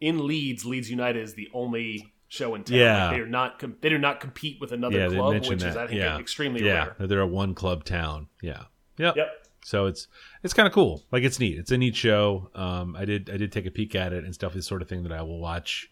in 0.00 0.26
Leeds, 0.26 0.64
Leeds 0.64 0.90
United 0.90 1.22
is 1.22 1.34
the 1.34 1.48
only 1.54 2.12
show 2.28 2.54
in 2.54 2.64
town. 2.64 2.78
Yeah. 2.78 3.06
Like, 3.08 3.16
they 3.16 3.20
are 3.20 3.26
not. 3.26 3.80
They 3.82 3.88
do 3.88 3.98
not 3.98 4.20
compete 4.20 4.58
with 4.60 4.72
another 4.72 4.98
yeah, 4.98 5.08
club, 5.08 5.46
which 5.46 5.60
that. 5.60 5.68
is 5.68 5.76
I 5.76 5.86
think 5.86 6.00
yeah, 6.00 6.18
extremely 6.18 6.64
yeah. 6.64 6.88
rare. 6.98 7.06
They're 7.06 7.20
a 7.20 7.26
one 7.26 7.54
club 7.54 7.84
town. 7.84 8.28
Yeah, 8.40 8.64
yep. 8.98 9.16
Yep. 9.16 9.28
So 9.64 9.86
it's 9.86 10.08
it's 10.42 10.54
kind 10.54 10.66
of 10.66 10.72
cool. 10.72 11.04
Like 11.12 11.22
it's 11.22 11.38
neat. 11.38 11.56
It's 11.56 11.70
a 11.70 11.78
neat 11.78 11.94
show. 11.94 12.50
Um, 12.54 12.96
I 12.96 13.04
did 13.04 13.30
I 13.30 13.36
did 13.36 13.52
take 13.52 13.66
a 13.66 13.70
peek 13.70 13.94
at 13.94 14.12
it 14.12 14.24
and 14.24 14.34
stuff. 14.34 14.56
Is 14.56 14.64
the 14.64 14.68
sort 14.68 14.82
of 14.82 14.88
thing 14.88 15.04
that 15.04 15.12
I 15.12 15.22
will 15.22 15.38
watch 15.38 15.88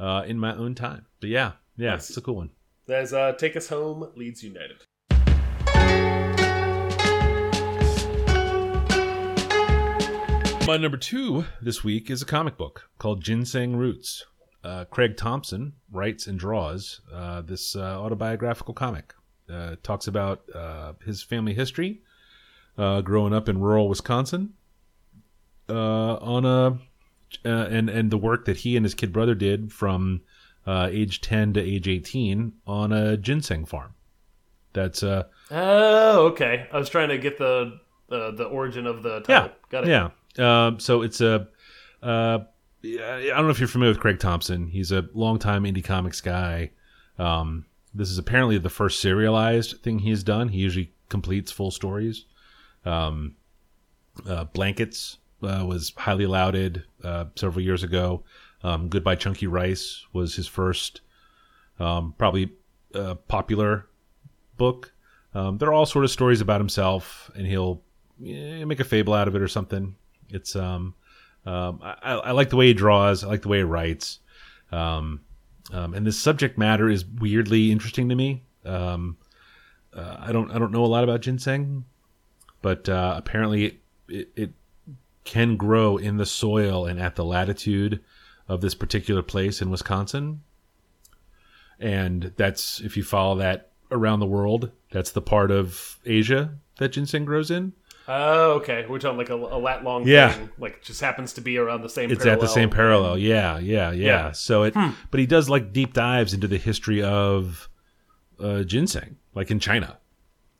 uh, 0.00 0.24
in 0.26 0.38
my 0.38 0.54
own 0.56 0.74
time. 0.74 1.06
But 1.20 1.30
yeah, 1.30 1.52
yeah, 1.76 1.90
Nice. 1.92 2.08
it's 2.08 2.16
a 2.18 2.20
cool 2.22 2.36
one. 2.36 2.50
There's 2.86 3.12
uh, 3.12 3.32
Take 3.32 3.56
Us 3.56 3.68
Home, 3.68 4.08
Leeds 4.16 4.42
United. 4.42 4.78
My 10.66 10.76
number 10.76 10.98
two 10.98 11.46
this 11.60 11.82
week 11.82 12.10
is 12.10 12.22
a 12.22 12.26
comic 12.26 12.56
book 12.56 12.88
called 12.98 13.24
Ginseng 13.24 13.74
Roots. 13.74 14.24
Uh, 14.62 14.84
Craig 14.84 15.16
Thompson 15.16 15.72
writes 15.90 16.28
and 16.28 16.38
draws 16.38 17.00
uh, 17.12 17.40
this 17.40 17.74
uh, 17.74 17.80
autobiographical 18.00 18.72
comic. 18.74 19.12
Uh, 19.50 19.70
it 19.72 19.82
talks 19.82 20.06
about 20.06 20.42
uh, 20.54 20.92
his 21.04 21.24
family 21.24 21.54
history, 21.54 22.02
uh, 22.78 23.00
growing 23.00 23.34
up 23.34 23.48
in 23.48 23.58
rural 23.58 23.88
Wisconsin, 23.88 24.52
uh, 25.68 26.14
on 26.16 26.44
a 26.44 26.78
uh, 27.44 27.48
and 27.48 27.88
and 27.88 28.10
the 28.10 28.18
work 28.18 28.44
that 28.46 28.58
he 28.58 28.76
and 28.76 28.84
his 28.84 28.94
kid 28.94 29.12
brother 29.12 29.34
did 29.34 29.72
from 29.72 30.22
uh, 30.66 30.88
age 30.90 31.20
ten 31.20 31.52
to 31.54 31.60
age 31.60 31.88
eighteen 31.88 32.54
on 32.66 32.92
a 32.92 33.16
ginseng 33.16 33.64
farm. 33.64 33.94
That's 34.72 35.02
uh 35.02 35.24
Oh, 35.50 36.26
okay. 36.28 36.66
I 36.72 36.78
was 36.78 36.88
trying 36.88 37.08
to 37.08 37.18
get 37.18 37.38
the 37.38 37.80
the, 38.08 38.32
the 38.32 38.44
origin 38.44 38.86
of 38.86 39.02
the 39.02 39.20
title. 39.20 39.46
Yeah, 39.46 39.52
Got 39.70 39.88
it. 39.88 39.90
Yeah. 39.90 40.66
Um, 40.66 40.80
so 40.80 41.02
it's 41.02 41.20
a. 41.20 41.48
Uh, 42.02 42.40
yeah, 42.82 43.14
I 43.14 43.36
don't 43.36 43.44
know 43.44 43.50
if 43.50 43.58
you're 43.58 43.68
familiar 43.68 43.92
with 43.92 44.00
Craig 44.00 44.18
Thompson. 44.18 44.66
He's 44.68 44.90
a 44.90 45.06
longtime 45.12 45.64
indie 45.64 45.84
comics 45.84 46.20
guy. 46.20 46.70
Um, 47.18 47.66
this 47.94 48.10
is 48.10 48.16
apparently 48.18 48.56
the 48.58 48.70
first 48.70 49.00
serialized 49.00 49.82
thing 49.82 49.98
he's 49.98 50.22
done. 50.22 50.48
He 50.48 50.58
usually 50.58 50.92
completes 51.08 51.52
full 51.52 51.70
stories. 51.70 52.24
Um, 52.84 53.36
uh, 54.26 54.44
Blankets 54.44 55.18
uh, 55.42 55.64
was 55.66 55.92
highly 55.96 56.26
lauded 56.26 56.84
uh, 57.02 57.26
several 57.36 57.64
years 57.64 57.82
ago. 57.82 58.22
Um, 58.62 58.88
Goodbye 58.88 59.16
Chunky 59.16 59.46
Rice 59.46 60.04
was 60.12 60.34
his 60.34 60.46
first, 60.46 61.00
um, 61.78 62.14
probably 62.18 62.52
uh, 62.94 63.14
popular 63.14 63.86
book. 64.56 64.92
Um, 65.34 65.58
they're 65.58 65.72
all 65.72 65.86
sort 65.86 66.04
of 66.04 66.10
stories 66.10 66.40
about 66.40 66.60
himself, 66.60 67.30
and 67.34 67.46
he'll 67.46 67.82
eh, 68.24 68.64
make 68.64 68.80
a 68.80 68.84
fable 68.84 69.14
out 69.14 69.28
of 69.28 69.34
it 69.34 69.42
or 69.42 69.48
something. 69.48 69.94
It's 70.28 70.56
um, 70.56 70.94
um, 71.46 71.80
I, 71.82 72.14
I 72.14 72.30
like 72.32 72.50
the 72.50 72.56
way 72.56 72.66
he 72.66 72.74
draws. 72.74 73.24
I 73.24 73.28
like 73.28 73.42
the 73.42 73.48
way 73.48 73.58
he 73.58 73.64
writes. 73.64 74.18
Um, 74.72 75.20
um, 75.72 75.94
and 75.94 76.06
the 76.06 76.12
subject 76.12 76.58
matter 76.58 76.88
is 76.88 77.04
weirdly 77.04 77.70
interesting 77.70 78.08
to 78.08 78.14
me. 78.14 78.42
Uh, 79.92 80.16
I 80.20 80.32
don't 80.32 80.50
I 80.50 80.58
don't 80.58 80.72
know 80.72 80.84
a 80.84 80.86
lot 80.86 81.04
about 81.04 81.20
ginseng, 81.20 81.84
but 82.62 82.88
uh, 82.88 83.14
apparently 83.16 83.64
it, 83.64 83.80
it, 84.08 84.28
it 84.36 84.50
can 85.24 85.56
grow 85.56 85.96
in 85.96 86.16
the 86.16 86.26
soil 86.26 86.86
and 86.86 87.00
at 87.00 87.16
the 87.16 87.24
latitude 87.24 88.00
of 88.48 88.60
this 88.60 88.74
particular 88.74 89.22
place 89.22 89.60
in 89.62 89.70
Wisconsin. 89.70 90.40
And 91.78 92.32
that's 92.36 92.80
if 92.80 92.96
you 92.96 93.02
follow 93.02 93.36
that 93.36 93.70
around 93.90 94.20
the 94.20 94.26
world, 94.26 94.70
that's 94.90 95.10
the 95.12 95.22
part 95.22 95.50
of 95.50 95.98
Asia 96.04 96.54
that 96.78 96.90
ginseng 96.92 97.24
grows 97.24 97.50
in. 97.50 97.72
Oh, 98.08 98.52
okay. 98.54 98.86
We're 98.88 98.98
talking 98.98 99.18
like 99.18 99.30
a, 99.30 99.34
a 99.34 99.58
lat 99.58 99.84
long 99.84 100.06
Yeah. 100.06 100.32
thing. 100.32 100.50
Like 100.58 100.82
just 100.82 101.00
happens 101.00 101.32
to 101.34 101.40
be 101.40 101.58
around 101.58 101.82
the 101.82 101.88
same. 101.88 102.10
it's 102.10 102.26
at 102.26 102.40
the 102.40 102.48
same 102.48 102.70
parallel. 102.70 103.14
parallel 103.14 103.18
yeah 103.18 103.58
yeah 103.58 103.90
yeah, 103.92 104.06
Yeah. 104.06 104.32
so 104.32 104.64
it 104.64 104.74
but 105.10 105.20
he 105.20 105.26
does 105.26 105.48
like 105.48 105.72
deep 105.72 105.92
dives 105.92 106.34
into 106.34 106.48
the 106.48 106.58
history 106.58 107.02
of 107.02 107.68
uh 108.40 108.62
ginseng 108.62 109.16
like 109.34 109.50
in 109.50 109.60
china 109.60 109.98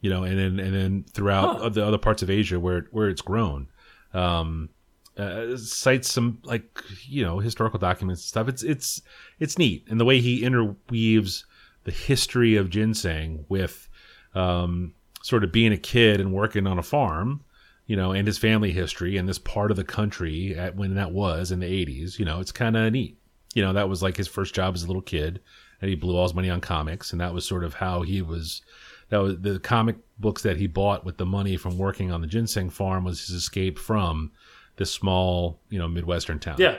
you 0.02 0.10
know 0.10 0.22
and 0.22 0.38
then 0.38 0.60
and 0.64 0.74
then 0.74 1.04
throughout 1.10 1.56
Huh. 1.58 1.64
other 1.64 1.82
other 1.82 1.98
parts 1.98 2.22
of 2.22 2.28
asia 2.30 2.60
where 2.60 2.86
where 2.92 3.08
it's 3.08 3.22
grown 3.22 3.68
um 4.14 4.68
uh, 5.16 5.56
cites 5.56 6.10
some 6.10 6.38
like 6.44 6.82
you 7.06 7.24
know 7.24 7.38
historical 7.38 7.78
documents 7.78 8.22
and 8.22 8.28
stuff. 8.28 8.48
It's 8.48 8.62
it's 8.62 9.02
it's 9.38 9.58
neat. 9.58 9.86
And 9.90 10.00
the 10.00 10.04
way 10.04 10.20
he 10.20 10.44
interweaves 10.44 11.44
the 11.84 11.90
history 11.90 12.56
of 12.56 12.70
ginseng 12.70 13.44
with 13.48 13.88
um 14.34 14.94
sort 15.22 15.44
of 15.44 15.52
being 15.52 15.72
a 15.72 15.76
kid 15.76 16.20
and 16.20 16.32
working 16.32 16.66
on 16.66 16.78
a 16.78 16.82
farm 16.82 17.44
you 17.90 17.96
know, 17.96 18.12
and 18.12 18.24
his 18.24 18.38
family 18.38 18.70
history 18.70 19.16
and 19.16 19.28
this 19.28 19.40
part 19.40 19.72
of 19.72 19.76
the 19.76 19.82
country 19.82 20.54
at 20.54 20.76
when 20.76 20.94
that 20.94 21.10
was 21.10 21.50
in 21.50 21.58
the 21.58 21.66
80s, 21.66 22.20
you 22.20 22.24
know, 22.24 22.38
it's 22.38 22.52
kind 22.52 22.76
of 22.76 22.92
neat. 22.92 23.18
You 23.52 23.64
know, 23.64 23.72
that 23.72 23.88
was 23.88 24.00
like 24.00 24.16
his 24.16 24.28
first 24.28 24.54
job 24.54 24.76
as 24.76 24.84
a 24.84 24.86
little 24.86 25.02
kid 25.02 25.40
and 25.80 25.88
he 25.88 25.94
blew 25.94 26.16
all 26.16 26.24
his 26.24 26.34
money 26.34 26.50
on 26.50 26.60
comics 26.60 27.12
and 27.12 27.20
that 27.20 27.32
was 27.32 27.44
sort 27.44 27.64
of 27.64 27.74
how 27.74 28.02
he 28.02 28.22
was 28.22 28.62
that 29.10 29.18
was 29.18 29.40
the 29.40 29.58
comic 29.58 29.96
books 30.18 30.42
that 30.42 30.56
he 30.56 30.66
bought 30.66 31.04
with 31.04 31.16
the 31.16 31.26
money 31.26 31.56
from 31.56 31.76
working 31.76 32.10
on 32.10 32.20
the 32.20 32.26
ginseng 32.26 32.70
farm 32.70 33.04
was 33.04 33.26
his 33.26 33.36
escape 33.36 33.78
from 33.78 34.30
this 34.76 34.90
small, 34.90 35.60
you 35.68 35.78
know, 35.78 35.88
midwestern 35.88 36.38
town. 36.38 36.56
Yeah. 36.58 36.78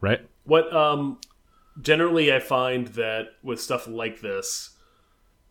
right. 0.00 0.26
What 0.44 0.74
um 0.74 1.18
generally 1.80 2.32
I 2.32 2.40
find 2.40 2.88
that 2.88 3.34
with 3.42 3.60
stuff 3.60 3.86
like 3.86 4.20
this 4.20 4.70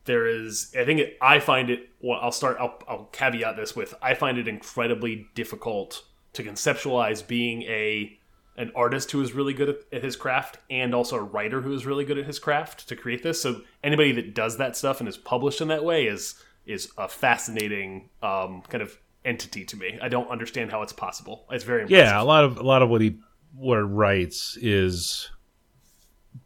there 0.05 0.25
is 0.25 0.73
I 0.77 0.83
think 0.83 0.99
it, 0.99 1.17
I 1.21 1.39
find 1.39 1.69
it 1.69 1.89
well 2.01 2.19
I'll 2.21 2.31
start 2.31 2.57
I'll, 2.59 2.79
I'll 2.87 3.05
caveat 3.11 3.55
this 3.55 3.75
with 3.75 3.93
I 4.01 4.13
find 4.13 4.37
it 4.37 4.47
incredibly 4.47 5.27
difficult 5.35 6.03
to 6.33 6.43
conceptualize 6.43 7.25
being 7.25 7.63
a 7.63 8.17
an 8.57 8.71
artist 8.75 9.11
who 9.11 9.21
is 9.21 9.33
really 9.33 9.53
good 9.53 9.77
at, 9.91 10.03
his 10.03 10.15
craft 10.15 10.57
and 10.69 10.93
also 10.93 11.15
a 11.15 11.21
writer 11.21 11.61
who 11.61 11.73
is 11.73 11.85
really 11.85 12.03
good 12.05 12.17
at 12.17 12.25
his 12.25 12.37
craft 12.39 12.87
to 12.89 12.95
create 12.95 13.23
this 13.23 13.41
so 13.41 13.61
anybody 13.83 14.11
that 14.11 14.33
does 14.35 14.57
that 14.57 14.75
stuff 14.75 14.99
and 14.99 15.07
is 15.09 15.17
published 15.17 15.61
in 15.61 15.67
that 15.69 15.83
way 15.83 16.05
is 16.05 16.35
is 16.65 16.91
a 16.97 17.07
fascinating 17.07 18.09
um, 18.21 18.61
kind 18.69 18.81
of 18.81 18.97
entity 19.25 19.63
to 19.65 19.77
me 19.77 19.97
I 20.01 20.09
don't 20.09 20.29
understand 20.29 20.71
how 20.71 20.81
it's 20.81 20.93
possible 20.93 21.45
it's 21.51 21.63
very 21.63 21.83
impressive. 21.83 22.05
Yeah, 22.05 22.21
a 22.21 22.23
lot 22.25 22.43
of 22.43 22.57
a 22.57 22.63
lot 22.63 22.81
of 22.81 22.89
what 22.89 23.01
he 23.01 23.17
what 23.55 23.77
he 23.77 23.81
writes 23.83 24.57
is 24.61 25.29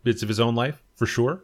bits 0.04 0.22
of 0.24 0.30
his 0.30 0.40
own 0.40 0.56
life 0.56 0.82
for 0.96 1.06
sure. 1.06 1.44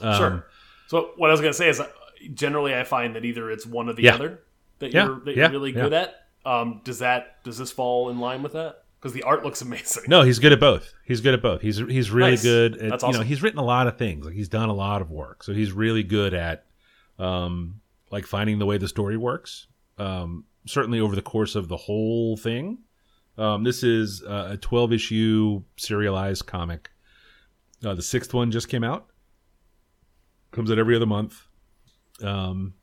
Um, 0.00 0.16
Sure. 0.16 0.46
So 0.88 1.10
what 1.16 1.30
I 1.30 1.32
was 1.32 1.40
going 1.40 1.52
to 1.52 1.56
say 1.56 1.68
is, 1.68 1.80
uh, 1.80 1.88
generally, 2.34 2.74
I 2.74 2.84
find 2.84 3.16
that 3.16 3.24
either 3.24 3.50
it's 3.50 3.64
one 3.66 3.88
or 3.88 3.94
the 3.94 4.02
Yeah. 4.02 4.14
other 4.14 4.40
that 4.80 4.92
Yeah, 4.92 5.06
you're 5.06 5.20
that 5.20 5.36
yeah, 5.36 5.42
you're 5.44 5.50
really 5.50 5.72
good 5.72 5.92
at. 5.92 6.14
Um, 6.44 6.80
does 6.84 6.98
that 6.98 7.42
does 7.44 7.56
this 7.58 7.70
fall 7.72 8.10
in 8.10 8.18
line 8.18 8.42
with 8.42 8.52
that? 8.52 8.81
Because 9.02 9.14
the 9.14 9.24
art 9.24 9.42
looks 9.44 9.60
amazing. 9.62 10.04
No, 10.06 10.22
he's 10.22 10.38
good 10.38 10.52
at 10.52 10.60
both. 10.60 10.94
He's 11.04 11.20
good 11.20 11.34
at 11.34 11.42
both. 11.42 11.60
He's 11.60 11.78
he's 11.78 12.12
really 12.12 12.30
Nice. 12.32 12.42
good 12.44 12.76
at 12.76 12.90
That's 12.90 13.02
you 13.02 13.12
know, 13.12 13.22
he's 13.22 13.42
written 13.42 13.58
a 13.58 13.64
lot 13.64 13.88
of 13.88 13.98
things. 13.98 14.24
Like 14.24 14.34
he's 14.34 14.48
done 14.48 14.68
a 14.68 14.72
lot 14.74 15.02
of 15.02 15.10
work. 15.10 15.42
So 15.42 15.52
he's 15.52 15.72
really 15.72 16.04
good 16.04 16.34
at 16.34 16.66
um 17.18 17.80
like 18.12 18.26
finding 18.26 18.60
the 18.60 18.66
way 18.66 18.78
the 18.78 18.86
story 18.86 19.16
works. 19.16 19.66
Um 19.98 20.44
certainly 20.66 21.00
over 21.00 21.16
the 21.16 21.22
course 21.22 21.56
of 21.56 21.66
the 21.66 21.76
whole 21.76 22.36
thing. 22.36 22.78
Um 23.36 23.64
this 23.64 23.82
is 23.82 24.22
uh, 24.22 24.50
a 24.52 24.56
12 24.56 24.92
issue 24.92 25.62
serialized 25.76 26.46
comic. 26.46 26.90
Uh, 27.84 27.94
the 27.94 28.02
sixth 28.02 28.32
one 28.32 28.52
just 28.52 28.68
came 28.68 28.84
out. 28.84 29.08
Comes 30.52 30.70
out 30.70 30.78
every 30.78 30.94
other 30.94 31.06
month. 31.06 31.48
Um 32.22 32.74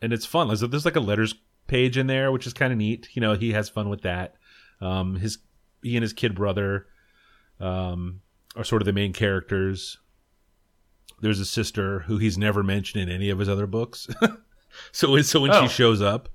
and 0.00 0.12
it's 0.14 0.24
fun. 0.24 0.46
There's, 0.48 0.60
there's 0.60 0.86
like 0.86 0.96
a 0.96 1.00
letters 1.00 1.34
page 1.66 1.98
in 1.98 2.06
there, 2.06 2.32
which 2.32 2.46
is 2.46 2.54
kind 2.54 2.72
of 2.72 2.78
neat. 2.78 3.08
You 3.12 3.20
know, 3.20 3.34
he 3.34 3.52
has 3.52 3.68
fun 3.68 3.90
with 3.90 4.02
that. 4.02 4.36
Um, 4.80 5.16
his 5.16 5.38
he 5.82 5.96
and 5.96 6.02
his 6.02 6.12
kid 6.12 6.34
brother 6.34 6.86
um, 7.60 8.20
are 8.56 8.64
sort 8.64 8.82
of 8.82 8.86
the 8.86 8.92
main 8.92 9.12
characters. 9.12 9.98
There's 11.20 11.40
a 11.40 11.46
sister 11.46 12.00
who 12.00 12.18
he's 12.18 12.36
never 12.36 12.62
mentioned 12.62 13.02
in 13.08 13.14
any 13.14 13.30
of 13.30 13.38
his 13.38 13.48
other 13.48 13.66
books. 13.66 14.06
so 14.92 15.10
when- 15.12 15.24
so 15.24 15.40
when 15.40 15.50
Oh. 15.50 15.62
she 15.62 15.68
shows 15.68 16.02
up, 16.02 16.28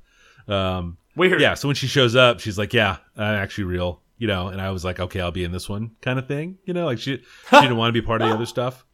um, 0.47 0.97
Weird. 1.15 1.39
yeah. 1.41 1.53
So 1.53 1.67
when 1.67 1.75
she 1.75 1.87
shows 1.87 2.15
up, 2.15 2.39
she's 2.39 2.57
like, 2.57 2.73
"Yeah, 2.73 2.97
I'm 3.15 3.35
actually 3.35 3.65
real," 3.65 4.01
you 4.17 4.27
know. 4.27 4.47
And 4.47 4.59
I 4.61 4.71
was 4.71 4.83
like, 4.85 4.99
"Okay, 4.99 5.19
I'll 5.19 5.29
be 5.31 5.43
in 5.43 5.51
this 5.51 5.67
one," 5.69 5.91
kind 6.01 6.17
of 6.17 6.27
thing, 6.27 6.57
you 6.65 6.73
know. 6.73 6.85
Like 6.85 6.97
she 6.99 7.17
she 7.49 7.59
didn't 7.61 7.77
want 7.77 7.93
to 7.93 8.01
be 8.01 8.05
part 8.05 8.21
of 8.21 8.29
the 8.29 8.33
other 8.33 8.45
stuff. 8.47 8.85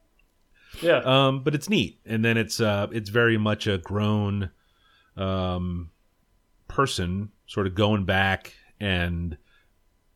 Yeah. 0.81 0.97
Um, 1.05 1.43
but 1.43 1.55
it's 1.55 1.69
neat, 1.69 1.99
and 2.05 2.25
then 2.25 2.37
it's 2.37 2.59
uh, 2.59 2.87
it's 2.91 3.09
very 3.09 3.37
much 3.37 3.65
a 3.67 3.77
grown 3.77 4.49
um, 5.15 5.91
person, 6.67 7.29
sort 7.47 7.67
of 7.67 7.75
going 7.75 8.03
back 8.05 8.53
and 8.79 9.37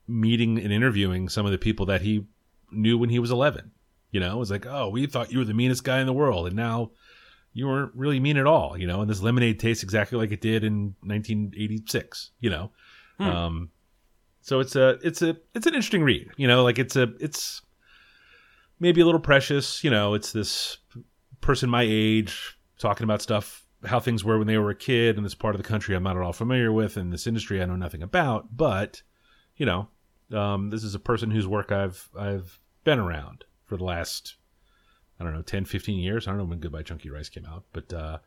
meeting 0.07 0.57
and 0.57 0.71
interviewing 0.71 1.29
some 1.29 1.45
of 1.45 1.51
the 1.51 1.57
people 1.57 1.85
that 1.87 2.01
he 2.01 2.25
knew 2.71 2.97
when 2.97 3.09
he 3.09 3.19
was 3.19 3.31
11. 3.31 3.71
You 4.11 4.19
know, 4.19 4.35
it 4.35 4.39
was 4.39 4.51
like, 4.51 4.65
oh, 4.65 4.89
we 4.89 5.05
thought 5.05 5.31
you 5.31 5.39
were 5.39 5.45
the 5.45 5.53
meanest 5.53 5.83
guy 5.83 5.99
in 5.99 6.05
the 6.05 6.13
world, 6.13 6.47
and 6.47 6.55
now 6.55 6.91
you 7.53 7.67
weren't 7.67 7.93
really 7.95 8.19
mean 8.19 8.37
at 8.37 8.45
all. 8.45 8.77
You 8.77 8.87
know, 8.87 9.01
and 9.01 9.09
this 9.09 9.21
lemonade 9.21 9.59
tastes 9.59 9.83
exactly 9.83 10.17
like 10.17 10.31
it 10.31 10.41
did 10.41 10.63
in 10.63 10.95
1986. 11.01 12.31
You 12.39 12.49
know, 12.49 12.71
um, 13.19 13.69
so 14.41 14.59
it's 14.59 14.75
a 14.75 14.99
it's 15.03 15.21
a 15.21 15.37
it's 15.55 15.65
an 15.65 15.73
interesting 15.73 16.03
read. 16.03 16.29
You 16.35 16.47
know, 16.47 16.63
like 16.63 16.77
it's 16.77 16.95
a 16.95 17.13
it's 17.19 17.61
maybe 18.79 18.99
a 18.99 19.05
little 19.05 19.21
precious. 19.21 19.83
You 19.83 19.91
know, 19.91 20.13
it's 20.13 20.33
this 20.33 20.77
person 21.39 21.69
my 21.69 21.85
age 21.87 22.57
talking 22.79 23.03
about 23.05 23.21
stuff, 23.21 23.65
how 23.85 23.99
things 23.99 24.23
were 24.23 24.37
when 24.37 24.47
they 24.47 24.57
were 24.57 24.71
a 24.71 24.75
kid 24.75 25.17
in 25.17 25.23
this 25.23 25.35
part 25.35 25.55
of 25.55 25.61
the 25.61 25.67
country 25.67 25.95
I'm 25.95 26.03
not 26.03 26.17
at 26.17 26.23
all 26.23 26.33
familiar 26.33 26.73
with, 26.73 26.97
and 26.97 27.13
this 27.13 27.27
industry 27.27 27.61
I 27.61 27.65
know 27.65 27.75
nothing 27.75 28.03
about. 28.03 28.57
But 28.57 29.03
you 29.57 29.65
know, 29.65 29.87
um, 30.33 30.69
this 30.69 30.83
is 30.83 30.95
a 30.95 30.99
person 30.99 31.31
whose 31.31 31.47
work 31.47 31.71
I've 31.71 32.09
I've 32.17 32.59
been 32.83 32.99
around 32.99 33.45
for 33.65 33.77
the 33.77 33.83
last 33.83 34.35
I 35.19 35.23
don't 35.23 35.33
know 35.33 35.43
10, 35.43 35.65
15 35.65 35.99
years. 35.99 36.27
I 36.27 36.31
don't 36.31 36.39
know 36.39 36.45
when 36.45 36.59
Goodbye 36.59 36.81
Chunky 36.81 37.09
Rice 37.09 37.29
came 37.29 37.45
out, 37.45 37.63
but 37.73 37.93
uh, 37.93 38.17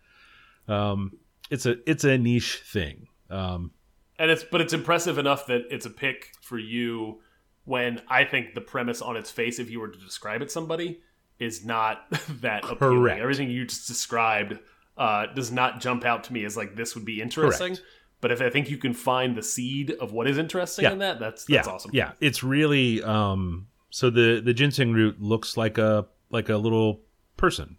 um, 0.68 1.18
it's 1.50 1.66
a 1.66 1.76
it's 1.90 2.04
a 2.04 2.16
niche 2.16 2.62
thing. 2.64 3.08
Um, 3.30 3.72
and 4.18 4.30
it's 4.30 4.44
but 4.44 4.60
it's 4.60 4.72
impressive 4.72 5.18
enough 5.18 5.46
that 5.46 5.62
it's 5.70 5.86
a 5.86 5.90
pick 5.90 6.32
for 6.40 6.58
you 6.58 7.20
when 7.64 8.00
I 8.08 8.24
think 8.24 8.54
the 8.54 8.60
premise 8.60 9.02
on 9.02 9.16
its 9.16 9.30
face, 9.30 9.58
if 9.58 9.70
you 9.70 9.80
were 9.80 9.88
to 9.88 9.98
describe 9.98 10.42
it 10.42 10.46
to 10.46 10.50
somebody, 10.50 11.00
is 11.38 11.64
not 11.64 12.04
that 12.40 12.64
appealing. 12.70 13.18
Everything 13.18 13.50
you 13.50 13.64
just 13.64 13.88
described 13.88 14.58
uh, 14.96 15.26
does 15.34 15.50
not 15.50 15.80
jump 15.80 16.04
out 16.04 16.24
to 16.24 16.32
me 16.32 16.44
as 16.44 16.56
like 16.56 16.76
this 16.76 16.94
would 16.94 17.04
be 17.04 17.20
interesting. 17.20 17.74
Correct. 17.74 17.82
But 18.24 18.32
if 18.32 18.40
I 18.40 18.48
think 18.48 18.70
you 18.70 18.78
can 18.78 18.94
find 18.94 19.36
the 19.36 19.42
seed 19.42 19.90
of 20.00 20.12
what 20.12 20.26
is 20.26 20.38
interesting 20.38 20.84
Yeah. 20.84 20.92
in 20.92 20.98
that, 21.00 21.18
that's 21.20 21.44
that's 21.44 21.66
yeah, 21.68 21.72
awesome. 21.74 21.90
Yeah, 21.92 22.12
it's 22.20 22.42
really 22.42 23.02
um 23.02 23.66
so 23.90 24.08
the 24.08 24.40
the 24.42 24.54
ginseng 24.54 24.94
root 24.94 25.20
looks 25.20 25.58
like 25.58 25.76
a 25.76 26.06
like 26.30 26.48
a 26.48 26.56
little 26.56 27.02
person. 27.36 27.76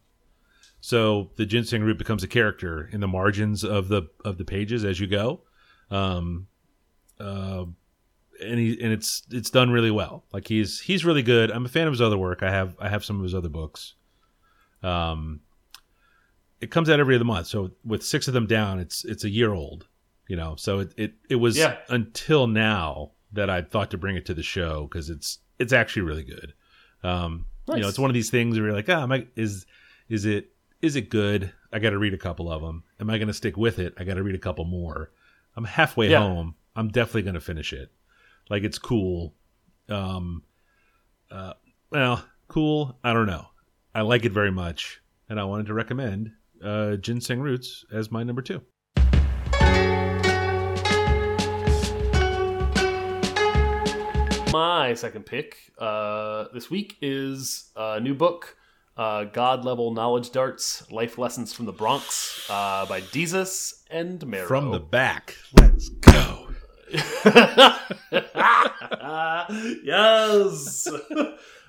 So 0.82 1.32
the 1.36 1.48
ginseng 1.48 1.82
root 1.82 1.98
becomes 1.98 2.24
a 2.24 2.28
character 2.28 2.88
in 2.94 3.00
the 3.02 3.08
margins 3.08 3.64
of 3.64 3.88
the 3.88 4.04
of 4.24 4.38
the 4.38 4.46
pages 4.46 4.86
as 4.86 5.00
you 5.00 5.08
go. 5.08 5.42
Um 5.90 6.46
uh 7.20 7.66
and 8.40 8.60
he 8.60 8.80
and 8.80 8.94
it's 8.94 9.24
it's 9.32 9.50
done 9.50 9.72
really 9.72 9.90
well. 9.90 10.26
Like 10.32 10.48
he's 10.48 10.80
he's 10.80 11.04
really 11.04 11.24
good. 11.24 11.50
I'm 11.50 11.66
a 11.66 11.70
fan 11.70 11.88
of 11.88 11.94
his 11.94 12.02
other 12.02 12.20
work. 12.20 12.44
I 12.44 12.52
have 12.52 12.76
I 12.80 12.90
have 12.90 13.04
some 13.04 13.18
of 13.18 13.24
his 13.24 13.34
other 13.34 13.50
books. 13.50 13.96
Um 14.84 15.40
it 16.62 16.70
comes 16.70 16.88
out 16.88 17.00
every 17.00 17.16
other 17.16 17.26
month. 17.26 17.48
So 17.48 17.72
with 17.84 18.04
six 18.04 18.28
of 18.28 18.36
them 18.36 18.46
down, 18.46 18.80
it's 18.80 19.04
it's 19.06 19.24
a 19.24 19.30
year 19.30 19.52
old. 19.54 19.88
You 20.28 20.36
know, 20.36 20.56
so 20.58 20.80
it 20.80 20.94
it, 20.98 21.14
it 21.30 21.36
was 21.36 21.58
Yeah. 21.58 21.78
until 21.90 22.48
now 22.48 23.12
that 23.34 23.50
I 23.50 23.62
thought 23.62 23.92
to 23.92 23.98
bring 23.98 24.16
it 24.16 24.26
to 24.28 24.34
the 24.34 24.44
show 24.44 24.84
because 24.84 25.10
it's 25.10 25.40
it's 25.60 25.74
actually 25.74 26.02
really 26.04 26.24
good. 26.24 26.54
Um, 27.04 27.46
You 27.68 27.78
know, 27.82 27.88
it's 27.88 28.00
one 28.00 28.10
of 28.10 28.14
these 28.14 28.30
things 28.30 28.58
where 28.58 28.68
you're 28.68 28.76
like, 28.76 28.90
ah, 28.90 29.04
am 29.04 29.12
I, 29.12 29.28
is 29.36 29.66
is 30.10 30.26
it 30.26 30.52
is 30.82 30.96
it 30.96 31.10
good? 31.10 31.52
I 31.72 31.80
got 31.80 31.92
to 31.92 31.98
read 31.98 32.14
a 32.14 32.18
couple 32.18 32.52
of 32.52 32.62
them. 32.62 32.84
Am 33.00 33.10
I 33.10 33.18
going 33.18 33.28
to 33.28 33.34
stick 33.34 33.58
with 33.58 33.80
it? 33.80 33.94
I 33.98 34.04
got 34.04 34.16
to 34.16 34.24
read 34.24 34.36
a 34.36 34.40
couple 34.40 34.66
more. 34.66 35.12
I'm 35.56 35.66
halfway 35.66 36.10
Yeah. 36.10 36.20
home. 36.20 36.56
I'm 36.76 36.90
definitely 36.90 37.24
going 37.24 37.34
to 37.36 37.42
finish 37.42 37.74
it. 37.74 37.92
Like 38.50 38.64
it's 38.64 38.78
cool. 38.78 39.34
Um, 39.90 40.44
uh, 41.32 41.54
well, 41.92 42.24
cool. 42.48 42.98
I 43.04 43.14
don't 43.14 43.28
know. 43.28 43.48
I 43.94 44.02
like 44.02 44.26
it 44.26 44.32
very 44.32 44.52
much, 44.52 45.02
and 45.30 45.40
I 45.40 45.44
wanted 45.46 45.68
to 45.68 45.74
recommend 45.74 46.32
uh, 46.64 46.96
Ginseng 46.98 47.40
Roots 47.42 47.86
as 47.92 48.12
my 48.12 48.24
number 48.24 48.42
two. 48.42 48.62
My 54.56 54.94
second 54.94 55.26
pick 55.26 55.58
uh, 55.78 56.46
this 56.54 56.70
week 56.70 56.96
is 57.02 57.72
a 57.76 58.00
new 58.00 58.14
book, 58.14 58.56
uh, 58.96 59.26
God 59.26 59.66
Level 59.66 59.92
Knowledge 59.92 60.32
Darts 60.32 60.90
Life 60.90 61.18
Lessons 61.18 61.52
from 61.52 61.66
the 61.66 61.74
Bronx 61.74 62.50
uh, 62.50 62.86
by 62.86 63.02
Desus 63.02 63.84
and 63.92 64.26
Mero. 64.26 64.48
From 64.48 64.72
the 64.72 64.80
back, 64.80 65.36
let's 65.60 65.90
go. 65.90 66.48
yes. 69.84 70.88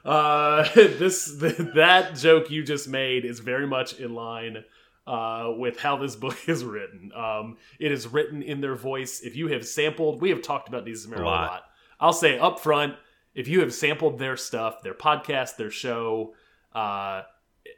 Uh, 0.05 0.69
this 0.77 1.35
that 1.75 2.15
joke 2.15 2.49
you 2.49 2.63
just 2.63 2.87
made 2.87 3.25
is 3.25 3.41
very 3.41 3.67
much 3.67 3.99
in 3.99 4.15
line 4.15 4.63
uh, 5.05 5.53
with 5.57 5.81
how 5.81 5.97
this 5.97 6.15
book 6.15 6.37
is 6.49 6.65
written. 6.65 7.11
Um, 7.13 7.57
it 7.81 7.91
is 7.91 8.07
written 8.07 8.41
in 8.41 8.61
their 8.61 8.77
voice. 8.77 9.23
If 9.23 9.35
you 9.35 9.49
have 9.49 9.67
sampled, 9.67 10.21
we 10.21 10.31
have 10.31 10.43
talked 10.43 10.69
about 10.69 10.85
these 10.85 11.07
a 11.07 11.21
lot. 11.21 11.65
I'll 12.01 12.13
say 12.13 12.39
up 12.39 12.61
front, 12.61 12.95
if 13.35 13.49
you 13.49 13.61
have 13.61 13.73
sampled 13.73 14.19
their 14.19 14.37
stuff, 14.37 14.83
their 14.83 14.95
podcast, 14.95 15.57
their 15.57 15.71
show, 15.71 16.35
uh, 16.75 17.23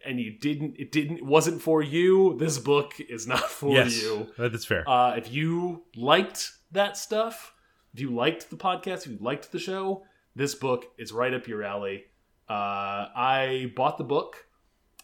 and 0.04 0.20
you 0.20 0.38
didn't, 0.38 0.76
it 0.78 0.92
didn't, 0.92 1.18
it 1.18 1.26
wasn't 1.26 1.62
for 1.62 1.82
you. 1.82 2.36
This 2.38 2.58
book 2.58 2.94
is 3.00 3.26
not 3.26 3.40
for 3.50 3.72
yes, 3.72 4.02
you. 4.02 4.28
that's 4.38 4.64
fair. 4.64 4.88
Uh, 4.88 5.14
if 5.16 5.32
you 5.32 5.84
liked 5.96 6.52
that 6.72 6.96
stuff, 6.96 7.54
if 7.94 8.00
you 8.00 8.10
liked 8.14 8.50
the 8.50 8.56
podcast, 8.56 9.06
if 9.06 9.08
you 9.08 9.18
liked 9.20 9.50
the 9.50 9.58
show, 9.58 10.04
this 10.36 10.54
book 10.54 10.86
is 10.98 11.12
right 11.12 11.34
up 11.34 11.48
your 11.48 11.62
alley. 11.62 12.04
Uh, 12.48 13.08
I 13.14 13.72
bought 13.74 13.98
the 13.98 14.04
book. 14.04 14.46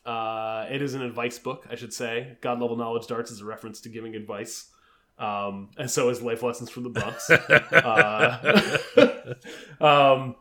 Uh, 0.07 0.67
it 0.71 0.83
is 0.83 0.95
an 0.95 1.03
advice 1.03 1.39
book, 1.39 1.67
I 1.71 1.77
should 1.77 1.93
say. 1.93 2.37
God 2.41 2.61
level 2.61 2.77
knowledge 2.77 3.07
darts 3.07 3.31
is 3.31 3.41
a 3.41 3.45
reference 3.45 3.81
to 3.83 3.89
giving 3.89 4.15
advice, 4.15 4.71
um, 5.19 5.71
and 5.79 5.91
so 5.91 6.09
is 6.09 6.21
life 6.23 6.43
lessons 6.43 6.71
from 6.71 6.83
the 6.85 6.91
Bronx. 6.91 7.31
uh, 7.31 8.79
um, 9.81 10.37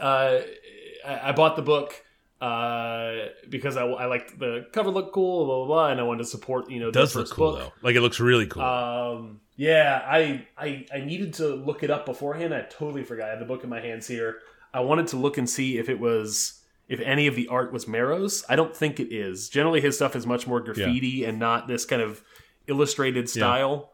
uh, 0.00 0.38
I, 1.06 1.28
I 1.28 1.32
bought 1.32 1.56
the 1.56 1.62
book. 1.62 2.02
uh, 2.40 3.26
because 3.48 3.76
I, 3.76 3.84
I 3.86 4.06
liked 4.06 4.38
the 4.38 4.66
cover 4.72 4.90
looked 4.90 5.12
cool, 5.12 5.46
blah 5.46 5.56
blah 5.56 5.66
blah, 5.66 5.88
and 5.90 6.00
I 6.00 6.02
wanted 6.02 6.24
to 6.24 6.28
support 6.28 6.70
you 6.70 6.80
know 6.80 6.88
It 6.88 6.94
does 6.94 7.14
look 7.14 7.30
cool 7.30 7.52
book. 7.52 7.58
though. 7.60 7.72
Like 7.82 7.96
it 7.96 8.00
looks 8.00 8.20
really 8.20 8.46
cool. 8.46 8.62
Um, 8.62 9.40
yeah, 9.56 10.02
I, 10.06 10.46
I 10.58 10.84
I 10.92 10.98
needed 11.00 11.34
to 11.34 11.48
look 11.54 11.82
it 11.82 11.90
up 11.90 12.06
beforehand. 12.06 12.52
I 12.54 12.62
totally 12.62 13.04
forgot. 13.04 13.28
I 13.28 13.30
had 13.30 13.40
the 13.40 13.44
book 13.46 13.64
in 13.64 13.70
my 13.70 13.80
hands 13.80 14.06
here. 14.06 14.38
I 14.72 14.80
wanted 14.80 15.06
to 15.08 15.16
look 15.16 15.38
and 15.38 15.48
see 15.48 15.78
if 15.78 15.88
it 15.88 16.00
was 16.00 16.60
if 16.88 17.00
any 17.00 17.28
of 17.28 17.36
the 17.36 17.46
art 17.48 17.72
was 17.72 17.86
Mero's. 17.86 18.44
I 18.48 18.56
don't 18.56 18.76
think 18.76 18.98
it 18.98 19.14
is. 19.14 19.48
Generally, 19.48 19.82
his 19.82 19.96
stuff 19.96 20.16
is 20.16 20.26
much 20.26 20.46
more 20.46 20.60
graffiti 20.60 21.24
and 21.24 21.38
not 21.38 21.68
this 21.68 21.84
kind 21.84 22.02
of 22.02 22.22
illustrated 22.66 23.28
style 23.28 23.90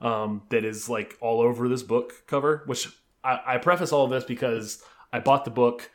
um, 0.00 0.42
that 0.50 0.64
is 0.64 0.88
like 0.88 1.16
all 1.20 1.40
over 1.40 1.68
this 1.68 1.82
book 1.82 2.26
cover. 2.26 2.62
Which 2.66 2.88
I, 3.22 3.40
I 3.46 3.58
preface 3.58 3.92
all 3.92 4.04
of 4.04 4.10
this 4.10 4.24
because 4.24 4.82
I 5.12 5.20
bought 5.20 5.44
the 5.44 5.50
book, 5.50 5.90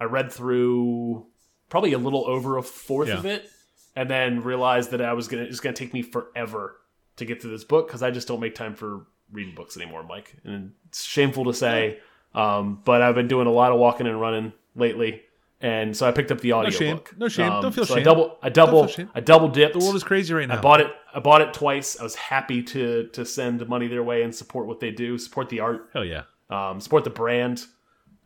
I 0.00 0.04
read 0.04 0.32
through 0.32 1.26
probably 1.68 1.92
a 1.92 1.98
little 1.98 2.26
over 2.26 2.56
a 2.58 2.62
fourth 2.62 3.08
Yeah. 3.08 3.18
of 3.18 3.26
it, 3.26 3.48
and 3.96 4.08
then 4.10 4.42
realized 4.42 4.90
that 4.90 5.00
I 5.00 5.12
was 5.12 5.28
gonna 5.28 5.44
it's 5.44 5.60
gonna 5.60 5.74
take 5.76 5.92
me 5.94 6.02
forever 6.02 6.76
to 7.16 7.24
get 7.24 7.40
through 7.40 7.52
this 7.52 7.64
book 7.64 7.86
because 7.86 8.02
I 8.02 8.10
just 8.10 8.26
don't 8.28 8.40
make 8.40 8.54
time 8.54 8.74
for 8.74 9.06
reading 9.32 9.54
books 9.54 9.76
anymore, 9.76 10.02
Mike. 10.02 10.34
And 10.44 10.72
it's 10.88 11.04
shameful 11.04 11.44
to 11.44 11.54
say, 11.54 12.00
um, 12.34 12.80
but 12.84 13.02
I've 13.02 13.14
been 13.14 13.28
doing 13.28 13.46
a 13.46 13.52
lot 13.52 13.72
of 13.72 13.78
walking 13.78 14.06
and 14.06 14.20
running 14.20 14.52
lately. 14.74 15.22
And 15.64 15.96
so 15.96 16.06
I 16.06 16.12
picked 16.12 16.30
up 16.30 16.42
the 16.42 16.52
audiobook. 16.52 17.08
shame. 17.08 17.18
No 17.18 17.26
shame. 17.26 17.50
Um, 17.50 17.62
Don't 17.62 17.72
feel 17.72 17.86
so 17.86 17.94
shame. 17.94 18.02
I 18.02 18.04
double, 18.04 18.38
I 18.42 18.50
double. 18.50 18.86
I 19.14 19.20
double 19.20 19.48
dipped. 19.48 19.72
the 19.72 19.78
world 19.78 19.94
is 19.94 20.04
crazy 20.04 20.34
right 20.34 20.46
now. 20.46 20.58
I 20.58 20.60
bought 20.60 20.82
it. 20.82 20.88
I 21.14 21.20
bought 21.20 21.40
it 21.40 21.54
twice. 21.54 21.98
I 21.98 22.02
was 22.02 22.14
happy 22.14 22.62
to 22.64 23.08
to 23.14 23.24
send 23.24 23.66
money 23.66 23.88
their 23.88 24.02
way 24.02 24.24
and 24.24 24.34
support 24.34 24.66
what 24.66 24.78
they 24.78 24.90
do, 24.90 25.16
support 25.16 25.48
the 25.48 25.60
art, 25.60 25.88
Hell 25.94 26.04
yeah. 26.04 26.24
um, 26.50 26.80
support 26.80 27.04
the 27.04 27.10
brand. 27.10 27.64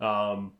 Um, 0.00 0.54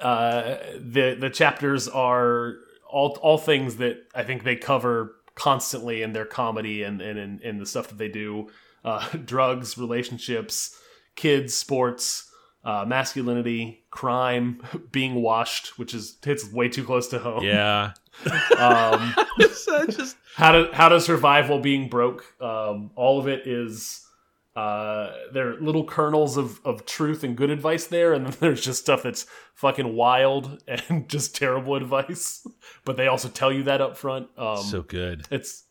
uh, 0.00 0.56
the 0.80 1.16
the 1.18 1.30
chapters 1.30 1.86
are 1.86 2.56
all 2.90 3.16
all 3.22 3.38
things 3.38 3.76
that 3.76 3.98
I 4.16 4.24
think 4.24 4.42
they 4.42 4.56
cover 4.56 5.14
constantly 5.36 6.02
in 6.02 6.12
their 6.12 6.26
comedy 6.26 6.82
and 6.82 7.00
and 7.00 7.20
in, 7.20 7.38
in 7.44 7.58
the 7.58 7.66
stuff 7.66 7.86
that 7.90 7.98
they 7.98 8.08
do. 8.08 8.48
Uh, 8.84 9.08
drugs, 9.24 9.78
relationships, 9.78 10.76
kids, 11.14 11.54
sports, 11.54 12.28
uh, 12.64 12.84
masculinity, 12.84 13.84
crime, 13.98 14.62
being 14.92 15.16
washed, 15.16 15.76
which 15.76 15.92
is 15.92 16.18
hits 16.24 16.50
way 16.52 16.68
too 16.68 16.84
close 16.84 17.08
to 17.08 17.18
home. 17.18 17.42
Yeah. 17.42 17.92
Um, 18.58 19.14
just 19.38 20.16
how 20.34 20.50
to 20.50 20.70
how 20.72 20.88
to 20.88 21.00
survive 21.00 21.48
while 21.48 21.60
being 21.60 21.88
broke. 21.88 22.24
Um, 22.42 22.90
all 22.96 23.20
of 23.20 23.28
it 23.28 23.46
is 23.46 24.04
uh, 24.56 25.12
there 25.32 25.50
are 25.50 25.60
little 25.60 25.84
kernels 25.84 26.36
of, 26.36 26.60
of 26.64 26.84
truth 26.84 27.22
and 27.22 27.36
good 27.36 27.48
advice 27.48 27.86
there, 27.86 28.14
and 28.14 28.26
then 28.26 28.36
there's 28.40 28.60
just 28.60 28.80
stuff 28.80 29.04
that's 29.04 29.24
fucking 29.54 29.94
wild 29.94 30.60
and 30.66 31.08
just 31.08 31.36
terrible 31.36 31.76
advice. 31.76 32.44
But 32.84 32.96
they 32.96 33.06
also 33.06 33.28
tell 33.28 33.52
you 33.52 33.62
that 33.64 33.80
up 33.80 33.96
front. 33.96 34.30
Um, 34.36 34.64
so 34.64 34.82
good. 34.82 35.28
it's 35.30 35.62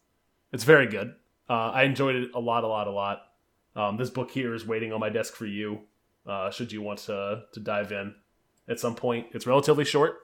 it's 0.53 0.63
very 0.63 0.87
good. 0.87 1.15
Uh, 1.49 1.71
I 1.71 1.83
enjoyed 1.83 2.15
it 2.15 2.31
a 2.33 2.39
lot, 2.39 2.63
a 2.63 2.67
lot, 2.67 2.87
a 2.87 2.91
lot. 2.91 3.23
Um, 3.75 3.97
this 3.97 4.09
book 4.09 4.31
here 4.31 4.55
is 4.55 4.65
waiting 4.65 4.93
on 4.93 5.01
my 5.01 5.09
desk 5.09 5.35
for 5.35 5.45
you. 5.45 5.81
Uh, 6.27 6.51
should 6.51 6.71
you 6.71 6.81
want 6.81 6.99
to 6.99 7.43
to 7.53 7.59
dive 7.59 7.91
in 7.91 8.13
at 8.67 8.79
some 8.79 8.95
point? 8.95 9.27
It's 9.33 9.47
relatively 9.47 9.85
short. 9.85 10.17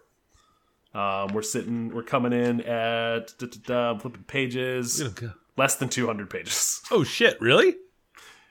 Um, 0.94 1.30
we're 1.34 1.42
sitting, 1.42 1.90
we're 1.94 2.04
coming 2.04 2.34
in 2.34 2.62
at 2.62 3.34
da, 3.40 3.48
da, 3.48 3.94
da, 3.94 3.98
flipping 4.00 4.24
pages, 4.26 5.02
Look 5.02 5.18
at 5.18 5.24
him 5.24 5.30
go. 5.30 5.34
less 5.58 5.76
than 5.78 5.90
200 5.90 6.30
pages. 6.30 6.82
Oh 6.92 7.04
shit! 7.04 7.40
Really? 7.42 7.76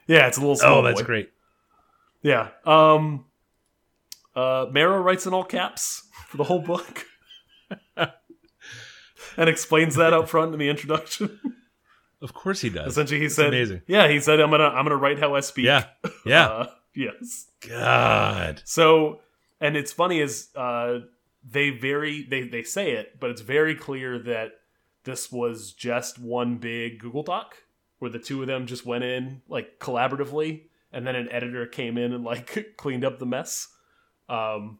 yeah, 0.07 0.27
it's 0.27 0.37
a 0.37 0.41
little 0.41 0.55
small. 0.57 0.79
Oh, 0.79 0.81
that's 0.81 0.99
boy. 1.01 1.05
great. 1.05 1.29
Yeah. 2.21 2.49
Um, 2.65 3.25
uh, 4.35 4.65
Mero 4.71 4.99
writes 5.01 5.25
in 5.25 5.33
all 5.33 5.43
caps 5.45 6.03
for 6.27 6.35
the 6.37 6.43
whole 6.43 6.59
book. 6.59 7.05
and 7.95 9.49
explains 9.49 9.95
that 9.95 10.11
up 10.13 10.27
front 10.29 10.53
in 10.53 10.59
the 10.59 10.69
introduction. 10.69 11.39
Of 12.21 12.33
course 12.33 12.61
he 12.61 12.69
does. 12.69 12.93
Essentially, 12.93 13.19
he 13.19 13.27
said, 13.27 13.47
amazing. 13.47 13.81
"Yeah, 13.85 14.07
he 14.07 14.21
said 14.21 14.39
I'm 14.39 14.49
gonna 14.49 14.69
I'm 14.69 14.85
gonna 14.85 14.95
write 14.95 15.19
how 15.19 15.35
I 15.35 15.41
speak." 15.41 15.65
Yeah. 15.65 15.87
Yeah. 16.25 16.47
Uh, 16.47 16.67
yes. 16.95 17.47
God. 17.67 18.61
So, 18.65 19.21
and 19.59 19.75
it's 19.77 19.91
funny 19.91 20.19
is 20.19 20.49
uh, 20.55 20.99
they 21.47 21.69
very 21.69 22.25
they 22.29 22.47
they 22.47 22.63
say 22.63 22.91
it, 22.91 23.19
but 23.19 23.29
it's 23.29 23.41
very 23.41 23.75
clear 23.75 24.19
that 24.19 24.51
this 25.03 25.31
was 25.31 25.73
just 25.73 26.19
one 26.19 26.57
big 26.57 26.99
Google 26.99 27.23
Doc 27.23 27.55
where 27.99 28.11
the 28.11 28.19
two 28.19 28.41
of 28.41 28.47
them 28.47 28.65
just 28.65 28.85
went 28.85 29.03
in 29.03 29.41
like 29.47 29.79
collaboratively, 29.79 30.63
and 30.91 31.07
then 31.07 31.15
an 31.15 31.31
editor 31.31 31.65
came 31.65 31.97
in 31.97 32.13
and 32.13 32.23
like 32.23 32.73
cleaned 32.77 33.05
up 33.05 33.19
the 33.19 33.25
mess. 33.25 33.69
Um, 34.27 34.79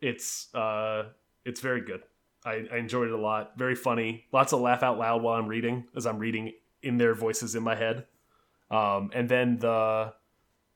it's 0.00 0.54
uh, 0.54 1.04
it's 1.44 1.60
very 1.60 1.82
good. 1.82 2.02
I, 2.44 2.66
I 2.72 2.76
enjoyed 2.76 3.08
it 3.08 3.14
a 3.14 3.18
lot. 3.18 3.58
Very 3.58 3.74
funny. 3.74 4.24
Lots 4.32 4.52
of 4.52 4.60
laugh 4.60 4.82
out 4.82 4.98
loud 4.98 5.22
while 5.22 5.38
I'm 5.38 5.48
reading, 5.48 5.84
as 5.96 6.06
I'm 6.06 6.18
reading 6.18 6.52
in 6.82 6.96
their 6.96 7.14
voices 7.14 7.54
in 7.54 7.62
my 7.62 7.74
head. 7.74 8.06
Um, 8.70 9.10
and 9.12 9.28
then 9.28 9.58
the 9.58 10.14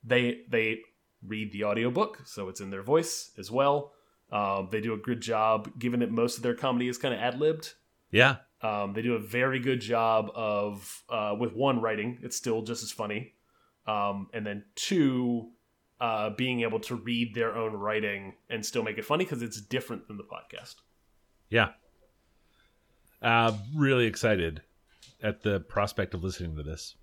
they 0.05 0.43
they 0.49 0.81
read 1.27 1.53
the 1.53 1.65
audiobook, 1.65 2.23
so 2.25 2.49
it's 2.49 2.61
in 2.61 2.71
their 2.71 2.83
voice 2.83 3.31
as 3.39 3.51
well. 3.51 3.93
Um, 4.33 4.69
they 4.71 4.81
do 4.81 4.95
a 4.95 4.97
good 4.97 5.21
job, 5.21 5.71
given 5.79 6.01
that 6.01 6.11
most 6.11 6.37
of 6.37 6.43
their 6.43 6.55
comedy 6.55 6.89
is 6.89 6.99
kind 6.99 7.13
of 7.13 7.21
ad 7.21 7.39
libbed. 7.39 7.75
Yeah. 8.11 8.37
Um, 8.63 8.93
they 8.93 9.03
do 9.03 9.15
a 9.15 9.19
very 9.19 9.59
good 9.59 9.81
job 9.81 10.31
of 10.35 11.03
uh, 11.09 11.35
with 11.39 11.55
one 11.55 11.81
writing, 11.81 12.19
it's 12.23 12.37
still 12.37 12.63
just 12.63 12.83
as 12.83 12.93
funny, 12.93 13.35
um, 13.87 14.29
and 14.35 14.47
then 14.47 14.65
two 14.75 15.51
uh, 16.01 16.31
being 16.31 16.61
able 16.61 16.81
to 16.81 16.95
read 16.95 17.35
their 17.35 17.55
own 17.55 17.73
writing 17.73 18.35
and 18.49 18.65
still 18.65 18.83
make 18.83 18.99
it 18.99 19.05
funny 19.05 19.25
because 19.25 19.43
it's 19.43 19.61
different 19.61 20.09
than 20.09 20.17
the 20.17 20.25
podcast. 20.25 20.77
Yeah. 21.49 21.71
Uh, 23.23 23.53
really 23.75 24.07
excited 24.07 24.63
at 25.23 25.43
the 25.43 25.61
prospect 25.61 26.15
of 26.15 26.25
listening 26.25 26.57
to 26.57 26.63
this. 26.63 26.95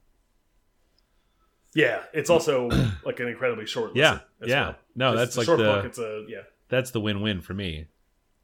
Yeah, 1.74 2.02
it's 2.14 2.30
also 2.30 2.70
like 3.06 3.20
an 3.20 3.28
incredibly 3.28 3.66
short. 3.66 3.96
Yeah, 3.96 4.20
yeah. 4.44 4.66
well. 4.66 4.76
No, 4.96 5.16
that's 5.16 5.36
a 5.36 5.40
like 5.40 5.46
short 5.46 5.60
the 5.60 5.66
book. 5.66 5.86
It's 5.86 6.00
a 6.00 6.26
yeah. 6.28 6.42
that's 6.70 6.92
the 6.92 7.00
win-win 7.02 7.42
for 7.42 7.54
me 7.54 7.88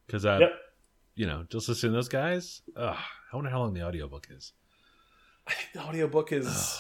because 0.05 0.26
I, 0.26 0.39
Yep. 0.39 0.53
you 1.15 1.26
know, 1.26 1.45
just 1.49 1.67
listening 1.69 1.93
to 1.93 1.97
those 1.97 2.09
guys. 2.09 2.61
Ugh, 2.76 2.95
I 3.32 3.36
wonder 3.36 3.49
how 3.49 3.59
long 3.59 3.74
the 3.74 3.82
audiobook 3.84 4.28
is. 4.30 4.53
I 5.47 5.53
think 5.53 5.69
the 5.74 5.82
audiobook 5.82 6.32
is 6.32 6.80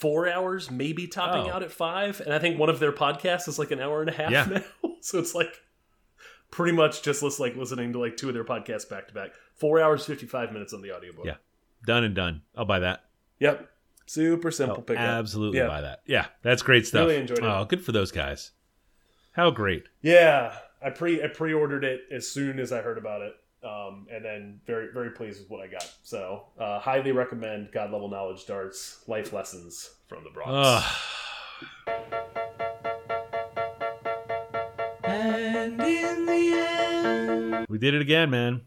four 0.00 0.28
hours, 0.28 0.70
maybe 0.70 1.06
topping 1.08 1.50
Oh. 1.50 1.54
out 1.54 1.62
at 1.62 1.72
five. 1.72 2.20
And 2.20 2.32
I 2.32 2.38
think 2.38 2.58
one 2.58 2.68
of 2.70 2.78
their 2.78 2.92
podcasts 2.92 3.48
is 3.48 3.58
like 3.58 3.70
an 3.72 3.80
hour 3.80 4.00
and 4.00 4.08
a 4.08 4.12
half 4.12 4.30
Yeah. 4.30 4.44
now. 4.84 4.90
so 5.00 5.18
it's 5.18 5.34
like 5.34 5.52
pretty 6.50 6.72
much 6.76 7.02
just 7.02 7.22
list, 7.22 7.40
like 7.40 7.56
listening 7.56 7.92
to 7.94 7.98
like 7.98 8.16
two 8.16 8.28
of 8.28 8.34
their 8.34 8.44
podcasts 8.44 8.88
back 8.88 9.08
to 9.08 9.14
back. 9.14 9.30
Four 9.56 9.80
hours, 9.82 10.06
55 10.06 10.52
minutes 10.52 10.72
on 10.72 10.82
the 10.82 10.94
audiobook. 10.94 11.26
Yeah. 11.26 11.34
Done 11.84 12.04
and 12.04 12.14
done. 12.14 12.42
I'll 12.56 12.64
buy 12.64 12.78
that. 12.80 13.04
Yep. 13.40 13.68
Super 14.08 14.50
simple 14.50 14.78
I'll 14.78 14.82
pickup. 14.82 15.02
absolutely 15.02 15.58
Yeah. 15.58 15.66
buy 15.68 15.80
that. 15.82 16.00
Yeah, 16.06 16.26
that's 16.42 16.62
great 16.62 16.86
stuff. 16.86 17.06
Really 17.06 17.20
enjoyed 17.20 17.38
it. 17.38 17.44
Oh, 17.44 17.64
good 17.64 17.84
for 17.84 17.92
those 17.92 18.10
guys. 18.10 18.52
How 19.32 19.50
great. 19.50 19.84
Yeah. 20.02 20.56
I 20.82 20.90
pre 20.90 21.22
I 21.22 21.26
pre 21.28 21.52
ordered 21.52 21.84
it 21.84 22.02
as 22.10 22.26
soon 22.28 22.58
as 22.58 22.72
I 22.72 22.80
heard 22.80 22.98
about 22.98 23.22
it. 23.22 23.34
Um, 23.62 24.06
and 24.10 24.24
then 24.24 24.60
very 24.66 24.92
very 24.92 25.10
pleased 25.10 25.40
with 25.40 25.50
what 25.50 25.60
I 25.60 25.66
got. 25.66 25.84
So 26.02 26.44
uh, 26.58 26.78
highly 26.78 27.12
recommend 27.12 27.70
God 27.72 27.90
level 27.90 28.08
knowledge 28.08 28.46
darts 28.46 29.02
life 29.08 29.32
lessons 29.32 29.90
from 30.06 30.22
the 30.24 30.30
Bronx. 30.30 30.50
Ugh. 30.52 30.84
We 37.68 37.78
did 37.78 37.94
it 37.94 38.00
again, 38.00 38.30
man. 38.30 38.62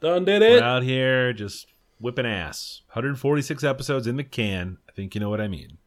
Done 0.00 0.24
did 0.24 0.40
We're 0.42 0.58
it. 0.58 0.62
out 0.62 0.82
here 0.84 1.32
just 1.32 1.66
whipping 1.98 2.26
ass. 2.26 2.82
146 2.92 3.62
episodes 3.64 4.06
in 4.06 4.16
the 4.16 4.24
can. 4.24 4.78
I 4.88 4.92
think 4.92 5.14
you 5.14 5.20
know 5.20 5.30
what 5.30 5.40
I 5.40 5.48
mean. 5.48 5.78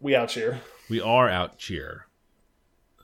We 0.00 0.14
out 0.14 0.28
cheer. 0.30 0.60
We 0.90 1.00
are 1.00 1.28
out 1.28 1.58
cheer. 1.58 2.06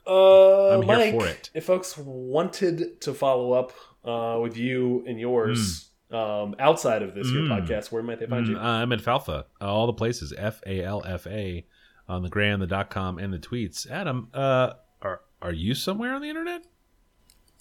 Uh, 0.05 0.69
I'm 0.75 0.81
here 0.83 0.97
Mike, 0.97 1.13
for 1.13 1.27
it. 1.27 1.49
If 1.53 1.65
folks 1.65 1.97
wanted 1.97 3.01
to 3.01 3.13
follow 3.13 3.53
up 3.53 3.71
uh, 4.03 4.39
with 4.41 4.57
you 4.57 5.03
and 5.07 5.19
yours 5.19 5.89
um, 6.11 6.55
outside 6.59 7.01
of 7.03 7.13
this 7.15 7.27
Mm. 7.27 7.47
podcast, 7.47 7.91
where 7.91 8.01
might 8.03 8.19
they 8.19 8.25
find 8.25 8.45
Mm, 8.47 8.49
you? 8.51 8.57
uh, 8.57 8.61
I'm 8.61 8.91
at 8.91 8.99
Falfa. 8.99 9.45
Uh, 9.61 9.65
all 9.65 9.87
the 9.87 9.93
places. 9.93 10.33
F 10.37 10.61
A 10.65 10.83
L 10.83 11.03
F 11.05 11.27
A 11.27 11.65
on 12.09 12.23
the 12.23 12.29
gram, 12.29 12.59
the 12.59 12.67
dot 12.67 12.89
com, 12.89 13.17
and 13.19 13.31
the 13.33 13.37
tweets. 13.39 13.89
Adam, 13.89 14.29
uh, 14.33 14.73
are 15.01 15.21
are 15.41 15.53
you 15.53 15.73
somewhere 15.75 16.13
on 16.13 16.21
the 16.21 16.29
internet? 16.29 16.65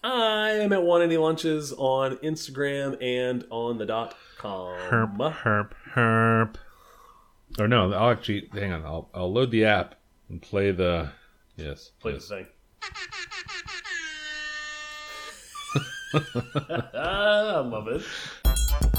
I 0.02 0.50
am 0.52 0.72
at 0.72 0.82
one 0.82 1.02
any 1.02 1.16
lunches 1.16 1.72
on 1.72 2.16
Instagram 2.18 2.96
and 3.02 3.44
on 3.50 3.78
the 3.78 3.84
dot 3.84 4.16
com. 4.38 4.76
Herp, 4.78 5.16
herp, 5.16 5.72
herp. 5.94 6.54
Or 7.58 7.68
no, 7.68 7.92
I'll 7.92 8.10
actually 8.10 8.48
hang 8.52 8.72
on. 8.72 8.84
I'll 8.84 9.10
I'll 9.12 9.32
load 9.32 9.50
the 9.50 9.66
app 9.66 9.96
and 10.28 10.40
play 10.40 10.70
the 10.70 11.10
yes. 11.56 11.90
Play 12.00 12.14
yes. 12.14 12.28
the 12.28 12.36
thing. 12.36 12.46
I 16.94 17.60
love 17.60 17.88
it. 17.88 18.96